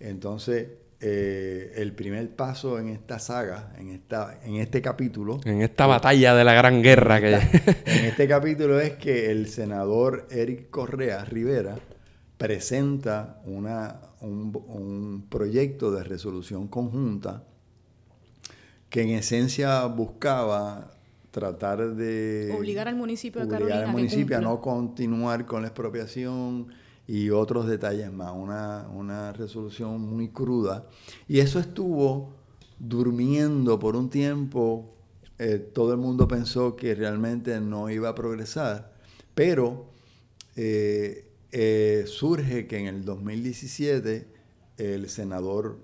entonces 0.00 0.68
eh, 1.00 1.74
el 1.76 1.92
primer 1.92 2.34
paso 2.34 2.78
en 2.78 2.88
esta 2.88 3.18
saga, 3.18 3.74
en, 3.78 3.90
esta, 3.90 4.40
en 4.44 4.56
este 4.56 4.80
capítulo... 4.80 5.40
En 5.44 5.60
esta 5.60 5.86
batalla 5.86 6.34
de 6.34 6.44
la 6.44 6.54
gran 6.54 6.82
guerra 6.82 7.20
que... 7.20 7.34
en 7.34 8.04
este 8.06 8.26
capítulo 8.26 8.80
es 8.80 8.94
que 8.94 9.30
el 9.30 9.48
senador 9.48 10.26
Eric 10.30 10.70
Correa 10.70 11.24
Rivera 11.26 11.76
presenta 12.38 13.40
una, 13.46 14.00
un, 14.20 15.26
proyecto 15.28 15.90
de 15.90 16.04
resolución 16.04 16.68
conjunta 16.68 17.44
que 18.90 19.02
en 19.02 19.10
esencia 19.10 19.84
buscaba 19.86 20.90
tratar 21.30 21.94
de 21.94 22.54
obligar 22.56 22.88
al 22.88 22.96
municipio 22.96 23.42
de 23.42 23.48
Carolina 23.48 23.80
al 23.80 23.88
municipio 23.88 24.38
a 24.38 24.40
no 24.40 24.60
continuar 24.60 25.44
con 25.44 25.62
la 25.62 25.68
expropiación 25.68 26.68
y 27.08 27.30
otros 27.30 27.66
detalles 27.66 28.12
más, 28.12 28.32
una, 28.34 28.88
una 28.92 29.32
resolución 29.32 30.00
muy 30.00 30.28
cruda. 30.28 30.86
Y 31.28 31.38
eso 31.38 31.60
estuvo 31.60 32.32
durmiendo 32.78 33.78
por 33.78 33.96
un 33.96 34.10
tiempo, 34.10 34.96
eh, 35.38 35.58
todo 35.58 35.92
el 35.92 35.98
mundo 35.98 36.26
pensó 36.26 36.74
que 36.74 36.94
realmente 36.94 37.60
no 37.60 37.90
iba 37.90 38.08
a 38.08 38.14
progresar, 38.14 38.92
pero 39.34 39.86
eh, 40.56 41.25
eh, 41.58 42.04
surge 42.06 42.66
que 42.66 42.76
en 42.76 42.86
el 42.86 43.06
2017 43.06 44.26
el 44.76 45.08
senador 45.08 45.78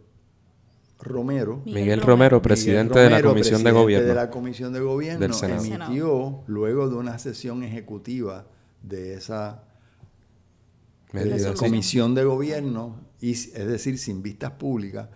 Romero, 1.00 1.62
Miguel, 1.64 2.02
Romero, 2.02 2.42
presidente 2.42 2.98
de 2.98 3.08
la 3.08 3.22
Comisión 3.22 3.64
de 3.64 3.70
Gobierno, 3.70 4.06
de 4.06 4.14
la 4.14 4.28
Comisión 4.28 4.74
de 4.74 4.80
Gobierno, 4.80 5.34
emitió 5.48 6.44
luego 6.46 6.90
de 6.90 6.96
una 6.96 7.18
sesión 7.18 7.62
ejecutiva 7.62 8.46
de 8.82 9.14
esa 9.14 9.64
Comisión 11.56 12.14
de 12.14 12.24
Gobierno, 12.24 13.00
y, 13.18 13.30
es 13.30 13.66
decir, 13.66 13.96
sin 13.98 14.22
vistas 14.22 14.50
públicas, 14.50 15.08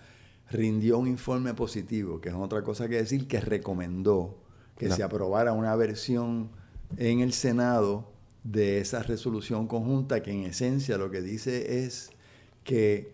rindió 0.51 0.97
un 0.97 1.07
informe 1.07 1.53
positivo, 1.53 2.19
que 2.19 2.31
es 2.31 2.35
otra 2.35 2.63
cosa 2.63 2.89
que 2.89 2.97
decir 2.97 3.29
que 3.29 3.43
recomendó 3.43 4.39
que 4.79 4.91
se 4.91 5.03
aprobara 5.03 5.53
una 5.53 5.77
versión 5.77 6.49
en 6.97 7.21
el 7.21 7.35
Senado 7.35 8.16
de 8.51 8.81
esa 8.81 9.03
resolución 9.03 9.67
conjunta 9.67 10.23
que 10.23 10.31
en 10.31 10.45
esencia 10.45 10.97
lo 10.97 11.11
que 11.11 11.21
dice 11.21 11.85
es 11.85 12.11
que 12.63 13.13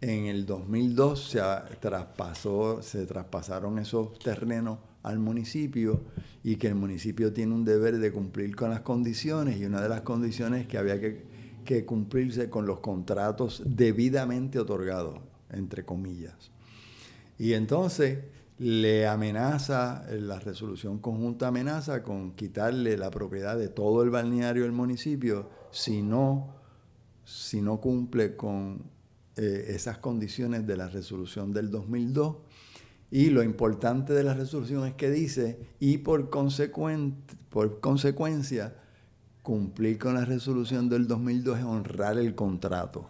en 0.00 0.26
el 0.26 0.46
2002 0.46 1.30
se, 1.30 1.40
traspasó, 1.80 2.82
se 2.82 3.06
traspasaron 3.06 3.78
esos 3.78 4.18
terrenos 4.18 4.78
al 5.02 5.18
municipio 5.18 6.02
y 6.44 6.56
que 6.56 6.68
el 6.68 6.74
municipio 6.76 7.32
tiene 7.32 7.54
un 7.54 7.64
deber 7.64 7.98
de 7.98 8.12
cumplir 8.12 8.54
con 8.54 8.70
las 8.70 8.80
condiciones 8.80 9.58
y 9.58 9.64
una 9.64 9.80
de 9.80 9.88
las 9.88 10.02
condiciones 10.02 10.62
es 10.62 10.66
que 10.68 10.78
había 10.78 11.00
que, 11.00 11.24
que 11.64 11.84
cumplirse 11.84 12.50
con 12.50 12.66
los 12.66 12.80
contratos 12.80 13.62
debidamente 13.64 14.58
otorgados, 14.58 15.18
entre 15.50 15.84
comillas. 15.84 16.34
Y 17.38 17.54
entonces 17.54 18.18
le 18.62 19.08
amenaza, 19.08 20.04
la 20.08 20.38
resolución 20.38 21.00
conjunta 21.00 21.48
amenaza 21.48 22.04
con 22.04 22.30
quitarle 22.36 22.96
la 22.96 23.10
propiedad 23.10 23.58
de 23.58 23.68
todo 23.68 24.04
el 24.04 24.10
balneario 24.10 24.62
del 24.62 24.70
municipio 24.70 25.50
si 25.72 26.00
no, 26.00 26.54
si 27.24 27.60
no 27.60 27.80
cumple 27.80 28.36
con 28.36 28.84
eh, 29.34 29.64
esas 29.70 29.98
condiciones 29.98 30.64
de 30.64 30.76
la 30.76 30.88
resolución 30.88 31.52
del 31.52 31.72
2002. 31.72 32.36
Y 33.10 33.30
lo 33.30 33.42
importante 33.42 34.12
de 34.12 34.22
la 34.22 34.34
resolución 34.34 34.86
es 34.86 34.94
que 34.94 35.10
dice, 35.10 35.58
y 35.80 35.98
por, 35.98 36.30
por 36.30 37.80
consecuencia, 37.80 38.76
cumplir 39.42 39.98
con 39.98 40.14
la 40.14 40.24
resolución 40.24 40.88
del 40.88 41.08
2002 41.08 41.58
es 41.58 41.64
honrar 41.64 42.16
el 42.16 42.36
contrato. 42.36 43.08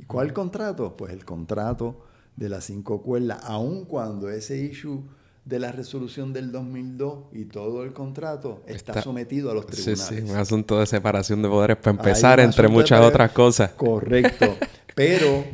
¿Y 0.00 0.06
cuál 0.06 0.32
contrato? 0.32 0.96
Pues 0.96 1.12
el 1.12 1.24
contrato 1.24 2.04
de 2.36 2.48
las 2.48 2.64
cinco 2.64 3.02
cuerdas, 3.02 3.40
aun 3.44 3.84
cuando 3.84 4.30
ese 4.30 4.58
issue 4.62 5.04
de 5.44 5.58
la 5.58 5.72
resolución 5.72 6.32
del 6.32 6.52
2002 6.52 7.24
y 7.32 7.46
todo 7.46 7.82
el 7.82 7.92
contrato 7.92 8.62
está, 8.66 9.02
sometido 9.02 9.50
a 9.50 9.54
los 9.54 9.66
tribunales. 9.66 10.00
Sí, 10.00 10.16
sí, 10.16 10.22
un 10.22 10.36
asunto 10.36 10.78
de 10.78 10.86
separación 10.86 11.42
de 11.42 11.48
poderes 11.48 11.76
para 11.78 11.96
empezar, 11.96 12.40
entre 12.40 12.68
muchas 12.68 13.04
otras 13.04 13.32
cosas. 13.32 13.70
Correcto. 13.72 14.56
Pero 14.94 15.44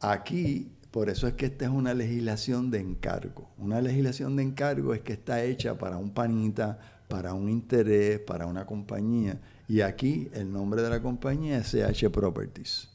aquí, 0.00 0.70
por 0.90 1.10
eso 1.10 1.26
es 1.26 1.34
que 1.34 1.46
esta 1.46 1.64
es 1.64 1.70
una 1.70 1.94
legislación 1.94 2.70
de 2.70 2.80
encargo. 2.80 3.50
Una 3.58 3.80
legislación 3.80 4.36
de 4.36 4.44
encargo 4.44 4.94
es 4.94 5.00
que 5.00 5.14
está 5.14 5.42
hecha 5.42 5.76
para 5.76 5.96
un 5.96 6.10
panita, 6.10 6.78
para 7.08 7.34
un 7.34 7.48
interés, 7.48 8.20
para 8.20 8.46
una 8.46 8.66
compañía. 8.66 9.40
Y 9.66 9.80
aquí 9.80 10.28
el 10.32 10.52
nombre 10.52 10.82
de 10.82 10.90
la 10.90 11.02
compañía 11.02 11.58
es 11.58 11.72
CH 11.72 12.10
Properties. 12.10 12.88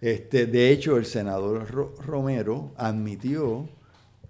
Este, 0.00 0.46
de 0.46 0.70
hecho, 0.70 0.96
el 0.96 1.06
senador 1.06 1.70
Romero 1.98 2.72
admitió 2.76 3.68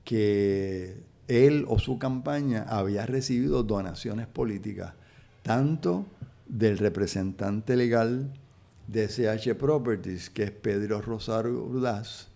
que 0.04 1.02
él 1.28 1.66
o 1.68 1.78
su 1.78 1.98
campaña 1.98 2.64
había 2.68 3.04
recibido 3.04 3.62
donaciones 3.62 4.26
políticas, 4.26 4.94
tanto 5.42 6.06
del 6.46 6.78
representante 6.78 7.76
legal 7.76 8.32
de 8.86 9.06
CH 9.08 9.54
Properties, 9.58 10.30
que 10.30 10.44
es 10.44 10.50
Pedro 10.50 11.02
Rosario 11.02 11.62
Urdaz, 11.64 12.28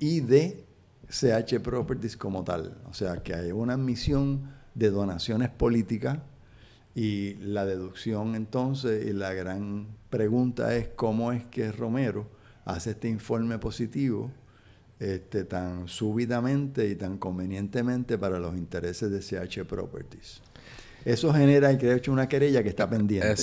y 0.00 0.20
de 0.20 0.64
CH 1.08 1.60
Properties 1.60 2.16
como 2.16 2.42
tal. 2.42 2.76
O 2.90 2.94
sea, 2.94 3.22
que 3.22 3.34
hay 3.34 3.52
una 3.52 3.74
admisión 3.74 4.50
de 4.74 4.90
donaciones 4.90 5.50
políticas 5.50 6.18
y 6.94 7.34
la 7.34 7.66
deducción 7.66 8.34
entonces 8.34 9.06
y 9.06 9.12
la 9.12 9.32
gran 9.32 9.86
pregunta 10.10 10.76
es 10.76 10.88
cómo 10.94 11.32
es 11.32 11.44
que 11.46 11.72
Romero 11.72 12.26
hace 12.64 12.90
este 12.90 13.08
informe 13.08 13.58
positivo 13.58 14.30
este, 15.00 15.44
tan 15.44 15.88
súbitamente 15.88 16.88
y 16.88 16.94
tan 16.94 17.18
convenientemente 17.18 18.16
para 18.16 18.38
los 18.38 18.56
intereses 18.56 19.10
de 19.10 19.20
CH 19.20 19.66
Properties. 19.66 20.40
Eso 21.04 21.32
genera, 21.34 21.76
que 21.76 21.86
de 21.86 21.96
hecho, 21.96 22.12
una 22.12 22.28
querella 22.28 22.62
que 22.62 22.70
está 22.70 22.88
pendiente 22.88 23.34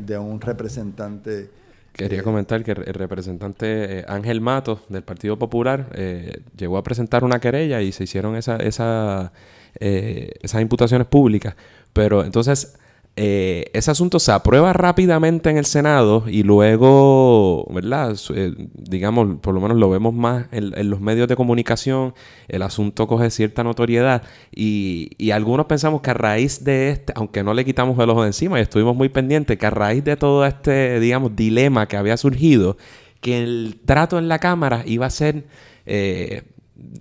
de, 0.00 0.18
un, 0.18 0.40
representante. 0.40 1.48
Quería 1.92 2.20
eh, 2.20 2.22
comentar 2.22 2.64
que 2.64 2.72
el 2.72 2.94
representante 2.94 4.00
eh, 4.00 4.04
Ángel 4.08 4.40
Matos 4.40 4.80
del 4.88 5.04
Partido 5.04 5.38
Popular 5.38 5.90
eh, 5.94 6.42
llegó 6.56 6.78
a 6.78 6.82
presentar 6.82 7.22
una 7.22 7.38
querella 7.38 7.80
y 7.80 7.92
se 7.92 8.04
hicieron 8.04 8.34
esa, 8.34 8.56
esa, 8.56 9.32
esas 9.78 10.60
imputaciones 10.60 11.06
públicas. 11.06 11.54
Pero 11.94 12.24
entonces 12.24 12.76
eh, 13.16 13.70
ese 13.74 13.92
asunto 13.92 14.18
se 14.18 14.32
aprueba 14.32 14.72
rápidamente 14.72 15.48
en 15.48 15.56
el 15.56 15.66
Senado 15.66 16.24
y 16.26 16.42
luego, 16.42 17.64
¿verdad? 17.70 18.16
Eh, 18.34 18.52
digamos, 18.74 19.38
por 19.40 19.54
lo 19.54 19.60
menos 19.60 19.76
lo 19.76 19.88
vemos 19.88 20.12
más 20.12 20.46
en, 20.50 20.90
los 20.90 21.00
medios 21.00 21.28
de 21.28 21.36
comunicación, 21.36 22.12
el 22.48 22.62
asunto 22.62 23.06
coge 23.06 23.30
cierta 23.30 23.62
notoriedad 23.62 24.22
y, 24.52 25.10
y, 25.16 25.30
algunos 25.30 25.66
pensamos 25.66 26.02
que 26.02 26.10
a 26.10 26.14
raíz 26.14 26.64
de 26.64 26.90
este, 26.90 27.12
aunque 27.14 27.44
no 27.44 27.54
le 27.54 27.64
quitamos 27.64 27.96
el 28.00 28.10
ojo 28.10 28.22
de 28.22 28.28
encima 28.28 28.58
y 28.58 28.62
estuvimos 28.62 28.96
muy 28.96 29.08
pendientes, 29.08 29.58
que 29.58 29.66
a 29.66 29.70
raíz 29.70 30.02
de 30.02 30.16
todo 30.16 30.44
este, 30.44 30.98
digamos, 30.98 31.36
dilema 31.36 31.86
que 31.86 31.96
había 31.96 32.16
surgido, 32.16 32.76
que 33.20 33.42
el 33.44 33.80
trato 33.86 34.18
en 34.18 34.26
la 34.28 34.40
Cámara 34.40 34.82
iba 34.86 35.06
a 35.06 35.10
ser... 35.10 35.44
Eh, 35.86 36.42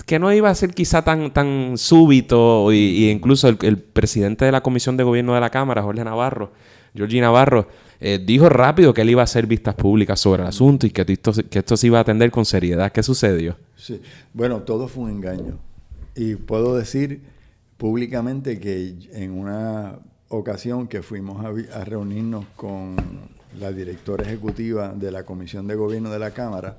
que 0.05 0.19
no 0.19 0.31
iba 0.31 0.49
a 0.49 0.55
ser 0.55 0.73
quizá 0.73 1.03
tan, 1.03 1.33
tan 1.33 1.77
súbito, 1.77 2.71
y, 2.71 3.09
incluso 3.09 3.47
el, 3.47 3.77
presidente 3.77 4.45
de 4.45 4.51
la 4.51 4.61
Comisión 4.61 4.97
de 4.97 5.03
Gobierno 5.03 5.33
de 5.33 5.41
la 5.41 5.49
Cámara, 5.49 5.81
Jorge 5.81 6.03
Navarro, 6.03 6.51
Georgie 6.93 7.21
Navarro, 7.21 7.67
eh, 7.99 8.19
dijo 8.23 8.49
rápido 8.49 8.93
que 8.93 9.01
él 9.01 9.09
iba 9.09 9.21
a 9.21 9.23
hacer 9.23 9.47
vistas 9.47 9.75
públicas 9.75 10.19
sobre 10.19 10.43
el 10.43 10.49
asunto 10.49 10.85
y 10.85 10.91
que 10.91 11.05
esto, 11.07 11.31
que 11.49 11.59
esto 11.59 11.77
se 11.77 11.87
iba 11.87 11.97
a 11.97 12.01
atender 12.01 12.29
con 12.29 12.45
seriedad. 12.45 12.91
¿Qué 12.91 13.01
sucedió? 13.01 13.55
Sí, 13.75 13.99
bueno, 14.33 14.61
todo 14.61 14.87
fue 14.87 15.05
un 15.05 15.11
engaño. 15.11 15.57
Y 16.15 16.35
puedo 16.35 16.75
decir 16.75 17.21
públicamente 17.77 18.59
que 18.59 18.95
en 19.13 19.31
una 19.31 19.99
ocasión 20.27 20.87
que 20.87 21.01
fuimos 21.01 21.43
a, 21.43 21.79
a 21.79 21.85
reunirnos 21.85 22.45
con 22.55 22.95
la 23.59 23.71
directora 23.71 24.23
ejecutiva 24.23 24.93
de 24.93 25.11
la 25.11 25.23
Comisión 25.23 25.67
de 25.67 25.75
Gobierno 25.75 26.11
de 26.11 26.19
la 26.19 26.31
Cámara, 26.31 26.77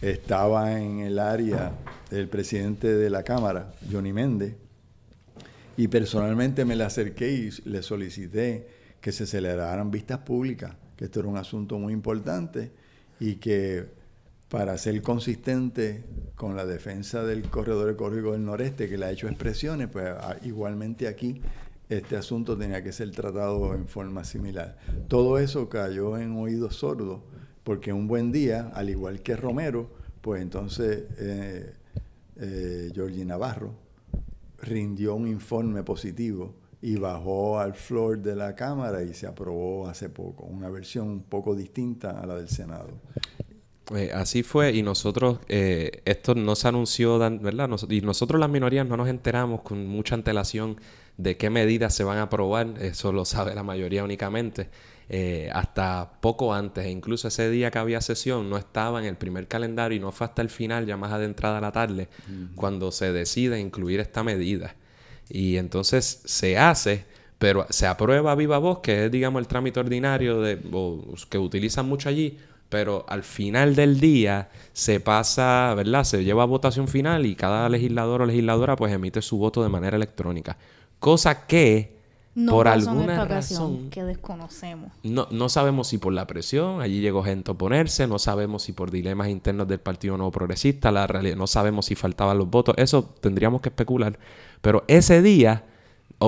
estaba 0.00 0.80
en 0.80 1.00
el 1.00 1.18
área 1.18 1.72
el 2.10 2.28
presidente 2.28 2.92
de 2.92 3.08
la 3.08 3.22
Cámara, 3.22 3.72
Johnny 3.90 4.12
Méndez, 4.12 4.56
y 5.76 5.88
personalmente 5.88 6.64
me 6.64 6.76
le 6.76 6.84
acerqué 6.84 7.32
y 7.32 7.50
le 7.68 7.82
solicité 7.82 8.68
que 9.00 9.12
se 9.12 9.26
celebraran 9.26 9.90
vistas 9.90 10.18
públicas, 10.18 10.74
que 10.96 11.06
esto 11.06 11.20
era 11.20 11.28
un 11.28 11.36
asunto 11.36 11.78
muy 11.78 11.92
importante 11.92 12.70
y 13.18 13.36
que 13.36 13.86
para 14.48 14.76
ser 14.76 15.00
consistente 15.00 16.04
con 16.34 16.56
la 16.56 16.66
defensa 16.66 17.24
del 17.24 17.42
corredor 17.48 17.90
ecológico 17.90 18.32
del 18.32 18.44
noreste, 18.44 18.88
que 18.88 18.98
le 18.98 19.06
ha 19.06 19.10
hecho 19.10 19.28
expresiones, 19.28 19.88
pues 19.88 20.12
igualmente 20.44 21.08
aquí 21.08 21.40
este 21.88 22.16
asunto 22.16 22.56
tenía 22.56 22.82
que 22.82 22.92
ser 22.92 23.10
tratado 23.12 23.74
en 23.74 23.88
forma 23.88 24.24
similar. 24.24 24.76
Todo 25.08 25.38
eso 25.38 25.68
cayó 25.70 26.18
en 26.18 26.36
oídos 26.36 26.76
sordos 26.76 27.20
porque 27.64 27.92
un 27.92 28.06
buen 28.08 28.32
día, 28.32 28.70
al 28.74 28.90
igual 28.90 29.22
que 29.22 29.36
Romero, 29.36 29.90
pues 30.20 30.42
entonces 30.42 31.04
eh, 31.18 32.90
Georgie 32.94 33.24
Navarro 33.24 33.74
rindió 34.60 35.14
un 35.14 35.28
informe 35.28 35.82
positivo 35.82 36.54
y 36.82 36.96
bajó 36.96 37.60
al 37.60 37.74
floor 37.74 38.18
de 38.18 38.34
la 38.34 38.54
Cámara 38.56 39.02
y 39.02 39.14
se 39.14 39.26
aprobó 39.26 39.88
hace 39.88 40.08
poco, 40.08 40.44
una 40.44 40.68
versión 40.68 41.08
un 41.08 41.22
poco 41.22 41.54
distinta 41.54 42.20
a 42.20 42.26
la 42.26 42.36
del 42.36 42.48
Senado. 42.48 42.90
Eh, 43.94 44.10
así 44.12 44.42
fue 44.42 44.72
y 44.72 44.82
nosotros, 44.82 45.38
eh, 45.48 46.02
esto 46.04 46.34
no 46.34 46.56
se 46.56 46.68
anunció, 46.68 47.18
¿verdad? 47.18 47.70
y 47.88 48.00
nosotros 48.00 48.40
las 48.40 48.50
minorías 48.50 48.86
no 48.86 48.96
nos 48.96 49.08
enteramos 49.08 49.62
con 49.62 49.86
mucha 49.86 50.14
antelación 50.14 50.76
de 51.18 51.36
qué 51.36 51.50
medidas 51.50 51.94
se 51.94 52.04
van 52.04 52.18
a 52.18 52.22
aprobar, 52.22 52.74
eso 52.80 53.12
lo 53.12 53.24
sabe 53.24 53.54
la 53.54 53.62
mayoría 53.62 54.02
únicamente, 54.02 54.70
eh, 55.08 55.50
hasta 55.52 56.12
poco 56.20 56.54
antes, 56.54 56.84
e 56.84 56.90
incluso 56.90 57.28
ese 57.28 57.50
día 57.50 57.70
que 57.70 57.78
había 57.78 58.00
sesión 58.00 58.48
no 58.48 58.56
estaba 58.56 59.00
en 59.00 59.06
el 59.06 59.16
primer 59.16 59.48
calendario 59.48 59.96
y 59.96 60.00
no 60.00 60.12
fue 60.12 60.26
hasta 60.26 60.42
el 60.42 60.48
final, 60.48 60.86
ya 60.86 60.96
más 60.96 61.12
adentrada 61.12 61.60
la 61.60 61.72
tarde, 61.72 62.08
cuando 62.54 62.92
se 62.92 63.12
decide 63.12 63.60
incluir 63.60 64.00
esta 64.00 64.22
medida. 64.22 64.74
Y 65.28 65.56
entonces 65.56 66.22
se 66.24 66.58
hace, 66.58 67.04
pero 67.38 67.66
se 67.70 67.86
aprueba 67.86 68.34
viva 68.34 68.58
voz, 68.58 68.80
que 68.80 69.06
es, 69.06 69.10
digamos, 69.10 69.40
el 69.40 69.48
trámite 69.48 69.80
ordinario 69.80 70.40
de, 70.40 70.58
que 71.28 71.38
utilizan 71.38 71.88
mucho 71.88 72.08
allí, 72.08 72.38
pero 72.68 73.04
al 73.06 73.22
final 73.22 73.74
del 73.74 74.00
día 74.00 74.48
se 74.72 74.98
pasa, 74.98 75.74
¿verdad? 75.74 76.04
Se 76.04 76.24
lleva 76.24 76.44
a 76.44 76.46
votación 76.46 76.88
final 76.88 77.26
y 77.26 77.34
cada 77.34 77.68
legislador 77.68 78.22
o 78.22 78.26
legisladora 78.26 78.76
pues 78.76 78.92
emite 78.94 79.20
su 79.20 79.36
voto 79.36 79.62
de 79.62 79.68
manera 79.68 79.96
electrónica. 79.96 80.56
Cosa 80.98 81.46
que 81.46 82.01
por 82.34 82.68
alguna 82.68 83.24
razón 83.24 83.90
que 83.90 84.04
desconocemos. 84.04 84.92
No, 85.02 85.28
no 85.30 85.48
sabemos 85.48 85.88
si 85.88 85.98
por 85.98 86.12
la 86.12 86.26
presión, 86.26 86.80
allí 86.80 87.00
llegó 87.00 87.22
gente 87.22 87.50
a 87.50 87.54
oponerse, 87.54 88.06
no 88.06 88.18
sabemos 88.18 88.62
si 88.62 88.72
por 88.72 88.90
dilemas 88.90 89.28
internos 89.28 89.68
del 89.68 89.80
Partido 89.80 90.16
Nuevo 90.16 90.32
Progresista, 90.32 90.90
la 90.90 91.06
realidad, 91.06 91.36
no 91.36 91.46
sabemos 91.46 91.86
si 91.86 91.94
faltaban 91.94 92.38
los 92.38 92.48
votos, 92.48 92.74
eso 92.78 93.04
tendríamos 93.20 93.60
que 93.60 93.68
especular. 93.68 94.18
Pero 94.60 94.84
ese 94.88 95.20
día 95.20 95.64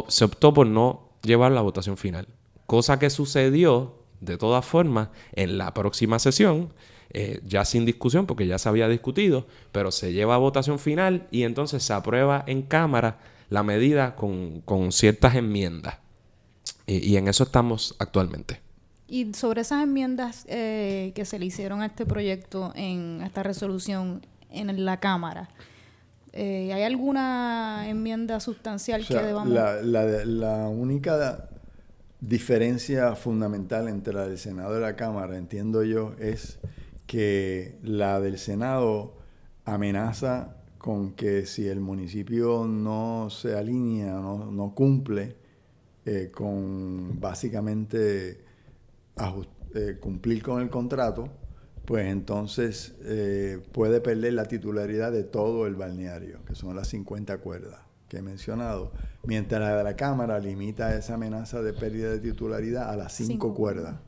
se 0.09 0.24
optó 0.24 0.52
por 0.52 0.66
no 0.66 1.09
llevar 1.22 1.52
la 1.52 1.62
votación 1.62 1.96
final. 1.96 2.26
Cosa 2.66 2.98
que 2.98 3.11
sucedió, 3.11 3.94
de 4.20 4.36
todas 4.36 4.64
formas, 4.64 5.09
en 5.32 5.59
la 5.59 5.72
próxima 5.72 6.18
sesión, 6.18 6.72
eh, 7.11 7.40
ya 7.44 7.64
sin 7.64 7.84
discusión, 7.84 8.26
porque 8.26 8.46
ya 8.46 8.59
se 8.59 8.68
había 8.68 8.88
discutido, 8.88 9.46
pero 9.72 9.90
se 9.92 10.12
lleva 10.12 10.34
a 10.34 10.38
votación 10.38 10.78
final 10.78 11.28
y 11.30 11.44
entonces 11.44 11.82
se 11.82 11.92
aprueba 11.92 12.42
en 12.46 12.62
Cámara 12.62 13.18
la 13.51 13.62
medida 13.62 14.16
con, 14.16 14.92
ciertas 14.92 15.34
enmiendas. 15.34 15.97
Y, 16.86 17.16
en 17.16 17.28
eso 17.28 17.45
estamos 17.45 17.97
actualmente. 17.99 18.61
Y 19.09 19.32
sobre 19.34 19.62
esas 19.62 19.82
enmiendas 19.82 20.45
eh, 20.49 21.12
que 21.14 21.24
se 21.24 21.38
le 21.38 21.47
hicieron 21.47 21.82
a 21.82 21.86
este 21.86 22.05
proyecto, 22.05 22.72
en 22.74 23.22
esta 23.22 23.42
resolución 23.42 24.26
en 24.51 24.84
la 24.84 25.01
Cámara, 25.01 25.49
eh, 26.36 26.72
¿Hay 26.72 26.82
alguna 26.82 27.88
enmienda 27.88 28.40
sustancial 28.40 29.07
que 29.07 29.14
debamos...? 29.14 29.55
La, 29.55 29.80
la, 30.24 30.68
única 30.68 31.49
diferencia 32.20 33.14
fundamental 33.14 33.86
entre 33.86 34.14
la 34.14 34.26
del 34.26 34.38
Senado 34.38 34.76
y 34.76 34.80
la 34.80 34.97
Cámara, 34.97 35.36
entiendo 35.38 35.84
yo, 35.84 36.16
es 36.18 36.59
que 37.07 37.78
la 37.84 38.20
del 38.20 38.38
Senado 38.38 39.14
amenaza 39.64 40.57
con 40.85 41.12
que 41.12 41.47
si 41.47 41.66
el 41.66 41.80
municipio 41.80 42.66
no 42.66 43.30
se 43.30 43.57
alinea, 43.57 44.12
no, 44.12 44.51
no 44.53 44.74
cumple 44.74 45.35
eh, 46.05 46.30
con 46.30 47.18
básicamente 47.18 48.45
eh, 49.74 49.97
cumplir 49.99 50.43
con 50.43 50.61
el 50.61 50.68
contrato, 50.68 51.30
pues 51.87 52.05
entonces 52.09 52.97
eh, 53.03 53.66
puede 53.72 54.03
perder 54.03 54.35
la 54.35 54.45
titularidad 54.45 55.11
de 55.11 55.24
todo 55.24 55.66
el 55.66 55.74
balneario, 55.74 56.45
que 56.45 56.55
son 56.55 56.76
las 56.76 56.89
50 56.89 57.39
cuerdas 57.39 57.80
que 58.07 58.18
he 58.18 58.22
mencionado, 58.22 58.93
mientras 59.22 59.62
la 59.62 59.78
de 59.78 59.85
la 59.85 59.97
Cámara 59.97 60.39
limita 60.39 60.95
esa 60.99 61.14
amenaza 61.14 61.62
de 61.62 61.72
pérdida 61.72 62.11
de 62.11 62.18
titularidad 62.18 62.91
a 62.91 62.97
las 62.97 63.14
cinco, 63.14 63.55
cuerdas 63.55 64.01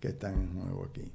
que 0.00 0.08
están 0.08 0.40
en 0.40 0.58
juego 0.58 0.86
aquí. 0.88 1.12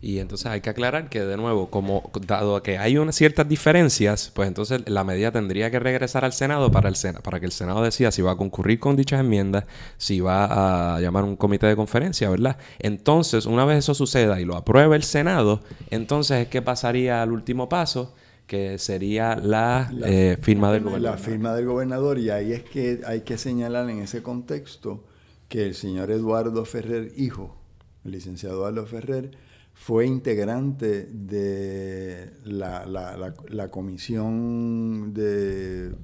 Y 0.00 0.20
entonces 0.20 0.46
hay 0.46 0.60
que 0.60 0.70
aclarar 0.70 1.08
que, 1.08 1.20
de 1.22 1.36
nuevo, 1.36 1.70
como 1.70 2.10
dado 2.26 2.62
que 2.62 2.78
hay 2.78 2.98
unas 2.98 3.16
ciertas 3.16 3.48
diferencias, 3.48 4.30
pues 4.32 4.46
entonces 4.46 4.82
la 4.86 5.02
medida 5.02 5.32
tendría 5.32 5.70
que 5.70 5.80
regresar 5.80 6.24
al 6.24 6.32
Senado 6.32 6.70
para, 6.70 6.88
el 6.88 6.94
para 7.22 7.40
que 7.40 7.46
el 7.46 7.52
Senado 7.52 7.82
decida 7.82 8.12
si 8.12 8.22
va 8.22 8.32
a 8.32 8.36
concurrir 8.36 8.78
con 8.78 8.94
dichas 8.94 9.20
enmiendas, 9.20 9.64
si 9.96 10.20
va 10.20 10.94
a 10.96 11.00
llamar 11.00 11.24
un 11.24 11.34
comité 11.34 11.66
de 11.66 11.74
conferencia, 11.74 12.30
¿verdad? 12.30 12.58
Entonces, 12.78 13.44
una 13.46 13.64
vez 13.64 13.78
eso 13.78 13.94
suceda 13.94 14.40
y 14.40 14.44
lo 14.44 14.56
apruebe 14.56 14.94
el 14.94 15.02
Senado, 15.02 15.62
entonces 15.90 16.42
es 16.42 16.48
que 16.48 16.62
pasaría 16.62 17.20
al 17.20 17.32
último 17.32 17.68
paso, 17.68 18.14
que 18.46 18.78
sería 18.78 19.36
la, 19.36 19.92
eh, 20.04 20.38
firma 20.40 20.72
del 20.72 20.84
gobernador. 20.84 21.18
La 21.18 21.22
firma 21.22 21.54
del 21.54 21.66
gobernador, 21.66 22.18
y 22.18 22.30
ahí 22.30 22.52
es 22.52 22.62
que 22.62 23.00
hay 23.04 23.22
que 23.22 23.36
señalar 23.36 23.90
en 23.90 23.98
ese 23.98 24.22
contexto 24.22 25.04
que 25.48 25.66
el 25.66 25.74
señor 25.74 26.10
Eduardo 26.10 26.64
Ferrer, 26.64 27.12
hijo, 27.16 27.56
el 28.04 28.12
licenciado 28.12 28.56
Eduardo 28.56 28.86
Ferrer, 28.86 29.47
fue 29.80 30.06
integrante 30.06 31.06
de 31.06 32.32
la, 32.44 33.68
comisión 33.70 35.14
de, 35.14 35.94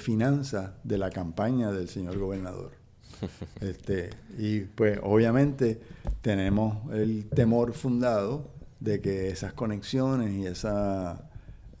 finanzas 0.00 0.72
de 0.82 0.98
la 0.98 1.08
campaña 1.08 1.70
del 1.72 1.88
señor 1.88 2.18
gobernador. 2.18 2.72
Este, 3.60 4.10
y 4.36 4.62
pues 4.62 4.98
obviamente 5.04 5.80
tenemos 6.20 6.92
el 6.92 7.28
temor 7.28 7.72
fundado 7.72 8.50
de 8.80 9.00
que 9.00 9.28
esas 9.28 9.52
conexiones 9.52 10.32
y 10.32 10.44
esa 10.44 11.30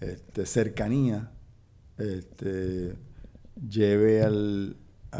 este, 0.00 0.46
cercanía 0.46 1.32
este, 1.98 2.94
lleve 3.68 4.22
al, 4.22 4.76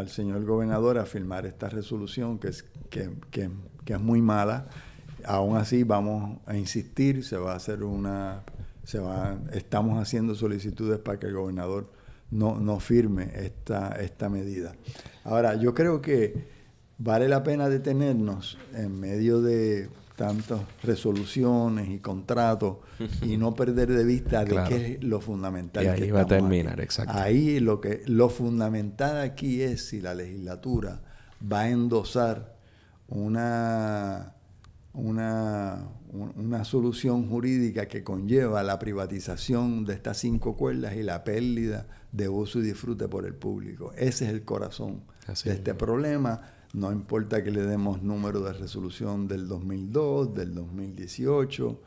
señor 0.06 0.44
gobernador 0.44 0.98
a 0.98 1.04
firmar 1.04 1.44
esta 1.44 1.68
resolución 1.68 2.38
que 2.38 2.48
es, 2.48 2.64
que 2.88 3.10
es 3.86 4.00
muy 4.00 4.22
mala 4.22 4.68
aún 5.24 5.56
así 5.56 5.84
vamos 5.84 6.38
a 6.46 6.56
insistir, 6.56 7.24
se 7.24 7.36
va 7.36 7.52
a 7.52 7.56
hacer 7.56 7.82
una, 7.82 8.42
se 8.84 8.98
va, 8.98 9.38
estamos 9.52 10.00
haciendo 10.00 10.34
solicitudes 10.34 10.98
para 10.98 11.18
que 11.18 11.26
el 11.26 11.34
gobernador 11.34 11.90
no, 12.30 12.58
no 12.58 12.80
firme 12.80 13.30
esta, 13.34 13.90
esta 14.00 14.28
medida. 14.28 14.74
Ahora, 15.24 15.54
yo 15.54 15.74
creo 15.74 16.00
que 16.00 16.46
vale 16.98 17.28
la 17.28 17.42
pena 17.42 17.68
detenernos 17.68 18.58
en 18.74 18.98
medio 18.98 19.40
de 19.42 19.88
tantas 20.16 20.60
resoluciones 20.82 21.88
y 21.88 21.98
contratos 21.98 22.78
y 23.22 23.36
no 23.36 23.54
perder 23.54 23.92
de 23.92 24.04
vista 24.04 24.44
de 24.44 24.62
qué 24.68 24.92
es 24.94 25.04
lo 25.04 25.20
fundamental. 25.20 25.84
Y 25.84 25.88
ahí 25.88 26.10
va 26.10 26.22
a 26.22 26.26
terminar, 26.26 26.80
exacto. 26.80 27.12
Ahí 27.14 27.60
lo 27.60 27.80
que 27.80 28.02
lo 28.06 28.28
fundamental 28.28 29.20
aquí 29.20 29.62
es 29.62 29.86
si 29.88 30.00
la 30.00 30.14
legislatura 30.14 31.02
va 31.50 31.60
a 31.60 31.70
endosar 31.70 32.56
una 33.08 34.34
una, 34.94 35.88
una 36.12 36.64
solución 36.64 37.28
jurídica 37.28 37.86
que 37.86 38.04
conlleva 38.04 38.62
la 38.62 38.78
privatización 38.78 39.84
de 39.84 39.94
estas 39.94 40.18
cinco 40.18 40.56
cuerdas 40.56 40.96
y 40.96 41.02
la 41.02 41.24
pérdida 41.24 41.86
de 42.12 42.28
uso 42.28 42.58
y 42.58 42.62
disfrute 42.62 43.08
por 43.08 43.24
el 43.24 43.34
público. 43.34 43.92
Ese 43.96 44.26
es 44.26 44.30
el 44.30 44.44
corazón 44.44 45.02
de 45.26 45.52
este 45.52 45.74
problema. 45.74 46.42
No 46.74 46.92
importa 46.92 47.42
que 47.42 47.50
le 47.50 47.62
demos 47.62 48.02
número 48.02 48.40
de 48.40 48.52
resolución 48.52 49.28
del 49.28 49.48
2002, 49.48 50.34
del 50.34 50.54
2018. 50.54 51.80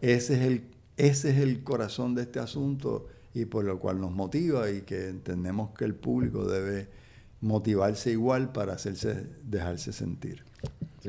Ese 0.00 0.34
es 0.34 0.40
el, 0.40 0.64
ese 0.96 1.30
es 1.30 1.38
el 1.38 1.62
corazón 1.62 2.14
de 2.14 2.22
este 2.22 2.38
asunto 2.38 3.08
y 3.34 3.46
por 3.46 3.64
lo 3.64 3.78
cual 3.78 4.00
nos 4.00 4.12
motiva 4.12 4.70
y 4.70 4.82
que 4.82 5.08
entendemos 5.08 5.70
que 5.76 5.86
el 5.86 5.94
público 5.94 6.44
debe 6.44 6.88
motivarse 7.40 8.12
igual 8.12 8.52
para 8.52 8.74
hacerse, 8.74 9.26
dejarse 9.42 9.92
sentir 9.92 10.44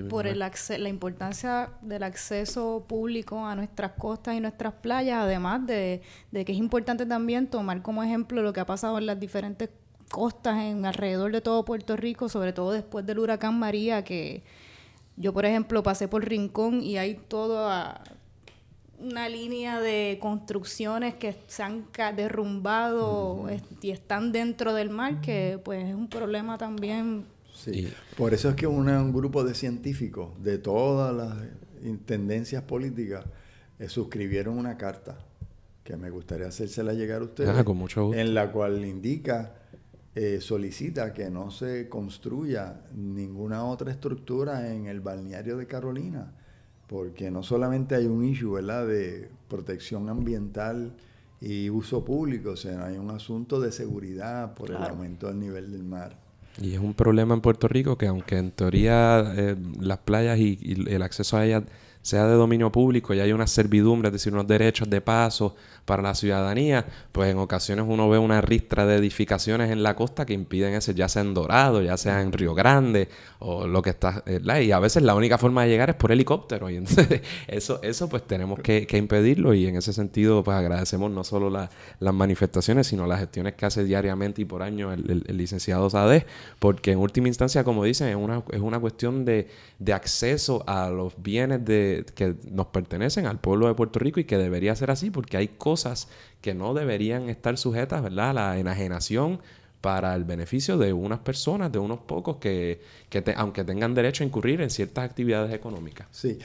por 0.10 0.28
el 0.28 0.39
la 0.39 0.89
importancia 0.89 1.70
del 1.82 2.04
acceso 2.04 2.84
público 2.88 3.46
a 3.46 3.56
nuestras 3.56 3.91
costas 3.94 4.36
y 4.36 4.39
nuestras 4.39 4.74
playas, 4.74 5.20
además 5.24 5.66
de, 5.68 6.02
que 6.32 6.52
es 6.52 6.58
importante 6.58 7.06
también 7.06 7.48
tomar 7.48 7.82
como 7.82 8.04
ejemplo 8.04 8.41
lo 8.41 8.54
que 8.54 8.60
ha 8.60 8.66
pasado 8.66 8.98
en 8.98 9.06
las 9.06 9.20
diferentes 9.20 9.70
costas 10.10 10.58
en 10.60 10.86
alrededor 10.86 11.32
de 11.32 11.41
todo 11.41 11.66
Puerto 11.66 11.96
Rico, 11.96 12.30
sobre 12.30 12.54
todo 12.54 12.72
después 12.72 13.06
del 13.06 13.20
huracán 13.20 13.58
María, 13.58 14.04
que 14.04 14.44
yo, 15.16 15.34
por 15.34 15.46
ejemplo, 15.46 15.84
pasé 15.84 16.08
por 16.08 16.28
Rincón 16.28 16.82
y 16.82 16.98
hay 16.98 17.16
toda 17.16 18.04
una 19.00 19.28
línea 19.28 19.80
de 19.80 20.18
construcciones 20.22 21.16
que 21.16 21.36
se 21.48 21.62
han 21.62 21.86
derrumbado 22.16 23.48
y 23.82 23.91
están 23.91 24.32
dentro 24.32 24.74
del 24.74 24.89
mar, 24.89 25.20
que 25.22 25.60
pues 25.64 25.89
es 25.89 25.96
un 25.96 26.08
problema 26.08 26.58
también 26.58 27.26
por 28.18 28.34
eso 28.34 28.49
es 28.49 28.55
que 28.55 28.68
un 28.68 29.14
grupo 29.14 29.43
de 29.43 29.53
científicos 29.53 30.32
de 30.43 30.57
todas 30.57 31.16
las 31.16 31.36
tendencias 32.05 32.64
políticas 32.64 33.26
eh, 33.80 33.89
suscribieron 33.89 34.57
una 34.57 34.78
carta 34.78 35.18
que 35.84 35.97
me 35.97 36.09
gustaría 36.09 36.47
hacérsela 36.47 36.93
llegar 36.93 37.22
a 37.22 37.26
ustedes, 37.26 37.49
ah, 37.49 37.64
con 37.64 37.78
mucho 37.78 38.14
en 38.14 38.34
la 38.34 38.51
cual 38.51 38.86
indica, 38.86 39.55
eh, 40.16 40.39
solicita 40.39 41.14
que 41.14 41.30
no 41.30 41.51
se 41.51 41.89
construya 41.89 42.82
ninguna 42.95 43.66
otra 43.66 43.91
estructura 43.91 44.72
en 44.74 44.88
el 44.88 45.01
balneario 45.01 45.57
de 45.57 45.68
Carolina, 45.68 46.32
porque 46.88 47.32
no 47.32 47.43
solamente 47.43 47.95
hay 47.95 48.05
un 48.05 48.24
issue, 48.24 48.53
¿verdad?, 48.53 48.88
de 48.88 49.30
protección 49.49 50.09
ambiental 50.09 50.95
y 51.41 51.70
uso 51.70 52.05
público, 52.05 52.55
sino 52.55 52.86
hay 52.86 52.97
un 52.97 53.09
asunto 53.09 53.59
de 53.59 53.72
seguridad 53.72 54.53
por 54.53 54.70
el 54.70 54.78
aumento 54.78 55.28
del 55.28 55.39
nivel 55.39 55.72
del 55.72 55.84
mar. 55.84 56.23
Y 56.62 56.74
es 56.74 56.80
un 56.80 56.93
problema 56.93 57.34
en 57.34 57.41
Puerto 57.41 57.68
Rico 57.68 57.97
que 57.97 58.08
aunque 58.08 58.38
en 58.38 58.51
teoría 58.51 59.34
eh, 59.36 59.56
las 59.80 59.99
playas 59.99 60.38
y, 60.39 60.58
y, 60.62 60.93
el 60.93 61.01
acceso 61.01 61.38
a 61.38 61.45
ellas 61.45 61.64
sea 62.04 62.28
de 62.28 62.36
dominio 62.36 62.72
público 62.72 63.14
y 63.14 63.22
hay 63.22 63.32
una 63.32 63.47
servidumbre, 63.47 64.10
es 64.10 64.14
decir, 64.14 64.34
unos 64.34 64.45
derechos 64.45 64.89
de 64.89 64.99
paso 64.99 65.56
para 65.86 66.01
la 66.01 66.16
ciudadanía, 66.16 66.86
pues 67.12 67.32
en 67.32 67.38
ocasiones 67.38 67.86
uno 67.88 68.10
ve 68.10 68.18
una 68.18 68.41
ristra 68.41 68.86
de 68.86 68.97
edificaciones 68.97 69.72
en 69.72 69.84
la 69.84 69.95
costa 69.95 70.26
que 70.26 70.34
impiden 70.34 70.74
ese, 70.74 70.93
ya 70.93 71.08
sea 71.10 71.22
en 71.22 71.34
Dorado, 71.34 71.82
ya 71.82 71.97
sea 71.97 72.22
en 72.22 72.32
Río 72.32 72.54
Grande 72.54 73.10
o 73.39 73.68
lo 73.68 73.82
que 73.82 73.91
está, 73.91 74.24
y 74.62 74.72
a 74.72 74.80
veces 74.80 75.04
la 75.04 75.16
única 75.16 75.38
forma 75.38 75.64
de 75.64 75.70
llegar 75.70 75.89
es 75.89 75.95
por 75.95 76.12
helicóptero 76.12 76.70
y 76.70 76.76
entonces 76.76 77.22
eso, 77.47 77.80
eso 77.84 78.10
pues 78.10 78.24
tenemos 78.24 78.60
que, 78.60 78.88
impedirlo 78.93 79.54
y 79.54 79.66
en 79.66 79.76
ese 79.76 79.91
sentido 79.91 80.43
pues 80.43 80.56
agradecemos 80.56 81.10
no 81.10 81.24
solo 81.24 81.49
las 81.49 82.14
manifestaciones, 82.14 82.88
sino 82.88 83.08
las 83.08 83.20
gestiones 83.20 83.56
que 83.56 83.66
hace 83.66 83.84
diariamente 83.86 84.41
y 84.41 84.45
por 84.45 84.62
año 84.62 84.91
el, 84.91 85.24
licenciado 85.30 85.89
Sade, 85.89 86.26
porque 86.60 86.91
en 86.91 86.99
última 86.99 87.28
instancia, 87.28 87.64
como 87.64 87.86
dicen, 87.86 88.10
es 88.10 88.16
una, 88.16 88.43
es 88.51 88.60
una 88.60 88.80
cuestión 88.80 89.26
de, 89.26 89.47
de 89.80 89.93
acceso 89.93 90.64
a 90.68 90.89
los 90.89 91.14
bienes 91.22 91.64
de, 91.66 91.93
que 92.16 92.36
nos 92.52 92.68
pertenecen 92.68 93.26
al 93.26 93.39
pueblo 93.39 93.68
de 93.68 93.76
Puerto 93.76 94.00
Rico 94.00 94.20
y 94.20 94.24
que 94.24 94.38
debería 94.38 94.76
ser 94.76 94.91
así 94.91 95.12
porque 95.12 95.38
hay 95.38 95.50
cosas 95.50 96.08
que 96.41 96.54
no 96.54 96.74
deberían 96.74 97.30
estar 97.30 97.58
sujetas, 97.58 98.02
¿verdad? 98.02 98.32
A 98.32 98.34
la 98.34 98.60
enajenación 98.60 99.39
para 99.82 100.16
el 100.16 100.24
beneficio 100.24 100.78
de 100.78 100.94
unas 100.94 101.20
personas, 101.20 101.72
de 101.72 101.80
unos 101.80 102.00
pocos 102.00 102.38
que, 102.38 102.82
que 103.10 103.22
aunque 103.36 103.64
tengan 103.66 103.94
derecho 103.94 104.24
a 104.24 104.28
incurrir 104.28 104.62
en 104.62 104.70
ciertas 104.70 105.04
actividades 105.04 105.54
económicas. 105.54 106.08
Sí, 106.12 106.39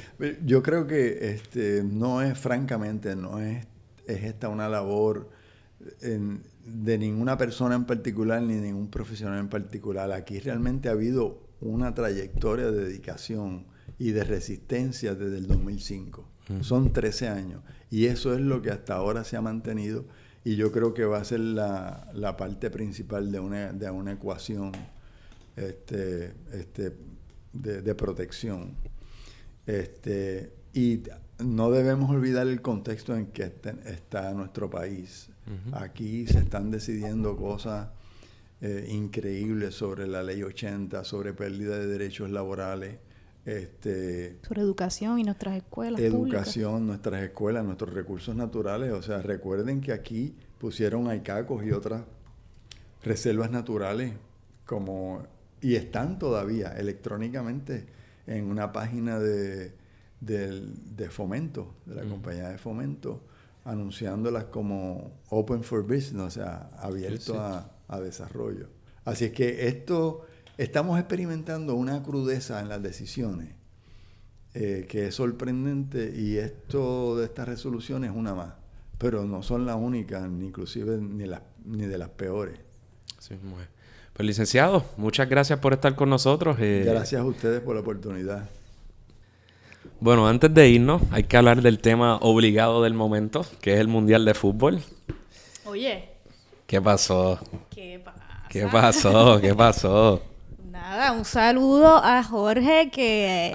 yo 0.44 0.62
creo 0.62 0.86
que 0.86 1.30
este, 1.30 1.84
no 1.84 2.20
es, 2.20 2.36
francamente, 2.36 3.14
no 3.14 3.38
es, 3.40 3.64
es 4.06 4.24
esta 4.24 4.48
una 4.48 4.68
labor 4.68 5.30
de 6.00 6.98
ninguna 6.98 7.38
persona 7.38 7.74
en 7.76 7.84
particular 7.84 8.42
ni 8.42 8.54
ningún 8.54 8.90
profesional 8.90 9.38
en 9.38 9.48
particular. 9.48 10.10
Aquí 10.12 10.40
realmente 10.40 10.88
ha 10.88 10.92
habido 10.92 11.40
una 11.60 11.94
trayectoria 11.94 12.70
de 12.70 12.84
dedicación 12.84 13.66
y 13.98 14.12
de 14.12 14.24
resistencia 14.24 15.14
desde 15.14 15.38
el 15.38 15.46
2005. 15.46 16.28
Son 16.62 16.92
13 16.92 17.28
años. 17.28 17.62
Y 17.90 18.06
eso 18.06 18.32
es 18.32 18.40
lo 18.40 18.62
que 18.62 18.70
hasta 18.70 18.94
ahora 18.94 19.24
se 19.24 19.36
ha 19.36 19.42
mantenido 19.42 20.06
y 20.44 20.56
yo 20.56 20.72
creo 20.72 20.94
que 20.94 21.04
va 21.04 21.18
a 21.18 21.24
ser 21.24 21.40
la, 21.40 22.08
la 22.14 22.36
parte 22.36 22.70
principal 22.70 23.30
de 23.30 23.40
una, 23.40 23.72
de 23.72 23.90
una 23.90 24.12
ecuación 24.12 24.72
este, 25.56 26.32
este, 26.52 26.96
de, 27.52 27.94
protección. 27.94 28.76
Este, 29.66 30.52
y 30.72 31.02
no 31.38 31.70
debemos 31.70 32.10
olvidar 32.10 32.46
el 32.46 32.62
contexto 32.62 33.16
en 33.16 33.26
que 33.26 33.42
este, 33.42 33.74
está 33.86 34.32
nuestro 34.32 34.70
país. 34.70 35.28
Aquí 35.72 36.26
se 36.26 36.38
están 36.40 36.70
decidiendo 36.70 37.36
cosas 37.36 37.88
eh, 38.60 38.86
increíbles 38.90 39.74
sobre 39.74 40.06
la 40.06 40.22
ley 40.22 40.42
80, 40.42 41.04
sobre 41.04 41.32
pérdida 41.32 41.78
de 41.78 41.86
derechos 41.86 42.30
laborales 42.30 42.98
este, 43.48 44.38
Sobre 44.46 44.60
educación 44.60 45.18
y 45.18 45.22
nuestras 45.22 45.56
escuelas. 45.56 46.00
Educación, 46.00 46.86
nuestras 46.86 47.22
escuelas, 47.22 47.64
nuestros 47.64 47.94
recursos 47.94 48.36
naturales. 48.36 48.92
O 48.92 49.00
sea, 49.00 49.22
recuerden 49.22 49.80
que 49.80 49.92
aquí 49.92 50.36
pusieron 50.58 51.08
aicacos 51.08 51.64
y 51.64 51.72
otras 51.72 52.02
reservas 53.02 53.50
naturales 53.50 54.12
como 54.66 55.22
y 55.62 55.76
están 55.76 56.18
todavía 56.18 56.72
electrónicamente 56.72 57.86
en 58.26 58.44
una 58.44 58.70
página 58.70 59.18
de, 59.18 59.72
de, 60.20 61.08
fomento, 61.10 61.74
de 61.86 61.94
la 61.94 62.04
compañía 62.04 62.50
de 62.50 62.58
fomento, 62.58 63.22
anunciándolas 63.64 64.44
como 64.44 65.20
open 65.30 65.62
for 65.62 65.82
business, 65.82 66.22
o 66.22 66.30
sea, 66.30 66.68
abierto 66.78 67.40
A, 67.40 67.70
a 67.88 68.00
desarrollo. 68.00 68.68
Así 69.06 69.24
es 69.24 69.32
que 69.32 69.68
esto 69.68 70.26
Estamos 70.58 70.98
experimentando 70.98 71.76
una 71.76 72.02
crudeza 72.02 72.60
en 72.60 72.68
las 72.68 72.82
decisiones 72.82 73.54
eh, 74.54 74.86
que 74.88 75.06
es 75.06 75.14
sorprendente 75.14 76.12
y 76.16 76.36
esto 76.36 77.16
de 77.16 77.26
estas 77.26 77.46
resoluciones 77.46 78.10
es 78.10 78.16
una 78.16 78.34
más, 78.34 78.54
pero 78.98 79.24
no 79.24 79.44
son 79.44 79.66
las 79.66 79.76
únicas, 79.76 80.28
ni 80.28 80.46
inclusive 80.46 80.98
ni, 80.98 81.26
ni 81.64 81.86
de 81.86 81.96
las 81.96 82.08
peores. 82.08 82.58
Sí, 83.20 83.36
Pues 84.12 84.26
licenciado, 84.26 84.84
muchas 84.96 85.28
gracias 85.28 85.60
por 85.60 85.74
estar 85.74 85.94
con 85.94 86.10
nosotros. 86.10 86.56
Eh. 86.58 86.82
Gracias 86.84 87.20
a 87.20 87.24
ustedes 87.24 87.60
por 87.60 87.76
la 87.76 87.82
oportunidad. 87.82 88.50
Bueno, 90.00 90.26
antes 90.26 90.52
de 90.52 90.68
irnos, 90.68 91.02
hay 91.12 91.22
que 91.22 91.36
hablar 91.36 91.62
del 91.62 91.78
tema 91.78 92.16
obligado 92.16 92.82
del 92.82 92.94
momento, 92.94 93.46
que 93.60 93.74
es 93.74 93.80
el 93.80 93.86
Mundial 93.86 94.24
de 94.24 94.34
Fútbol. 94.34 94.82
Oye. 95.66 96.08
¿Qué 96.66 96.82
pasó? 96.82 97.38
¿Qué 97.70 98.02
pasa? 98.04 98.44
¿Qué 98.48 98.66
pasó? 98.66 99.40
¿Qué 99.40 99.54
pasó? 99.54 100.20
Nada, 100.78 101.10
un 101.10 101.24
saludo 101.24 101.96
a 101.96 102.22
Jorge 102.22 102.88
que 102.92 103.52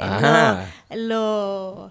lo, 0.93 1.89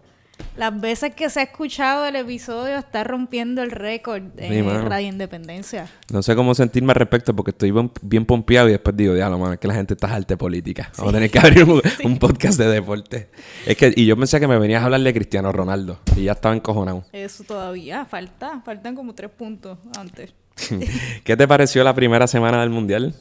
las 0.58 0.78
veces 0.78 1.14
que 1.14 1.30
se 1.30 1.40
ha 1.40 1.44
escuchado 1.44 2.04
el 2.04 2.16
episodio 2.16 2.76
está 2.76 3.02
rompiendo 3.02 3.62
el 3.62 3.70
récord 3.70 4.24
en 4.36 4.86
Radio 4.90 5.08
Independencia. 5.08 5.88
No 6.12 6.22
sé 6.22 6.36
cómo 6.36 6.54
sentirme 6.54 6.92
al 6.92 6.96
respecto 6.96 7.34
porque 7.34 7.52
estoy 7.52 7.72
bien 8.02 8.26
pompeado 8.26 8.68
y 8.68 8.72
después 8.72 8.94
digo, 8.94 9.14
diablo, 9.14 9.50
es 9.54 9.58
que 9.58 9.68
la 9.68 9.74
gente 9.74 9.94
está 9.94 10.14
alta 10.14 10.36
política. 10.36 10.92
Vamos 10.98 11.14
a 11.14 11.16
tener 11.16 11.30
que 11.30 11.38
abrir 11.38 11.64
un, 12.04 12.18
podcast 12.18 12.58
de 12.58 12.66
deporte. 12.66 13.30
Es 13.64 13.78
que, 13.78 13.90
y 13.96 14.04
yo 14.04 14.18
pensé 14.18 14.38
que 14.38 14.46
me 14.46 14.58
venías 14.58 14.82
a 14.82 14.84
hablar 14.84 15.00
de 15.00 15.14
Cristiano 15.14 15.50
Ronaldo 15.50 15.98
y 16.14 16.24
ya 16.24 16.32
estaba 16.32 16.54
encojonado. 16.54 17.04
Eso 17.10 17.42
todavía, 17.44 18.04
falta, 18.04 18.60
faltan 18.66 18.94
como 18.94 19.14
tres 19.14 19.30
puntos 19.30 19.78
antes. 19.98 20.34
¿Qué 21.24 21.36
te 21.38 21.48
pareció 21.48 21.82
la 21.84 21.94
primera 21.94 22.26
semana 22.26 22.60
del 22.60 22.68
Mundial? 22.68 23.14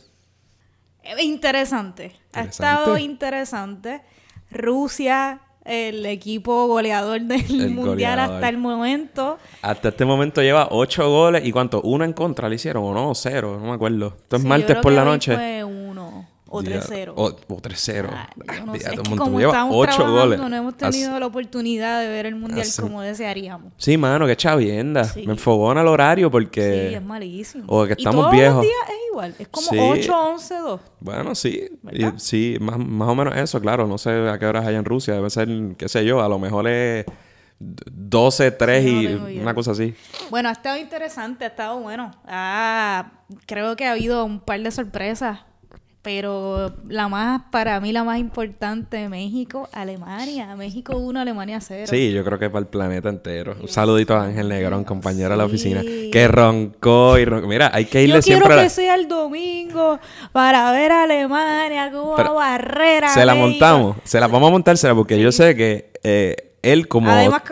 Interesante. 1.20 2.16
Ha 2.34 2.42
estado 2.42 2.98
interesante. 2.98 4.02
Rusia, 4.52 5.42
el 5.66 6.06
equipo 6.06 6.68
goleador 6.68 7.22
del 7.22 7.72
mundial 7.72 8.20
hasta 8.20 8.50
el 8.50 8.58
momento. 8.58 9.38
Hasta 9.62 9.90
este 9.90 10.06
momento 10.06 10.42
lleva 10.42 10.68
ocho 10.72 11.10
goles 11.10 11.46
y 11.46 11.52
cuánto, 11.52 11.82
uno 11.82 12.04
en 12.04 12.14
contra 12.14 12.50
le 12.50 12.56
hicieron 12.56 12.84
o 12.84 12.94
no, 12.94 13.16
cero, 13.16 13.58
no 13.60 13.68
me 13.68 13.74
acuerdo. 13.74 14.16
Esto 14.24 14.38
es 14.38 14.44
martes 14.44 14.78
por 14.78 14.92
la 14.92 15.06
noche. 15.06 15.36
Fue. 15.36 15.81
O 16.54 16.62
3-0. 16.62 17.14
O, 17.16 17.32
3-0. 17.32 18.10
Ah, 18.12 18.30
no 18.66 18.76
sé. 18.76 18.98
como 19.18 19.40
lleva 19.40 19.66
8 19.70 20.12
goles. 20.12 20.38
No 20.38 20.54
hemos 20.54 20.76
tenido 20.76 21.18
la 21.18 21.26
oportunidad 21.26 22.02
de 22.02 22.10
ver 22.10 22.26
el 22.26 22.36
mundial 22.36 22.68
como 22.78 23.02
desearíamos. 23.02 23.72
Sí, 23.78 23.98
mano, 23.98 24.28
qué 24.28 24.36
chavienda. 24.36 25.10
Me 25.16 25.32
enfogona 25.32 25.80
el 25.80 25.88
horario 25.88 26.30
porque. 26.30 26.90
Sí, 26.90 26.96
es 26.96 27.02
malísimo. 27.02 27.64
O 27.68 27.86
que 27.86 27.94
estamos 27.94 28.16
y 28.16 28.20
todos 28.20 28.32
viejos. 28.34 28.56
Los 28.56 28.64
días 28.64 28.90
es 28.90 28.96
igual. 29.10 29.36
Es 29.40 29.48
como 29.48 29.92
8, 29.92 30.30
11, 30.34 30.56
2. 30.56 30.82
Bueno, 31.00 31.36
sí. 31.36 31.70
sí, 32.18 32.58
más, 32.60 32.78
más 32.78 33.08
o 33.08 33.16
menos 33.16 33.38
eso, 33.38 33.62
claro. 33.62 33.88
No 33.88 33.98
sé 33.98 34.10
a 34.10 34.38
qué 34.38 34.46
horas 34.46 34.68
hay 34.68 34.76
en 34.76 34.84
Rusia. 34.84 35.14
Debe 35.14 35.30
ser, 35.30 35.48
qué 35.78 35.88
sé 35.88 36.04
yo, 36.04 36.22
a 36.22 36.28
lo 36.28 36.38
mejor 36.38 36.68
es. 36.68 37.06
12, 37.60 38.52
3 38.52 38.86
y 38.86 39.38
una 39.40 39.54
cosa 39.54 39.72
así. 39.72 39.94
Bueno, 40.32 40.50
ha 40.50 40.52
estado 40.52 40.78
interesante, 40.78 41.46
ha 41.46 41.50
estado 41.50 41.80
bueno. 41.80 42.12
Ah, 42.26 43.12
creo 43.46 43.76
que 43.76 43.86
ha 43.86 43.92
habido 43.92 44.26
un 44.26 44.40
par 44.40 44.60
de 44.62 44.72
sorpresas 44.72 45.42
pero 46.02 46.74
la 46.88 47.08
más, 47.08 47.44
para 47.52 47.80
mí 47.80 47.92
la 47.92 48.04
más 48.04 48.20
importante, 48.20 49.08
México, 49.08 49.70
Alemania. 49.72 50.56
México 50.56 50.98
1, 50.98 51.20
Alemania 51.20 51.62
0. 51.62 51.86
Sí, 51.88 52.12
yo 52.12 52.24
creo 52.24 52.40
que 52.40 52.50
para 52.50 52.62
el 52.62 52.68
planeta 52.68 53.10
entero. 53.10 53.56
Un 53.62 53.68
saludito 53.68 54.16
a 54.16 54.24
Ángel 54.24 54.50
Negrón, 54.50 54.84
compañero 54.84 55.30
de 55.30 55.38
la 55.38 55.46
oficina, 55.46 55.82
que 55.82 56.28
roncó 56.28 57.20
y 57.20 57.26
roncó. 57.26 57.48
Mira, 57.48 57.70
hay 57.74 57.86
que 57.86 58.02
irle 58.04 58.16
yo 58.16 58.22
siempre 58.22 58.48
quiero 58.48 58.64
que 58.64 58.70
sea 58.70 58.96
el 58.96 59.08
domingo 59.08 60.00
para 60.32 60.72
ver 60.72 60.92
a 60.92 61.04
Alemania 61.04 61.92
como 61.92 62.16
barrera. 62.16 63.10
Se 63.10 63.26
la 63.26 63.36
montamos, 63.36 63.98
se 64.04 64.20
la 64.20 64.28
vamos 64.28 64.50
a 64.50 64.52
montársela 64.52 64.96
porque 64.96 65.20
yo 65.20 65.32
sé 65.32 65.56
que... 65.56 65.92
Eh, 66.04 66.51
él 66.62 66.88
como... 66.88 67.10
Además, 67.10 67.44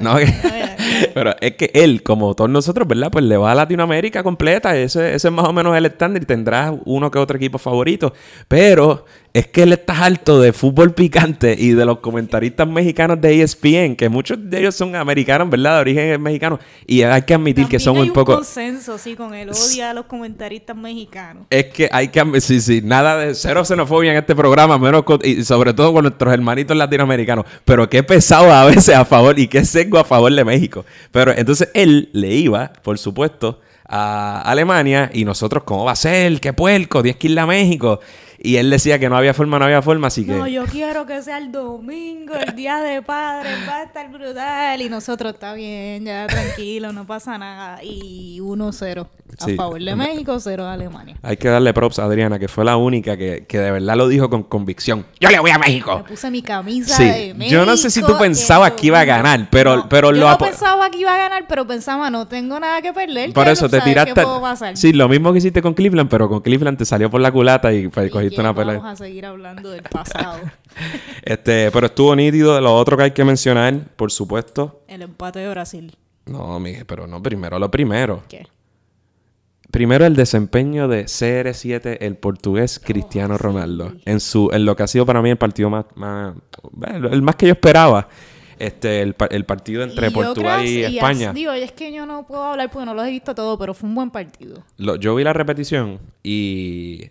no, 0.00 0.16
pero 1.14 1.34
es 1.40 1.56
que 1.56 1.70
él, 1.74 2.02
como 2.02 2.34
todos 2.34 2.50
nosotros, 2.50 2.86
¿verdad? 2.86 3.10
Pues 3.10 3.24
le 3.24 3.36
va 3.36 3.52
a 3.52 3.54
Latinoamérica 3.54 4.22
completa. 4.22 4.76
Ese, 4.76 5.14
ese 5.14 5.28
es 5.28 5.32
más 5.32 5.46
o 5.46 5.52
menos 5.52 5.76
el 5.76 5.86
estándar 5.86 6.22
y 6.22 6.26
tendrá 6.26 6.74
uno 6.84 7.10
que 7.10 7.18
otro 7.18 7.36
equipo 7.36 7.58
favorito. 7.58 8.12
Pero 8.48 9.06
es 9.32 9.46
que 9.48 9.64
él 9.64 9.72
está 9.72 10.04
alto 10.04 10.40
de 10.40 10.52
fútbol 10.52 10.94
picante 10.94 11.54
y 11.58 11.72
de 11.72 11.84
los 11.84 11.98
comentaristas 11.98 12.66
mexicanos 12.66 13.20
de 13.20 13.42
ESPN, 13.42 13.96
que 13.96 14.08
muchos 14.08 14.38
de 14.40 14.60
ellos 14.60 14.74
son 14.74 14.96
americanos, 14.96 15.50
¿verdad? 15.50 15.74
De 15.74 15.80
origen 15.80 16.22
mexicano. 16.22 16.58
Y 16.86 17.02
hay 17.02 17.22
que 17.22 17.34
admitir 17.34 17.66
que 17.68 17.78
son 17.78 17.98
un 17.98 18.12
poco... 18.12 18.32
Hay 18.32 18.38
consenso, 18.38 18.96
sí, 18.98 19.14
con 19.14 19.34
el 19.34 19.50
odio 19.50 19.86
a 19.86 19.92
los 19.92 20.06
comentaristas 20.06 20.76
mexicanos. 20.76 21.44
Es 21.50 21.66
que 21.66 21.88
hay 21.92 22.08
que... 22.08 22.40
Sí, 22.40 22.60
sí, 22.60 22.80
nada 22.82 23.18
de 23.18 23.34
cero 23.34 23.64
xenofobia 23.64 24.12
en 24.12 24.18
este 24.18 24.34
programa, 24.34 24.78
menos 24.78 25.04
y 25.22 25.44
sobre 25.44 25.74
todo 25.74 25.92
con 25.92 26.04
nuestros 26.04 26.32
hermanitos 26.32 26.76
latinoamericanos. 26.76 27.44
Pero 27.64 27.88
qué 27.90 28.02
pesado 28.02 28.52
a 28.52 28.64
veces 28.64 28.94
a 28.94 29.04
favor 29.04 29.38
y 29.38 29.48
qué 29.48 29.64
seco 29.64 29.98
a 29.98 30.04
favor 30.04 30.32
de 30.32 30.44
México. 30.44 30.84
Pero 31.10 31.32
entonces 31.36 31.68
él 31.74 32.08
le 32.12 32.34
iba, 32.34 32.72
por 32.82 32.98
supuesto, 32.98 33.60
a 33.88 34.40
Alemania 34.42 35.10
y 35.12 35.24
nosotros, 35.24 35.62
¿cómo 35.64 35.84
va 35.84 35.92
a 35.92 35.96
ser? 35.96 36.40
¿Qué 36.40 36.52
puerco? 36.52 37.02
10 37.02 37.16
kilos 37.16 37.42
a 37.42 37.46
México. 37.46 38.00
Y 38.38 38.56
él 38.56 38.68
decía 38.70 38.98
que 38.98 39.08
no 39.08 39.16
había 39.16 39.32
forma, 39.34 39.58
no 39.58 39.64
había 39.64 39.82
forma, 39.82 40.08
así 40.08 40.24
que... 40.26 40.32
No, 40.32 40.46
yo 40.46 40.64
quiero 40.66 41.06
que 41.06 41.22
sea 41.22 41.38
el 41.38 41.50
domingo, 41.52 42.34
el 42.34 42.54
día 42.54 42.78
de 42.80 43.00
padres, 43.02 43.52
va 43.68 43.78
a 43.78 43.82
estar 43.84 44.10
brutal. 44.10 44.80
Y 44.82 44.88
nosotros, 44.88 45.32
está 45.34 45.54
bien, 45.54 46.04
ya 46.04 46.26
tranquilo, 46.26 46.92
no 46.92 47.06
pasa 47.06 47.38
nada. 47.38 47.82
Y 47.82 48.38
1-0 48.40 49.06
a 49.40 49.44
Sí. 49.44 49.54
favor 49.56 49.82
de 49.82 49.96
México, 49.96 50.38
0 50.38 50.64
de 50.64 50.70
Alemania. 50.70 51.16
Hay 51.22 51.36
que 51.36 51.48
darle 51.48 51.72
props 51.74 51.98
a 51.98 52.04
Adriana, 52.04 52.38
que 52.38 52.46
fue 52.48 52.64
la 52.64 52.76
única 52.76 53.16
que, 53.16 53.44
que 53.48 53.58
de 53.58 53.70
verdad 53.70 53.96
lo 53.96 54.06
dijo 54.08 54.30
con 54.30 54.42
convicción. 54.44 55.04
Yo 55.20 55.30
le 55.30 55.38
voy 55.40 55.50
a 55.50 55.58
Me 55.58 55.66
México. 55.66 56.04
puse 56.06 56.30
mi 56.30 56.42
camisa 56.42 56.96
Sí, 56.96 57.04
de 57.04 57.34
México. 57.34 57.52
yo 57.58 57.66
no 57.66 57.76
sé 57.76 57.90
si 57.90 58.02
tú 58.02 58.16
pensabas 58.18 58.72
que 58.72 58.86
iba 58.88 59.00
a 59.00 59.04
ganar, 59.04 59.48
pero- 59.50 59.76
No, 59.76 59.88
pero 59.88 60.12
yo 60.12 60.20
lo 60.20 60.30
no 60.30 60.38
pensaba 60.38 60.90
que 60.90 60.98
iba 60.98 61.14
a 61.14 61.18
ganar, 61.18 61.46
pero 61.48 61.66
pensaba, 61.66 62.08
no 62.10 62.28
tengo 62.28 62.60
nada 62.60 62.80
que 62.82 62.92
perder. 62.92 63.32
Por 63.32 63.44
¿qué- 63.46 63.50
eso 63.52 63.68
te 63.68 63.80
tiraste... 63.80 64.22
Sí, 64.74 64.92
lo 64.92 65.08
mismo 65.08 65.32
que 65.32 65.38
hiciste 65.38 65.60
con 65.62 65.74
Cleveland, 65.74 66.08
pero 66.08 66.28
con 66.28 66.40
Cleveland 66.40 66.78
te 66.78 66.84
salió 66.84 67.10
por 67.10 67.20
la 67.20 67.32
culata 67.32 67.72
y 67.72 67.88
pues, 67.88 68.10
Y 68.32 68.36
Vamos 68.78 68.84
a 68.84 68.96
seguir 68.96 69.26
hablando 69.26 69.70
del 69.70 69.82
pasado. 69.82 70.40
Este, 71.22 71.70
pero 71.72 71.86
estuvo 71.86 72.14
nítido. 72.14 72.60
Lo 72.60 72.74
otro 72.76 72.96
que 72.96 73.02
hay 73.04 73.10
que 73.12 73.24
mencionar, 73.24 73.74
por 73.96 74.12
supuesto. 74.12 74.82
el 74.88 75.02
empate 75.02 75.40
de 75.40 75.48
Brasil. 75.48 75.96
No, 76.26 76.58
Miguel, 76.60 76.84
pero 76.86 77.06
no, 77.06 77.22
primero 77.22 77.58
lo 77.58 77.70
primero. 77.70 78.22
¿Qué? 78.28 78.46
Primero 79.70 80.06
el 80.06 80.14
desempeño 80.14 80.86
de 80.88 81.04
CR7, 81.06 81.98
el 82.00 82.16
portugués 82.16 82.80
Cristiano 82.82 83.36
Ronaldo. 83.36 83.92
En 84.04 84.20
su, 84.20 84.50
en 84.52 84.64
lo 84.64 84.76
que 84.76 84.84
ha 84.84 84.86
sido 84.86 85.04
para 85.04 85.20
mí 85.22 85.30
el 85.30 85.36
partido 85.36 85.68
más, 85.70 85.84
más 85.96 86.34
el 87.10 87.22
más 87.22 87.36
que 87.36 87.46
yo 87.46 87.52
esperaba. 87.52 88.08
Este, 88.58 89.02
el, 89.02 89.14
el 89.30 89.44
partido 89.44 89.82
entre 89.82 90.06
Y 90.06 90.10
yo 90.10 90.14
Portugal 90.14 90.60
creo- 90.60 90.70
y 90.72 90.84
as- 90.84 90.92
España. 90.94 91.32
Digo, 91.32 91.52
es 91.52 91.72
que 91.72 91.92
yo 91.92 92.06
no 92.06 92.26
puedo 92.26 92.42
hablar 92.44 92.70
porque 92.70 92.86
no 92.86 92.94
los 92.94 93.06
he 93.06 93.10
visto 93.10 93.34
todo, 93.34 93.58
pero 93.58 93.74
fue 93.74 93.88
un 93.88 93.94
buen 93.94 94.10
partido. 94.10 94.62
Lo- 94.78 94.96
yo 94.96 95.14
vi 95.14 95.24
la 95.24 95.32
repetición 95.34 95.98
y 96.22 97.10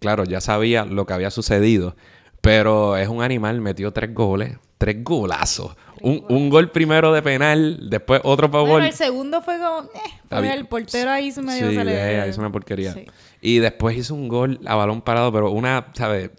claro, 0.00 0.24
ya 0.24 0.40
sabía 0.40 0.84
lo 0.84 1.06
que 1.06 1.12
había 1.12 1.30
sucedido. 1.30 1.96
Pero 2.40 2.96
es 2.96 3.08
un 3.08 3.22
animal, 3.22 3.60
metió 3.60 3.92
tres 3.92 4.14
goles, 4.14 4.56
tres 4.78 5.02
golazos. 5.02 5.76
Un, 6.00 6.24
un 6.28 6.48
gol 6.50 6.70
primero 6.70 7.12
de 7.12 7.20
penal, 7.20 7.90
después 7.90 8.20
otro 8.22 8.48
para 8.50 8.62
Bueno, 8.62 8.86
el 8.86 8.92
segundo 8.92 9.42
fue 9.42 9.58
como... 9.58 9.82
Eh, 9.92 9.98
fue 10.28 10.52
el 10.52 10.66
portero 10.66 11.10
ahí 11.10 11.32
se 11.32 11.42
medio 11.42 11.68
Sí, 11.68 11.74
se 11.74 11.84
le- 11.84 11.92
de- 11.92 12.28
hizo 12.28 12.40
una 12.40 12.52
porquería. 12.52 12.92
Sí. 12.92 13.04
Y 13.40 13.58
después 13.58 13.96
hizo 13.96 14.14
un 14.14 14.28
gol 14.28 14.60
a 14.66 14.76
balón 14.76 15.02
parado, 15.02 15.32
pero 15.32 15.50
una, 15.50 15.88
¿sabes? 15.94 16.30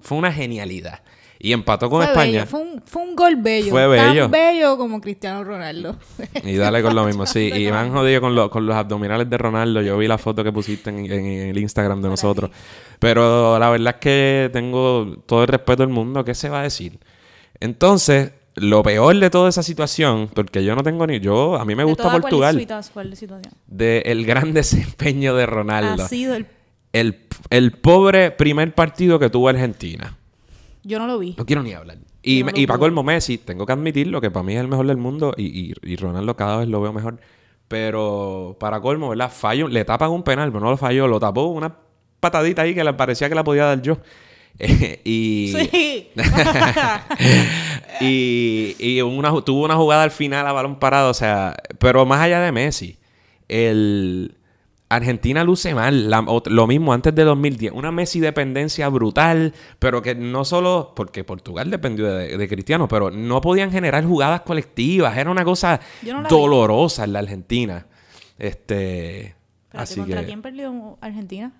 Fue 0.00 0.18
una 0.18 0.32
genialidad. 0.32 1.00
Y 1.46 1.52
empató 1.52 1.90
con 1.90 2.00
Fue 2.00 2.06
España. 2.10 2.32
bello, 2.32 2.46
Fue, 2.46 2.60
un, 2.60 2.82
fue 2.86 3.02
un 3.02 3.14
gol 3.14 3.36
bello. 3.36 3.70
Fue 3.70 3.86
bello. 3.86 4.22
Tan 4.22 4.30
bello 4.30 4.78
como 4.78 4.98
Cristiano 5.00 5.44
Ronaldo. 5.44 5.96
Y 6.42 6.54
dale 6.56 6.82
con 6.82 6.94
lo 6.94 7.04
mismo, 7.06 7.26
sí. 7.26 7.50
Y 7.54 7.64
me 7.70 7.76
han 7.76 7.92
jodido 7.92 8.22
con, 8.22 8.34
lo- 8.34 8.48
con 8.50 8.64
los 8.64 8.74
abdominales 8.74 9.28
de 9.28 9.36
Ronaldo. 9.36 9.82
Yo 9.82 9.98
vi 9.98 10.08
la 10.08 10.16
foto 10.16 10.42
que 10.42 10.50
pusiste 10.52 10.88
en, 10.88 11.04
en 11.04 11.26
el 11.50 11.58
Instagram 11.58 12.00
de 12.00 12.08
nosotros. 12.08 12.50
Pero 12.98 13.58
la 13.58 13.68
verdad 13.68 13.94
es 13.96 14.00
que 14.00 14.50
tengo 14.54 15.16
todo 15.26 15.42
el 15.42 15.48
respeto 15.48 15.82
del 15.82 15.92
mundo. 15.92 16.24
¿Qué 16.24 16.34
se 16.34 16.48
va 16.48 16.60
a 16.60 16.62
decir? 16.62 16.98
Entonces, 17.60 18.32
lo 18.54 18.82
peor 18.82 19.18
de 19.18 19.28
toda 19.28 19.48
esa 19.50 19.62
situación, 19.62 20.30
porque 20.34 20.64
yo 20.64 20.74
no 20.74 20.82
tengo 20.82 21.06
ni... 21.06 21.20
Yo, 21.20 21.56
a 21.56 21.64
mí 21.66 21.74
me 21.74 21.82
De 21.82 21.88
gusta 21.90 22.04
toda, 22.04 22.20
Portugal. 22.20 22.54
¿Cuál, 22.54 22.66
situa- 22.82 22.90
cuál 22.92 23.16
situación? 23.16 23.52
De 23.66 23.98
el 24.06 24.24
gran 24.24 24.52
desempeño 24.54 25.34
de 25.34 25.46
Ronaldo. 25.46 26.04
Ha 26.04 26.08
sido 26.08 26.34
el... 26.36 26.46
El, 26.92 27.18
el 27.50 27.72
pobre 27.72 28.30
primer 28.30 28.72
partido 28.74 29.18
que 29.18 29.28
tuvo 29.28 29.48
Argentina. 29.48 30.16
Yo 30.84 30.98
no 30.98 31.06
lo 31.06 31.18
vi. 31.18 31.34
No 31.36 31.44
quiero 31.46 31.62
ni 31.62 31.72
hablar. 31.72 31.98
Y, 32.22 32.40
no 32.40 32.46
me- 32.46 32.52
y 32.60 32.66
para 32.66 32.78
colmo 32.78 33.02
Messi, 33.02 33.38
tengo 33.38 33.66
que 33.66 33.72
admitirlo, 33.72 34.20
que 34.20 34.30
para 34.30 34.44
mí 34.44 34.54
es 34.54 34.60
el 34.60 34.68
mejor 34.68 34.86
del 34.86 34.96
mundo 34.98 35.34
y, 35.36 35.44
y, 35.46 35.72
y 35.82 35.96
Ronaldo 35.96 36.36
cada 36.36 36.58
vez 36.58 36.68
lo 36.68 36.80
veo 36.80 36.92
mejor. 36.92 37.18
Pero 37.68 38.56
para 38.60 38.80
colmo, 38.80 39.08
¿verdad? 39.08 39.32
Fallo, 39.34 39.68
le 39.68 39.84
tapan 39.84 40.10
un 40.10 40.22
penal, 40.22 40.50
pero 40.52 40.62
no 40.64 40.70
lo 40.70 40.76
falló, 40.76 41.08
lo 41.08 41.18
tapó 41.18 41.46
una 41.46 41.74
patadita 42.20 42.62
ahí 42.62 42.74
que 42.74 42.84
le 42.84 42.92
parecía 42.94 43.28
que 43.28 43.34
la 43.34 43.44
podía 43.44 43.64
dar 43.64 43.82
yo. 43.82 43.98
Eh, 44.56 45.00
y, 45.02 45.52
Sí. 45.52 46.10
y, 48.00 48.76
y 48.78 49.00
una, 49.02 49.32
tuvo 49.42 49.64
una 49.64 49.76
jugada 49.76 50.02
al 50.04 50.10
final 50.12 50.46
a 50.46 50.52
balón 50.52 50.78
parado, 50.78 51.10
o 51.10 51.14
sea, 51.14 51.56
pero 51.78 52.04
más 52.06 52.20
allá 52.20 52.40
de 52.40 52.52
Messi, 52.52 52.96
el 53.48 54.36
Argentina 54.88 55.42
luce 55.44 55.74
mal, 55.74 56.08
la- 56.10 56.24
lo 56.46 56.66
mismo 56.66 56.92
antes 56.92 57.14
de 57.14 57.24
2010, 57.24 57.72
una 57.72 57.90
Messi 57.90 58.20
dependencia 58.20 58.88
brutal, 58.88 59.52
pero 59.78 60.02
que 60.02 60.14
no 60.14 60.44
solo, 60.44 60.92
porque 60.94 61.24
Portugal 61.24 61.70
dependió 61.70 62.12
de, 62.14 62.36
de 62.36 62.48
Cristiano, 62.48 62.86
pero 62.86 63.10
no 63.10 63.40
podían 63.40 63.70
generar 63.72 64.04
jugadas 64.04 64.42
colectivas, 64.42 65.16
era 65.16 65.30
una 65.30 65.44
cosa 65.44 65.80
no 66.02 66.22
vi. 66.22 66.28
dolorosa 66.28 67.04
en 67.04 67.12
la 67.14 67.18
Argentina. 67.20 67.86
Este, 68.38 69.34
así 69.72 70.00
¿Contra 70.00 70.20
que 70.20 70.26
quién 70.26 70.42
perdió 70.42 70.98
Argentina? 71.00 71.52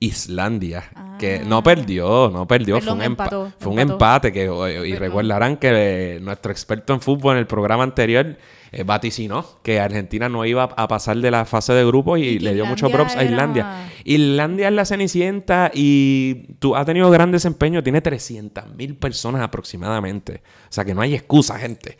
Islandia, 0.00 0.84
Ah. 0.94 1.16
que 1.18 1.40
no 1.40 1.62
perdió, 1.62 2.30
no 2.32 2.46
perdió, 2.46 2.76
Perdón, 2.76 2.98
fue 2.98 3.06
un, 3.06 3.12
empa- 3.12 3.24
empató, 3.24 3.52
fue 3.58 3.72
un 3.72 3.78
empató. 3.78 3.94
empate 3.94 4.32
que 4.32 4.44
y 4.44 4.46
Perdón. 4.92 4.98
recordarán 5.00 5.56
que 5.56 5.70
eh, 6.16 6.20
nuestro 6.20 6.50
experto 6.52 6.92
en 6.92 7.00
fútbol 7.00 7.34
en 7.34 7.38
el 7.40 7.46
programa 7.46 7.82
anterior 7.84 8.36
eh, 8.72 8.82
vaticinó 8.82 9.44
que 9.62 9.78
Argentina 9.80 10.28
no 10.28 10.44
iba 10.44 10.64
a 10.64 10.88
pasar 10.88 11.16
de 11.18 11.30
la 11.30 11.44
fase 11.44 11.72
de 11.72 11.84
grupos 11.86 12.18
y, 12.18 12.38
le 12.40 12.54
dio 12.54 12.66
mucho 12.66 12.86
Islandia 12.86 13.06
props 13.06 13.16
a 13.16 13.24
Islandia. 13.24 13.88
Islandia 14.04 14.68
es 14.68 14.74
la 14.74 14.84
cenicienta 14.84 15.70
y 15.72 16.54
tú 16.58 16.74
ha 16.74 16.84
tenido 16.84 17.08
gran 17.10 17.30
desempeño, 17.30 17.82
tiene 17.82 18.00
300 18.00 18.74
mil 18.74 18.96
personas 18.96 19.42
aproximadamente, 19.42 20.42
o 20.68 20.72
sea 20.72 20.84
que 20.84 20.94
no 20.94 21.00
hay 21.02 21.14
excusa, 21.14 21.58
gente. 21.58 21.96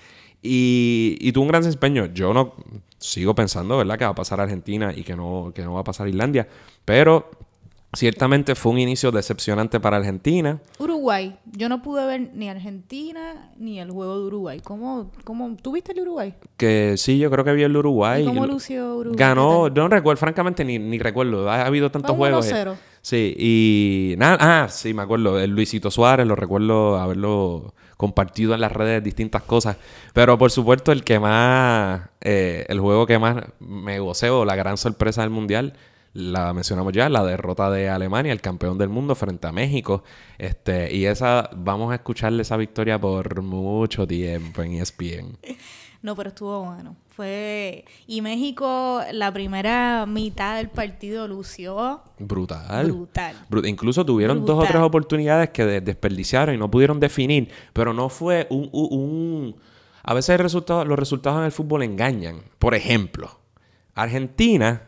Y, 0.47 1.17
y 1.21 1.33
tuvo 1.33 1.45
un 1.45 1.49
gran 1.49 1.63
desempeño. 1.63 2.07
Yo 2.13 2.35
no 2.35 2.55
sigo 2.99 3.35
pensando, 3.35 3.79
¿verdad? 3.79 3.97
Que 3.99 4.05
va 4.05 4.11
a 4.11 4.15
pasar 4.15 4.41
Argentina 4.41 4.93
y 4.95 5.03
que 5.03 5.17
no, 5.17 5.53
que 5.55 5.63
no 5.63 5.73
va 5.73 5.81
a 5.81 5.85
pasar 5.85 6.07
Islandia. 6.07 6.47
Pero 6.85 7.31
ciertamente 7.95 8.55
fue 8.55 8.73
un 8.73 8.79
inicio 8.79 9.11
decepcionante 9.11 9.81
para 9.81 9.97
Argentina. 9.99 10.61
Uruguay. 10.79 11.37
Yo 11.53 11.69
no 11.69 11.83
pude 11.83 12.05
ver 12.07 12.31
ni 12.35 12.49
Argentina 12.49 13.51
ni 13.57 13.81
el 13.81 13.91
juego 13.91 14.19
de 14.19 14.25
Uruguay. 14.27 14.61
¿Cómo, 14.63 15.11
cómo, 15.25 15.57
¿Tú 15.61 15.73
viste 15.73 15.93
el 15.93 16.01
Uruguay? 16.01 16.35
Que 16.57 16.95
sí, 16.97 17.19
yo 17.19 17.31
creo 17.31 17.45
que 17.45 17.53
vio 17.53 17.67
el 17.67 17.77
Uruguay. 17.77 18.23
¿Y 18.23 18.27
cómo 18.27 18.47
lució 18.47 18.97
Uruguay? 18.97 19.19
Ganó, 19.19 19.69
no 19.71 19.89
recuerdo, 19.89 20.19
francamente 20.19 20.65
ni, 20.65 20.79
ni 20.79 20.99
recuerdo. 20.99 21.51
Ha 21.51 21.67
habido 21.67 21.91
tantos 21.91 22.13
un 22.13 22.17
juegos. 22.19 22.47
eh. 22.51 22.55
1-0. 22.55 22.77
Sí, 23.03 23.35
y 23.39 24.15
nada, 24.17 24.39
ah, 24.41 24.69
sí, 24.71 24.95
me 24.95 25.03
acuerdo. 25.03 25.39
El 25.39 25.51
Luisito 25.51 25.91
Suárez, 25.91 26.27
lo 26.27 26.37
recuerdo 26.37 26.97
haberlo 26.97 27.75
compartido 27.99 28.55
en 28.55 28.61
las 28.63 28.73
redes, 28.73 29.05
distintas 29.05 29.43
cosas. 29.43 29.77
Pero 30.15 30.39
por 30.39 30.51
supuesto, 30.51 30.91
el 30.91 31.05
que 31.05 31.21
más, 31.21 32.01
eh, 32.23 32.65
el 32.69 32.81
juego 32.81 33.07
que 33.07 33.19
más 33.19 33.45
me 33.61 33.99
goceo, 33.99 34.47
la 34.47 34.57
gran 34.57 34.79
sorpresa 34.79 35.21
del 35.21 35.29
mundial, 35.31 35.75
la 36.15 36.53
mencionamos 36.55 36.93
ya, 36.93 37.09
la 37.09 37.23
derrota 37.25 37.71
de 37.71 37.89
Alemania, 37.91 38.33
el 38.33 38.41
campeón 38.41 38.79
del 38.79 38.89
mundo 38.89 39.15
frente 39.15 39.47
a 39.47 39.53
México. 39.53 40.03
Este, 40.39 40.95
y 40.95 41.05
esa, 41.07 41.51
vamos 41.55 41.93
a 41.93 41.97
escucharle 41.97 42.43
esa 42.43 42.57
victoria 42.57 42.99
por 43.01 43.43
mucho 43.43 44.07
tiempo 44.07 44.63
en 44.63 44.73
ESPN. 44.75 45.37
No, 46.05 46.15
pero 46.15 46.29
estuvo 46.29 46.63
bueno. 46.67 46.97
Fue... 47.17 47.87
Y 48.07 48.21
México, 48.21 49.01
la 49.13 49.33
primera 49.33 50.05
mitad 50.07 50.59
del 50.59 50.69
partido 50.69 51.27
lució 51.27 52.03
Brutal. 52.19 52.93
brutal. 52.93 53.35
Bru- 53.49 53.67
Incluso 53.67 54.05
tuvieron 54.05 54.45
dos 54.45 54.63
o 54.63 54.67
tres 54.69 54.83
oportunidades 54.83 55.49
que 55.49 55.65
de- 55.65 55.81
desperdiciaron 55.81 56.55
y 56.55 56.59
no 56.59 56.71
pudieron 56.71 57.01
definir, 57.01 57.49
pero 57.73 57.95
no 57.95 58.11
fue 58.11 58.47
un... 58.51 58.69
un- 58.71 58.89
un- 58.93 59.57
A 60.03 60.13
veces 60.13 60.35
el 60.35 60.41
resultado- 60.41 60.85
los 60.85 60.99
resultados 60.99 61.39
en 61.39 61.47
el 61.47 61.53
fútbol 61.53 61.83
engañan. 61.85 62.43
Por 62.59 62.75
ejemplo, 62.75 63.39
Argentina 63.95 64.83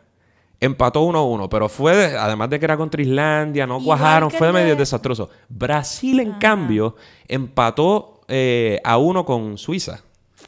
empató 0.60 1.02
1-1, 1.02 1.48
pero 1.48 1.68
fue, 1.68 1.94
de- 1.94 2.16
además 2.18 2.48
de 2.50 2.58
que 2.58 2.64
era 2.64 2.76
contra 2.76 3.00
Islandia, 3.02 3.66
no 3.66 3.78
cuajaron, 3.82 4.30
fue 4.30 4.46
el 4.48 4.52
medio 4.54 4.74
de- 4.74 4.76
desastroso. 4.80 5.28
Brasil, 5.48 6.20
en 6.20 6.32
cambio, 6.34 6.96
empató 7.28 8.20
eh, 8.28 8.80
a 8.82 8.96
1 8.98 9.24
con 9.24 9.56
Suiza. 9.58 10.00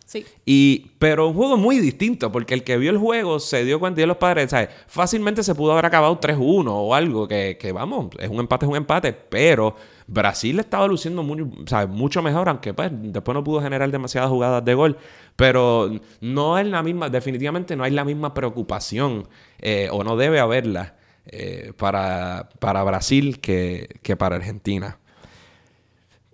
Sí. 0.09 0.25
Y, 0.47 0.93
pero 0.99 1.29
un 1.29 1.35
juego 1.35 1.59
muy 1.59 1.81
distinto, 1.81 2.33
porque 2.33 2.55
el 2.55 2.65
que 2.65 2.79
vio 2.79 2.91
el 2.91 2.97
juego 2.97 3.39
se 3.39 3.67
dio 3.67 3.79
cuenta 3.79 4.01
de 4.01 4.07
los 4.07 4.17
padres, 4.17 4.51
¿sabes? 4.51 4.71
Fácilmente 4.87 5.43
se 5.43 5.55
pudo 5.55 5.73
haber 5.73 5.85
acabado 5.85 6.19
3-1 6.19 6.65
o 6.67 6.95
algo, 6.95 7.29
que, 7.29 7.59
que 7.61 7.73
vamos, 7.73 8.09
es 8.19 8.31
un 8.31 8.41
empate, 8.41 8.65
es 8.65 8.71
un 8.71 8.77
empate, 8.79 9.13
pero 9.13 9.77
Brasil 10.07 10.59
estaba 10.61 10.87
luciendo 10.87 11.23
muy, 11.23 11.47
¿sabes? 11.67 11.91
mucho 11.91 12.23
mejor, 12.23 12.49
aunque 12.49 12.73
pues, 12.73 12.91
después 12.91 13.35
no 13.35 13.45
pudo 13.45 13.61
generar 13.61 13.91
demasiadas 13.91 14.31
jugadas 14.31 14.65
de 14.65 14.73
gol, 14.73 14.97
pero 15.37 15.91
no 16.23 16.57
es 16.57 16.67
la 16.67 16.83
misma, 16.83 17.11
definitivamente 17.11 17.77
no 17.77 17.85
hay 17.85 17.91
la 17.91 18.07
misma 18.07 18.33
preocupación, 18.33 19.29
eh, 19.59 19.91
o 19.93 20.05
no 20.05 20.17
debe 20.17 20.41
haberla, 20.41 20.97
eh, 21.27 21.75
para, 21.77 22.49
para 22.61 22.83
Brasil 22.83 23.41
que, 23.41 24.01
que 24.01 24.17
para 24.17 24.37
Argentina. 24.37 24.99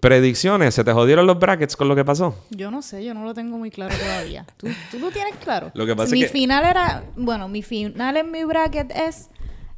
Predicciones, 0.05 0.75
¿se 0.75 0.85
te 0.85 0.93
jodieron 0.93 1.27
los 1.27 1.39
brackets 1.39 1.77
con 1.79 1.89
lo 1.89 1.97
que 1.97 2.05
pasó? 2.05 2.35
Yo 2.51 2.71
no 2.71 2.83
sé, 2.83 3.03
yo 3.03 3.15
no 3.15 3.25
lo 3.25 3.33
tengo 3.33 3.57
muy 3.57 3.71
claro 3.71 3.95
todavía. 3.99 4.45
¿Tú, 4.59 4.67
tú 4.91 4.99
lo 4.99 5.11
tienes 5.11 5.35
claro? 5.37 5.71
Lo 5.73 5.87
que 5.87 5.97
pasa 5.97 6.13
mi 6.13 6.21
es 6.25 6.31
que- 6.31 6.39
final 6.39 6.63
era... 6.67 7.05
Bueno, 7.17 7.49
mi 7.49 7.63
final 7.63 8.15
en 8.19 8.31
mi 8.31 8.45
bracket 8.45 8.93
es 8.95 9.31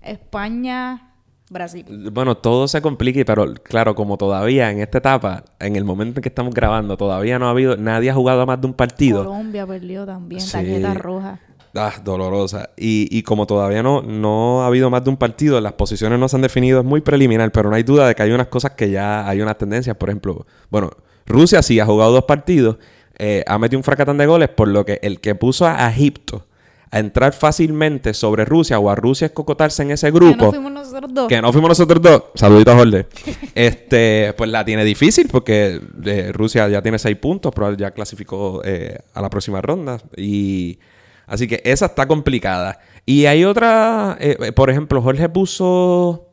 España-Brasil. 0.03 2.11
Bueno, 2.13 2.37
todo 2.37 2.67
se 2.67 2.83
complica, 2.83 3.21
pero 3.25 3.55
claro, 3.55 3.95
como 3.95 4.17
todavía 4.17 4.69
en 4.73 4.81
esta 4.81 4.99
etapa, 4.99 5.45
en 5.61 5.77
el 5.77 5.85
momento 5.85 6.19
en 6.19 6.23
que 6.23 6.29
estamos 6.29 6.53
grabando, 6.53 6.97
todavía 6.97 7.39
no 7.39 7.47
ha 7.47 7.51
habido, 7.51 7.77
nadie 7.77 8.11
ha 8.11 8.15
jugado 8.15 8.45
más 8.47 8.61
de 8.61 8.67
un 8.67 8.75
partido. 8.75 9.25
Colombia 9.25 9.65
perdió 9.65 10.05
también, 10.07 10.41
Sí. 10.41 10.51
tarjeta 10.53 10.93
roja. 10.95 11.39
Ah, 11.77 11.95
dolorosa. 12.03 12.71
Y, 12.77 13.09
y 13.17 13.23
como 13.23 13.47
todavía 13.47 13.83
no, 13.83 14.03
no 14.03 14.63
ha 14.63 14.67
habido 14.67 14.91
más 14.91 15.05
de 15.05 15.11
un 15.11 15.17
partido, 15.17 15.61
las 15.61 15.75
posiciones 15.75 16.19
no 16.19 16.29
se 16.29 16.37
han 16.37 16.43
definido, 16.43 16.81
es 16.81 16.87
muy 16.87 17.01
preliminar, 17.01 17.53
pero 17.53 17.71
no 17.71 17.77
hay 17.77 17.83
duda 17.83 18.09
de 18.09 18.15
que 18.15 18.23
hay 18.23 18.33
unas 18.33 18.49
cosas 18.49 18.73
que 18.73 18.91
ya 18.91 19.29
hay 19.29 19.41
unas 19.41 19.59
tendencias. 19.59 19.97
Por 19.97 20.09
ejemplo, 20.09 20.47
bueno, 20.71 20.91
Rusia 21.27 21.63
sí 21.63 21.79
ha 21.81 21.87
jugado 21.87 22.13
dos 22.13 22.25
partidos, 22.25 22.77
eh, 23.19 23.45
ha 23.47 23.59
metido 23.59 23.79
un 23.79 23.85
fracatán 23.85 24.19
de 24.19 24.27
goles, 24.27 24.49
por 24.49 24.69
lo 24.69 24.85
que 24.85 24.99
el 25.03 25.21
que 25.21 25.35
puso 25.35 25.67
a 25.67 25.89
Egipto 25.91 26.47
a 26.91 26.99
entrar 27.01 27.33
fácilmente 27.33 28.15
sobre 28.15 28.45
Rusia 28.45 28.79
o 28.79 28.89
a 28.91 28.95
Rusia 28.95 29.27
escocotarse 29.27 29.83
en 29.83 29.91
ese 29.91 30.07
Que 30.07 30.13
grupo. 30.13 30.47
no 30.47 30.51
fuimos 30.53 30.73
nosotros 30.73 31.13
dos. 31.13 31.29
Que 31.29 31.43
no 31.43 31.53
fuimos 31.53 31.69
nosotros 31.71 32.01
dos. 32.01 32.23
Saludito 32.35 32.71
a 32.73 32.77
Jorge. 32.77 33.07
este, 33.55 34.33
pues 34.37 34.51
la 34.51 34.65
tiene 34.65 34.85
difícil 34.85 35.29
porque 35.31 35.81
eh, 36.05 36.31
Rusia 36.33 36.69
ya 36.69 36.83
tiene 36.83 36.99
seis 36.99 37.17
puntos, 37.17 37.53
pero 37.55 37.75
ya 37.75 37.91
clasificó 37.91 38.63
eh, 38.65 38.99
a 39.15 39.21
la 39.21 39.29
próxima 39.31 39.61
ronda. 39.61 39.99
Y 40.17 40.79
así 41.27 41.47
que 41.49 41.61
esa 41.65 41.87
está 41.87 42.07
complicada. 42.07 42.79
Y 43.05 43.27
hay 43.27 43.45
otra, 43.45 44.17
eh, 44.21 44.37
eh, 44.41 44.53
por 44.53 44.71
ejemplo, 44.71 45.01
Jorge 45.03 45.29
puso. 45.29 46.25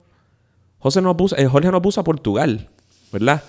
José 0.79 1.01
no 1.01 1.15
puso, 1.15 1.37
eh, 1.37 1.45
Jorge 1.45 1.71
no 1.71 1.81
puso 1.81 2.01
a 2.01 2.03
Portugal, 2.03 2.69
¿verdad? 3.11 3.41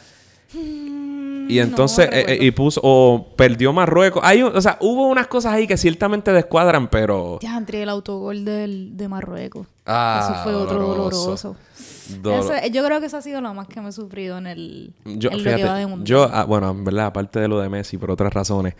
Y 1.46 1.58
entonces, 1.58 2.08
no 2.10 2.16
eh, 2.16 2.38
y 2.40 2.50
puso, 2.52 2.80
o 2.82 3.34
perdió 3.36 3.72
Marruecos. 3.72 4.22
Hay, 4.24 4.42
un- 4.42 4.56
o 4.56 4.60
sea, 4.62 4.78
hubo 4.80 5.08
unas 5.08 5.26
cosas 5.26 5.52
ahí 5.52 5.66
que 5.66 5.76
ciertamente 5.76 6.32
descuadran, 6.32 6.88
pero. 6.88 7.38
Ya 7.42 7.56
entre 7.58 7.82
el 7.82 7.88
autogol 7.90 8.44
del, 8.46 8.96
de 8.96 9.08
Marruecos. 9.08 9.66
Ah, 9.84 10.20
Eso 10.32 10.42
fue 10.42 10.54
otro 10.54 10.78
doloroso. 10.78 11.56
yo 12.72 12.84
creo 12.84 13.00
que 13.00 13.06
eso 13.06 13.16
ha 13.18 13.22
sido 13.22 13.40
lo 13.42 13.52
más 13.52 13.68
que 13.68 13.80
me 13.82 13.90
he 13.90 13.92
sufrido 13.92 14.38
en 14.38 14.46
el 14.46 14.94
Yo, 15.04 15.30
en 15.30 15.38
lo 15.38 15.42
fíjate, 15.44 15.62
que 15.62 15.68
va 15.68 15.76
de 15.76 15.86
mundial. 15.86 16.06
yo, 16.06 16.30
ah, 16.32 16.44
bueno, 16.44 16.70
en 16.70 16.82
verdad, 16.84 17.06
aparte 17.06 17.40
de 17.40 17.48
lo 17.48 17.60
de 17.60 17.68
Messi, 17.68 17.98
por 17.98 18.10
otras 18.10 18.32
razones, 18.32 18.74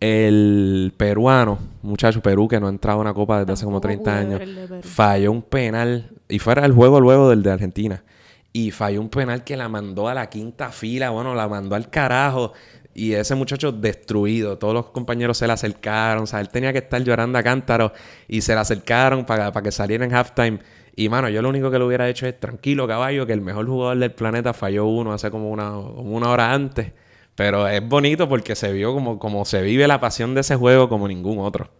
el 0.00 0.92
peruano, 0.96 1.58
muchacho 1.82 2.22
Perú, 2.22 2.48
que 2.48 2.60
no 2.60 2.66
ha 2.66 2.70
entrado 2.70 2.98
a 2.98 3.02
una 3.02 3.14
copa 3.14 3.40
desde 3.40 3.52
hace 3.52 3.64
como 3.64 3.80
Tampoco 3.80 4.04
30 4.04 4.38
pude 4.38 4.64
años, 4.64 4.84
falló 4.84 5.32
un 5.32 5.42
penal, 5.42 6.10
y 6.28 6.38
fuera 6.38 6.64
el 6.64 6.72
juego 6.72 7.00
luego 7.00 7.28
del 7.30 7.42
de 7.42 7.50
Argentina, 7.50 8.04
y 8.52 8.70
falló 8.70 9.00
un 9.00 9.08
penal 9.08 9.44
que 9.44 9.56
la 9.56 9.68
mandó 9.68 10.08
a 10.08 10.14
la 10.14 10.28
quinta 10.28 10.70
fila, 10.70 11.10
bueno, 11.10 11.34
la 11.34 11.48
mandó 11.48 11.74
al 11.74 11.90
carajo, 11.90 12.52
y 12.94 13.12
ese 13.12 13.34
muchacho 13.34 13.72
destruido, 13.72 14.58
todos 14.58 14.74
los 14.74 14.86
compañeros 14.90 15.38
se 15.38 15.46
le 15.46 15.52
acercaron, 15.52 16.24
o 16.24 16.26
sea, 16.26 16.40
él 16.40 16.48
tenía 16.48 16.72
que 16.72 16.78
estar 16.78 17.02
llorando 17.02 17.38
a 17.38 17.42
cántaro, 17.42 17.92
y 18.26 18.40
se 18.40 18.54
le 18.54 18.60
acercaron 18.60 19.24
para, 19.24 19.52
para 19.52 19.64
que 19.64 19.72
saliera 19.72 20.04
en 20.04 20.14
halftime. 20.14 20.58
Y 20.96 21.08
mano, 21.08 21.28
yo 21.28 21.40
lo 21.42 21.48
único 21.48 21.70
que 21.70 21.78
le 21.78 21.84
hubiera 21.84 22.08
hecho 22.08 22.26
es 22.26 22.40
tranquilo, 22.40 22.88
caballo, 22.88 23.24
que 23.24 23.32
el 23.32 23.40
mejor 23.40 23.66
jugador 23.66 23.98
del 23.98 24.10
planeta 24.10 24.52
falló 24.52 24.86
uno 24.86 25.12
hace 25.12 25.30
como 25.30 25.48
una, 25.50 25.70
como 25.70 26.16
una 26.16 26.28
hora 26.28 26.52
antes. 26.52 26.90
Pero 27.38 27.68
es 27.68 27.88
bonito 27.88 28.28
porque 28.28 28.56
se 28.56 28.72
vio 28.72 28.92
como, 28.92 29.20
como 29.20 29.44
se 29.44 29.62
vive 29.62 29.86
la 29.86 30.00
pasión 30.00 30.34
de 30.34 30.40
ese 30.40 30.56
juego 30.56 30.88
como 30.88 31.06
ningún 31.06 31.38
otro. 31.38 31.70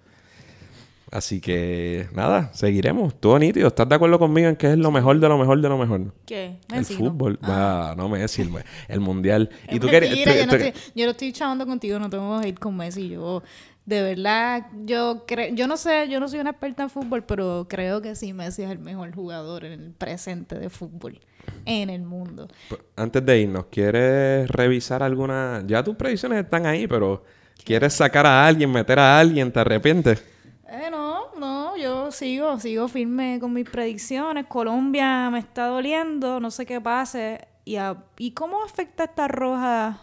Así 1.10 1.40
que 1.40 2.06
nada, 2.12 2.52
seguiremos. 2.54 3.18
Todo 3.18 3.40
nítido. 3.40 3.66
¿Estás 3.66 3.88
de 3.88 3.96
acuerdo 3.96 4.20
conmigo 4.20 4.48
en 4.48 4.54
que 4.54 4.70
es 4.70 4.78
lo 4.78 4.92
mejor 4.92 5.18
de 5.18 5.28
lo 5.28 5.36
mejor 5.36 5.60
de 5.60 5.68
lo 5.68 5.76
mejor? 5.76 6.14
¿Qué? 6.26 6.58
El 6.72 6.84
fútbol. 6.84 7.40
Ah, 7.42 7.94
no 7.96 8.08
Messi, 8.08 8.42
el, 8.42 8.50
el 8.86 9.00
mundial. 9.00 9.50
¿Y 9.68 9.80
tú 9.80 9.88
querías- 9.88 10.14
yo, 10.16 10.46
no 10.46 10.52
estoy, 10.52 10.72
yo 10.94 11.06
no 11.06 11.10
estoy 11.10 11.32
chavando 11.32 11.66
contigo, 11.66 11.98
no 11.98 12.08
tengo 12.08 12.40
que 12.40 12.48
ir 12.50 12.58
con 12.60 12.76
Messi. 12.76 13.08
Yo, 13.08 13.42
de 13.84 14.00
verdad, 14.02 14.64
yo 14.84 15.24
creo, 15.26 15.52
yo 15.52 15.66
no 15.66 15.76
sé, 15.76 16.08
yo 16.08 16.20
no 16.20 16.28
soy 16.28 16.38
una 16.38 16.50
experta 16.50 16.84
en 16.84 16.90
fútbol, 16.90 17.24
pero 17.24 17.66
creo 17.68 18.00
que 18.00 18.14
sí, 18.14 18.32
Messi 18.32 18.62
es 18.62 18.70
el 18.70 18.78
mejor 18.78 19.12
jugador 19.12 19.64
en 19.64 19.72
el 19.72 19.90
presente 19.90 20.56
de 20.56 20.70
fútbol 20.70 21.18
en 21.64 21.90
el 21.90 22.02
mundo. 22.02 22.48
Pues, 22.68 22.80
Antes 22.96 23.24
de 23.24 23.40
irnos, 23.40 23.66
¿quieres 23.70 24.48
revisar 24.50 25.02
alguna? 25.02 25.62
Ya 25.66 25.82
tus 25.82 25.96
predicciones 25.96 26.44
están 26.44 26.66
ahí, 26.66 26.86
pero 26.86 27.24
¿quieres 27.64 27.92
sacar 27.94 28.26
a 28.26 28.46
alguien, 28.46 28.70
meter 28.70 28.98
a 28.98 29.18
alguien? 29.18 29.52
¿Te 29.52 29.60
arrepientes? 29.60 30.24
Eh, 30.68 30.88
no, 30.90 31.34
no, 31.38 31.76
yo 31.76 32.10
sigo, 32.12 32.58
sigo 32.60 32.88
firme 32.88 33.38
con 33.40 33.52
mis 33.52 33.68
predicciones. 33.68 34.46
Colombia 34.46 35.30
me 35.30 35.38
está 35.38 35.66
doliendo, 35.66 36.40
no 36.40 36.50
sé 36.50 36.66
qué 36.66 36.80
pase. 36.80 37.46
¿Y, 37.64 37.76
a- 37.76 38.04
¿y 38.18 38.32
cómo 38.32 38.62
afecta 38.64 39.04
esta 39.04 39.28
roja 39.28 40.02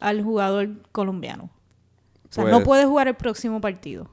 al 0.00 0.22
jugador 0.22 0.68
colombiano? 0.92 1.50
O 2.28 2.32
sea, 2.32 2.44
Pues- 2.44 2.52
no 2.52 2.62
puede 2.62 2.84
jugar 2.86 3.08
el 3.08 3.14
próximo 3.14 3.60
partido. 3.60 4.08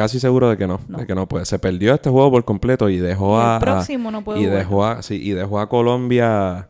Casi 0.00 0.18
seguro 0.18 0.48
de 0.48 0.56
que 0.56 0.66
no, 0.66 0.80
No. 0.88 0.96
de 0.98 1.06
que 1.06 1.14
no 1.14 1.28
puede. 1.28 1.44
Se 1.44 1.58
perdió 1.58 1.92
este 1.92 2.08
juego 2.08 2.30
por 2.30 2.44
completo 2.46 2.88
y 2.88 2.96
dejó 2.98 3.38
el 3.38 3.46
a 3.46 3.56
a- 3.56 3.60
próximo 3.60 4.10
no 4.10 4.24
puede 4.24 4.40
y 4.40 4.44
jugar. 4.44 4.58
dejó 4.58 4.84
a 4.86 5.02
sí, 5.02 5.20
y 5.22 5.32
dejó 5.32 5.60
a 5.60 5.68
Colombia 5.68 6.68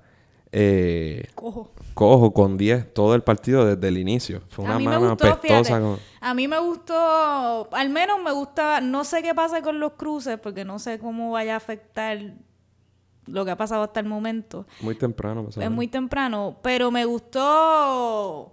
eh, 0.52 1.28
Cojo. 1.36 1.70
cojo 1.94 2.32
con 2.34 2.56
10 2.56 2.92
todo 2.92 3.14
el 3.14 3.22
partido 3.22 3.64
desde 3.64 3.86
el 3.86 3.98
inicio. 3.98 4.42
Fue 4.48 4.64
una 4.64 4.80
mano 4.80 5.10
gustó, 5.10 5.28
apestosa. 5.28 5.62
fíjate, 5.62 5.80
con- 5.80 5.98
a 6.20 6.34
mí 6.34 6.48
me 6.48 6.58
gustó, 6.58 7.68
al 7.72 7.88
menos 7.90 8.16
me 8.20 8.32
gusta, 8.32 8.80
no 8.80 9.04
sé 9.04 9.22
qué 9.22 9.32
pasa 9.32 9.62
con 9.62 9.78
los 9.78 9.92
cruces, 9.92 10.36
porque 10.42 10.64
no 10.64 10.80
sé 10.80 10.98
cómo 10.98 11.30
vaya 11.30 11.54
a 11.54 11.56
afectar 11.58 12.18
lo 13.26 13.44
que 13.44 13.52
ha 13.52 13.56
pasado 13.56 13.84
hasta 13.84 14.00
el 14.00 14.06
momento. 14.06 14.66
Muy 14.80 14.96
temprano. 14.96 15.46
Es 15.56 15.70
muy 15.70 15.86
temprano, 15.86 16.56
pero 16.62 16.90
me 16.90 17.04
gustó, 17.04 18.52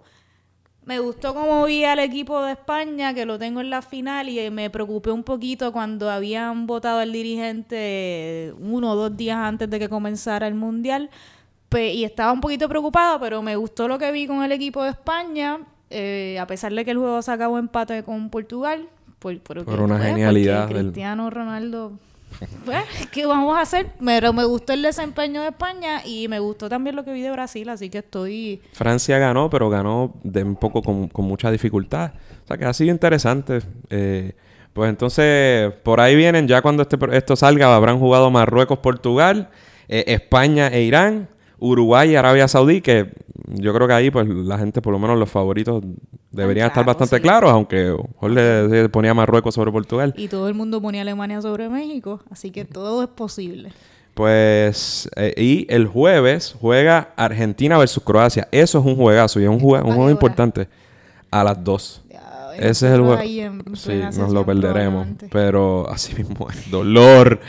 me 0.88 0.98
gustó 1.00 1.34
cómo 1.34 1.66
vi 1.66 1.84
al 1.84 1.98
equipo 1.98 2.42
de 2.42 2.52
España, 2.52 3.12
que 3.12 3.26
lo 3.26 3.38
tengo 3.38 3.60
en 3.60 3.68
la 3.68 3.82
final, 3.82 4.26
y 4.30 4.50
me 4.50 4.70
preocupé 4.70 5.10
un 5.10 5.22
poquito 5.22 5.70
cuando 5.70 6.10
habían 6.10 6.66
votado 6.66 7.00
al 7.00 7.12
dirigente 7.12 8.54
uno 8.58 8.92
o 8.92 8.96
dos 8.96 9.14
días 9.14 9.36
antes 9.36 9.68
de 9.68 9.78
que 9.78 9.88
comenzara 9.90 10.46
el 10.48 10.54
Mundial, 10.54 11.10
Pe- 11.68 11.92
y 11.92 12.04
estaba 12.04 12.32
un 12.32 12.40
poquito 12.40 12.66
preocupada, 12.70 13.20
pero 13.20 13.42
me 13.42 13.54
gustó 13.54 13.86
lo 13.86 13.98
que 13.98 14.10
vi 14.10 14.26
con 14.26 14.42
el 14.42 14.50
equipo 14.52 14.82
de 14.82 14.90
España, 14.90 15.58
eh, 15.90 16.38
a 16.40 16.46
pesar 16.46 16.72
de 16.72 16.82
que 16.86 16.92
el 16.92 16.96
juego 16.96 17.20
se 17.20 17.30
acabó 17.32 17.58
empate 17.58 18.02
con 18.02 18.30
Portugal. 18.30 18.88
Por, 19.18 19.38
por- 19.40 19.64
Por 19.66 19.80
una 19.82 19.96
pues, 19.96 20.08
genialidad 20.08 20.68
del- 20.68 20.78
Cristiano 20.84 21.28
Ronaldo 21.28 21.92
pues, 22.64 22.84
¿qué 23.10 23.26
vamos 23.26 23.56
a 23.56 23.62
hacer? 23.62 23.90
Pero 24.04 24.32
me 24.32 24.44
gustó 24.44 24.72
el 24.72 24.82
desempeño 24.82 25.42
de 25.42 25.48
España 25.48 26.02
y 26.04 26.28
me 26.28 26.38
gustó 26.38 26.68
también 26.68 26.96
lo 26.96 27.04
que 27.04 27.12
vi 27.12 27.22
de 27.22 27.30
Brasil, 27.30 27.68
así 27.68 27.90
que 27.90 27.98
estoy... 27.98 28.60
Francia 28.72 29.18
ganó, 29.18 29.50
pero 29.50 29.70
ganó 29.70 30.14
de 30.22 30.44
un 30.44 30.56
poco 30.56 30.82
con, 30.82 31.08
con 31.08 31.24
mucha 31.24 31.50
dificultad. 31.50 32.12
O 32.44 32.46
sea 32.46 32.56
que 32.56 32.64
ha 32.64 32.72
sido 32.72 32.90
interesante. 32.90 33.60
Eh, 33.90 34.32
pues 34.72 34.90
entonces, 34.90 35.72
por 35.82 36.00
ahí 36.00 36.14
vienen, 36.14 36.46
ya 36.46 36.62
cuando 36.62 36.82
este, 36.82 36.96
esto 37.12 37.34
salga, 37.36 37.74
habrán 37.74 37.98
jugado 37.98 38.30
Marruecos, 38.30 38.78
Portugal, 38.78 39.50
eh, 39.88 40.04
España 40.06 40.68
e 40.68 40.82
Irán, 40.82 41.28
Uruguay 41.58 42.12
y 42.12 42.16
Arabia 42.16 42.46
Saudí, 42.46 42.80
que 42.80 43.12
yo 43.54 43.72
creo 43.74 43.86
que 43.88 43.94
ahí, 43.94 44.10
pues 44.10 44.28
la 44.28 44.58
gente, 44.58 44.80
por 44.82 44.92
lo 44.92 44.98
menos 44.98 45.18
los 45.18 45.30
favoritos, 45.30 45.82
deberían 46.30 46.68
estar 46.68 46.84
bastante 46.84 47.16
sí. 47.16 47.22
claros, 47.22 47.50
aunque 47.50 47.94
Jorge 48.16 48.88
ponía 48.90 49.14
Marruecos 49.14 49.54
sobre 49.54 49.72
Portugal. 49.72 50.14
Y 50.16 50.28
todo 50.28 50.48
el 50.48 50.54
mundo 50.54 50.80
ponía 50.80 51.02
Alemania 51.02 51.40
sobre 51.40 51.68
México, 51.68 52.20
así 52.30 52.50
que 52.50 52.64
todo 52.64 53.02
es 53.02 53.08
posible. 53.08 53.72
Pues, 54.14 55.08
eh, 55.14 55.32
y 55.36 55.66
el 55.72 55.86
jueves 55.86 56.56
juega 56.60 57.12
Argentina 57.16 57.78
versus 57.78 58.02
Croacia. 58.02 58.48
Eso 58.50 58.80
es 58.80 58.84
un 58.84 58.96
juegazo 58.96 59.38
y 59.38 59.44
es 59.44 59.48
un, 59.48 59.60
jue- 59.60 59.78
un 59.80 59.86
¿A 59.86 59.90
qué 59.90 59.92
juego 59.92 60.10
importante. 60.10 60.68
A 61.30 61.44
las 61.44 61.62
2. 61.62 62.02
Ese 62.58 62.86
es 62.88 62.92
el 62.94 63.00
juego. 63.00 63.22
Sí, 63.74 64.00
nos 64.18 64.32
lo 64.32 64.44
perderemos. 64.44 65.06
Pero 65.30 65.88
así 65.88 66.14
mismo 66.22 66.48
el 66.50 66.70
dolor. 66.70 67.40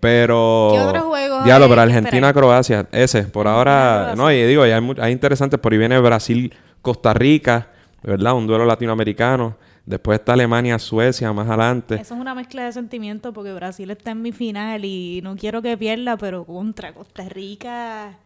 Pero. 0.00 0.70
¿Qué 0.72 0.80
otros 0.80 1.04
juegos 1.04 1.44
Diablo, 1.44 1.68
pero 1.68 1.80
Argentina-Croacia. 1.82 2.88
Ese, 2.92 3.24
por 3.24 3.48
ahora. 3.48 4.14
No, 4.16 4.30
y 4.30 4.42
digo, 4.44 4.66
ya 4.66 4.78
hay, 4.78 4.92
hay 5.00 5.12
interesantes. 5.12 5.58
Por 5.58 5.72
ahí 5.72 5.78
viene 5.78 5.98
Brasil-Costa 5.98 7.14
Rica, 7.14 7.68
¿verdad? 8.02 8.34
Un 8.34 8.46
duelo 8.46 8.64
latinoamericano. 8.64 9.56
Después 9.88 10.18
está 10.18 10.34
Alemania-Suecia 10.34 11.32
más 11.32 11.48
adelante. 11.48 11.94
Eso 11.94 12.14
es 12.14 12.20
una 12.20 12.34
mezcla 12.34 12.64
de 12.64 12.72
sentimientos 12.72 13.32
porque 13.32 13.54
Brasil 13.54 13.90
está 13.90 14.10
en 14.10 14.20
mi 14.20 14.32
final 14.32 14.84
y 14.84 15.20
no 15.22 15.34
quiero 15.34 15.62
que 15.62 15.78
pierda, 15.78 16.18
pero 16.18 16.44
contra 16.44 16.92
Costa 16.92 17.26
Rica... 17.26 18.18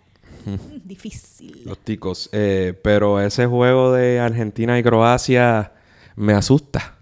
difícil. 0.85 1.63
Los 1.65 1.79
ticos. 1.79 2.29
Eh, 2.33 2.75
pero 2.83 3.21
ese 3.21 3.47
juego 3.47 3.93
de 3.93 4.19
Argentina 4.19 4.77
y 4.79 4.83
Croacia 4.83 5.73
me 6.17 6.33
asusta. 6.33 6.95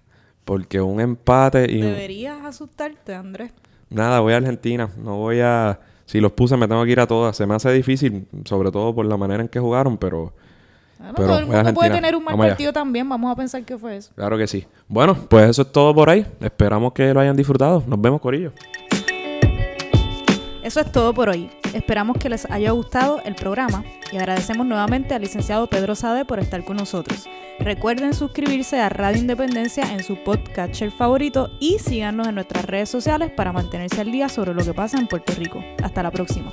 Porque 0.45 0.81
un 0.81 1.01
empate 1.01 1.71
y. 1.71 1.81
Deberías 1.81 2.45
asustarte, 2.45 3.15
Andrés. 3.15 3.53
Nada, 3.89 4.21
voy 4.21 4.33
a 4.33 4.39
Argentina. 4.39 4.89
No 4.97 5.17
voy 5.19 5.41
a. 5.41 5.79
Si 6.07 6.21
los 6.21 6.33
puse, 6.33 6.57
me 6.57 6.67
tengo 6.67 6.85
que 6.85 6.91
ir 6.91 6.99
a 7.01 7.07
todas. 7.07 7.37
Se 7.37 7.47
me 7.47 7.55
hace 7.55 7.71
difícil, 7.73 8.27
sobre 8.45 8.71
todo 8.73 8.95
por 8.95 9.07
la 9.07 9.17
manera 9.17 9.43
en 9.43 9.49
que 9.49 9.61
jugaron, 9.61 9.97
pero 9.97 10.33
Pero 10.99 11.15
todo 11.15 11.39
el 11.39 11.45
voy 11.45 11.55
a 11.55 11.59
mundo 11.63 11.75
puede 11.75 11.91
tener 11.91 12.17
un 12.17 12.25
mal 12.25 12.33
Vamos 12.33 12.45
allá. 12.47 12.53
partido 12.55 12.73
también. 12.73 13.09
Vamos 13.09 13.31
a 13.33 13.37
pensar 13.37 13.63
que 13.65 13.79
fue 13.79 13.97
eso. 13.97 14.11
claro 14.17 14.37
que 14.37 14.49
sí. 14.49 14.67
Bueno, 14.89 15.15
pues 15.29 15.51
eso 15.51 15.63
es 15.63 15.71
todo 15.71 15.95
por 15.95 16.11
ahí. 16.11 16.27
Esperamos 16.41 16.93
que 16.95 17.15
lo 17.15 17.21
hayan 17.21 17.37
disfrutado. 17.37 17.85
Nos 17.87 18.01
vemos, 18.01 18.21
Corillo. 18.21 18.53
Eso 20.65 20.81
es 20.81 20.91
todo 20.91 21.15
por 21.15 21.29
hoy. 21.29 21.51
Esperamos 21.75 22.17
que 22.19 22.29
les 22.29 22.51
haya 22.51 22.73
gustado 22.73 23.21
el 23.25 23.35
programa 23.35 23.85
y 24.13 24.17
agradecemos 24.17 24.67
nuevamente 24.67 25.15
al 25.15 25.23
licenciado 25.23 25.69
Pedro 25.69 25.95
Sade 25.95 26.25
por 26.25 26.39
estar 26.39 26.65
con 26.65 26.77
nosotros. 26.77 27.29
Recuerden 27.59 28.15
suscribirse 28.15 28.81
a 28.81 28.89
Radio 28.89 29.21
Independencia 29.21 29.93
en 29.93 30.03
su 30.03 30.17
podcatcher 30.17 30.91
favorito 30.91 31.51
y 31.61 31.79
síganos 31.79 32.27
en 32.27 32.35
nuestras 32.35 32.65
redes 32.65 32.89
sociales 32.89 33.31
para 33.31 33.53
mantenerse 33.53 34.01
al 34.01 34.11
día 34.11 34.29
sobre 34.29 34.55
lo 34.55 34.65
que 34.65 34.75
pasa 34.75 34.99
en 34.99 35.07
Puerto 35.07 35.33
Rico. 35.37 35.63
Hasta 35.83 36.03
la 36.03 36.11
próxima. 36.11 36.53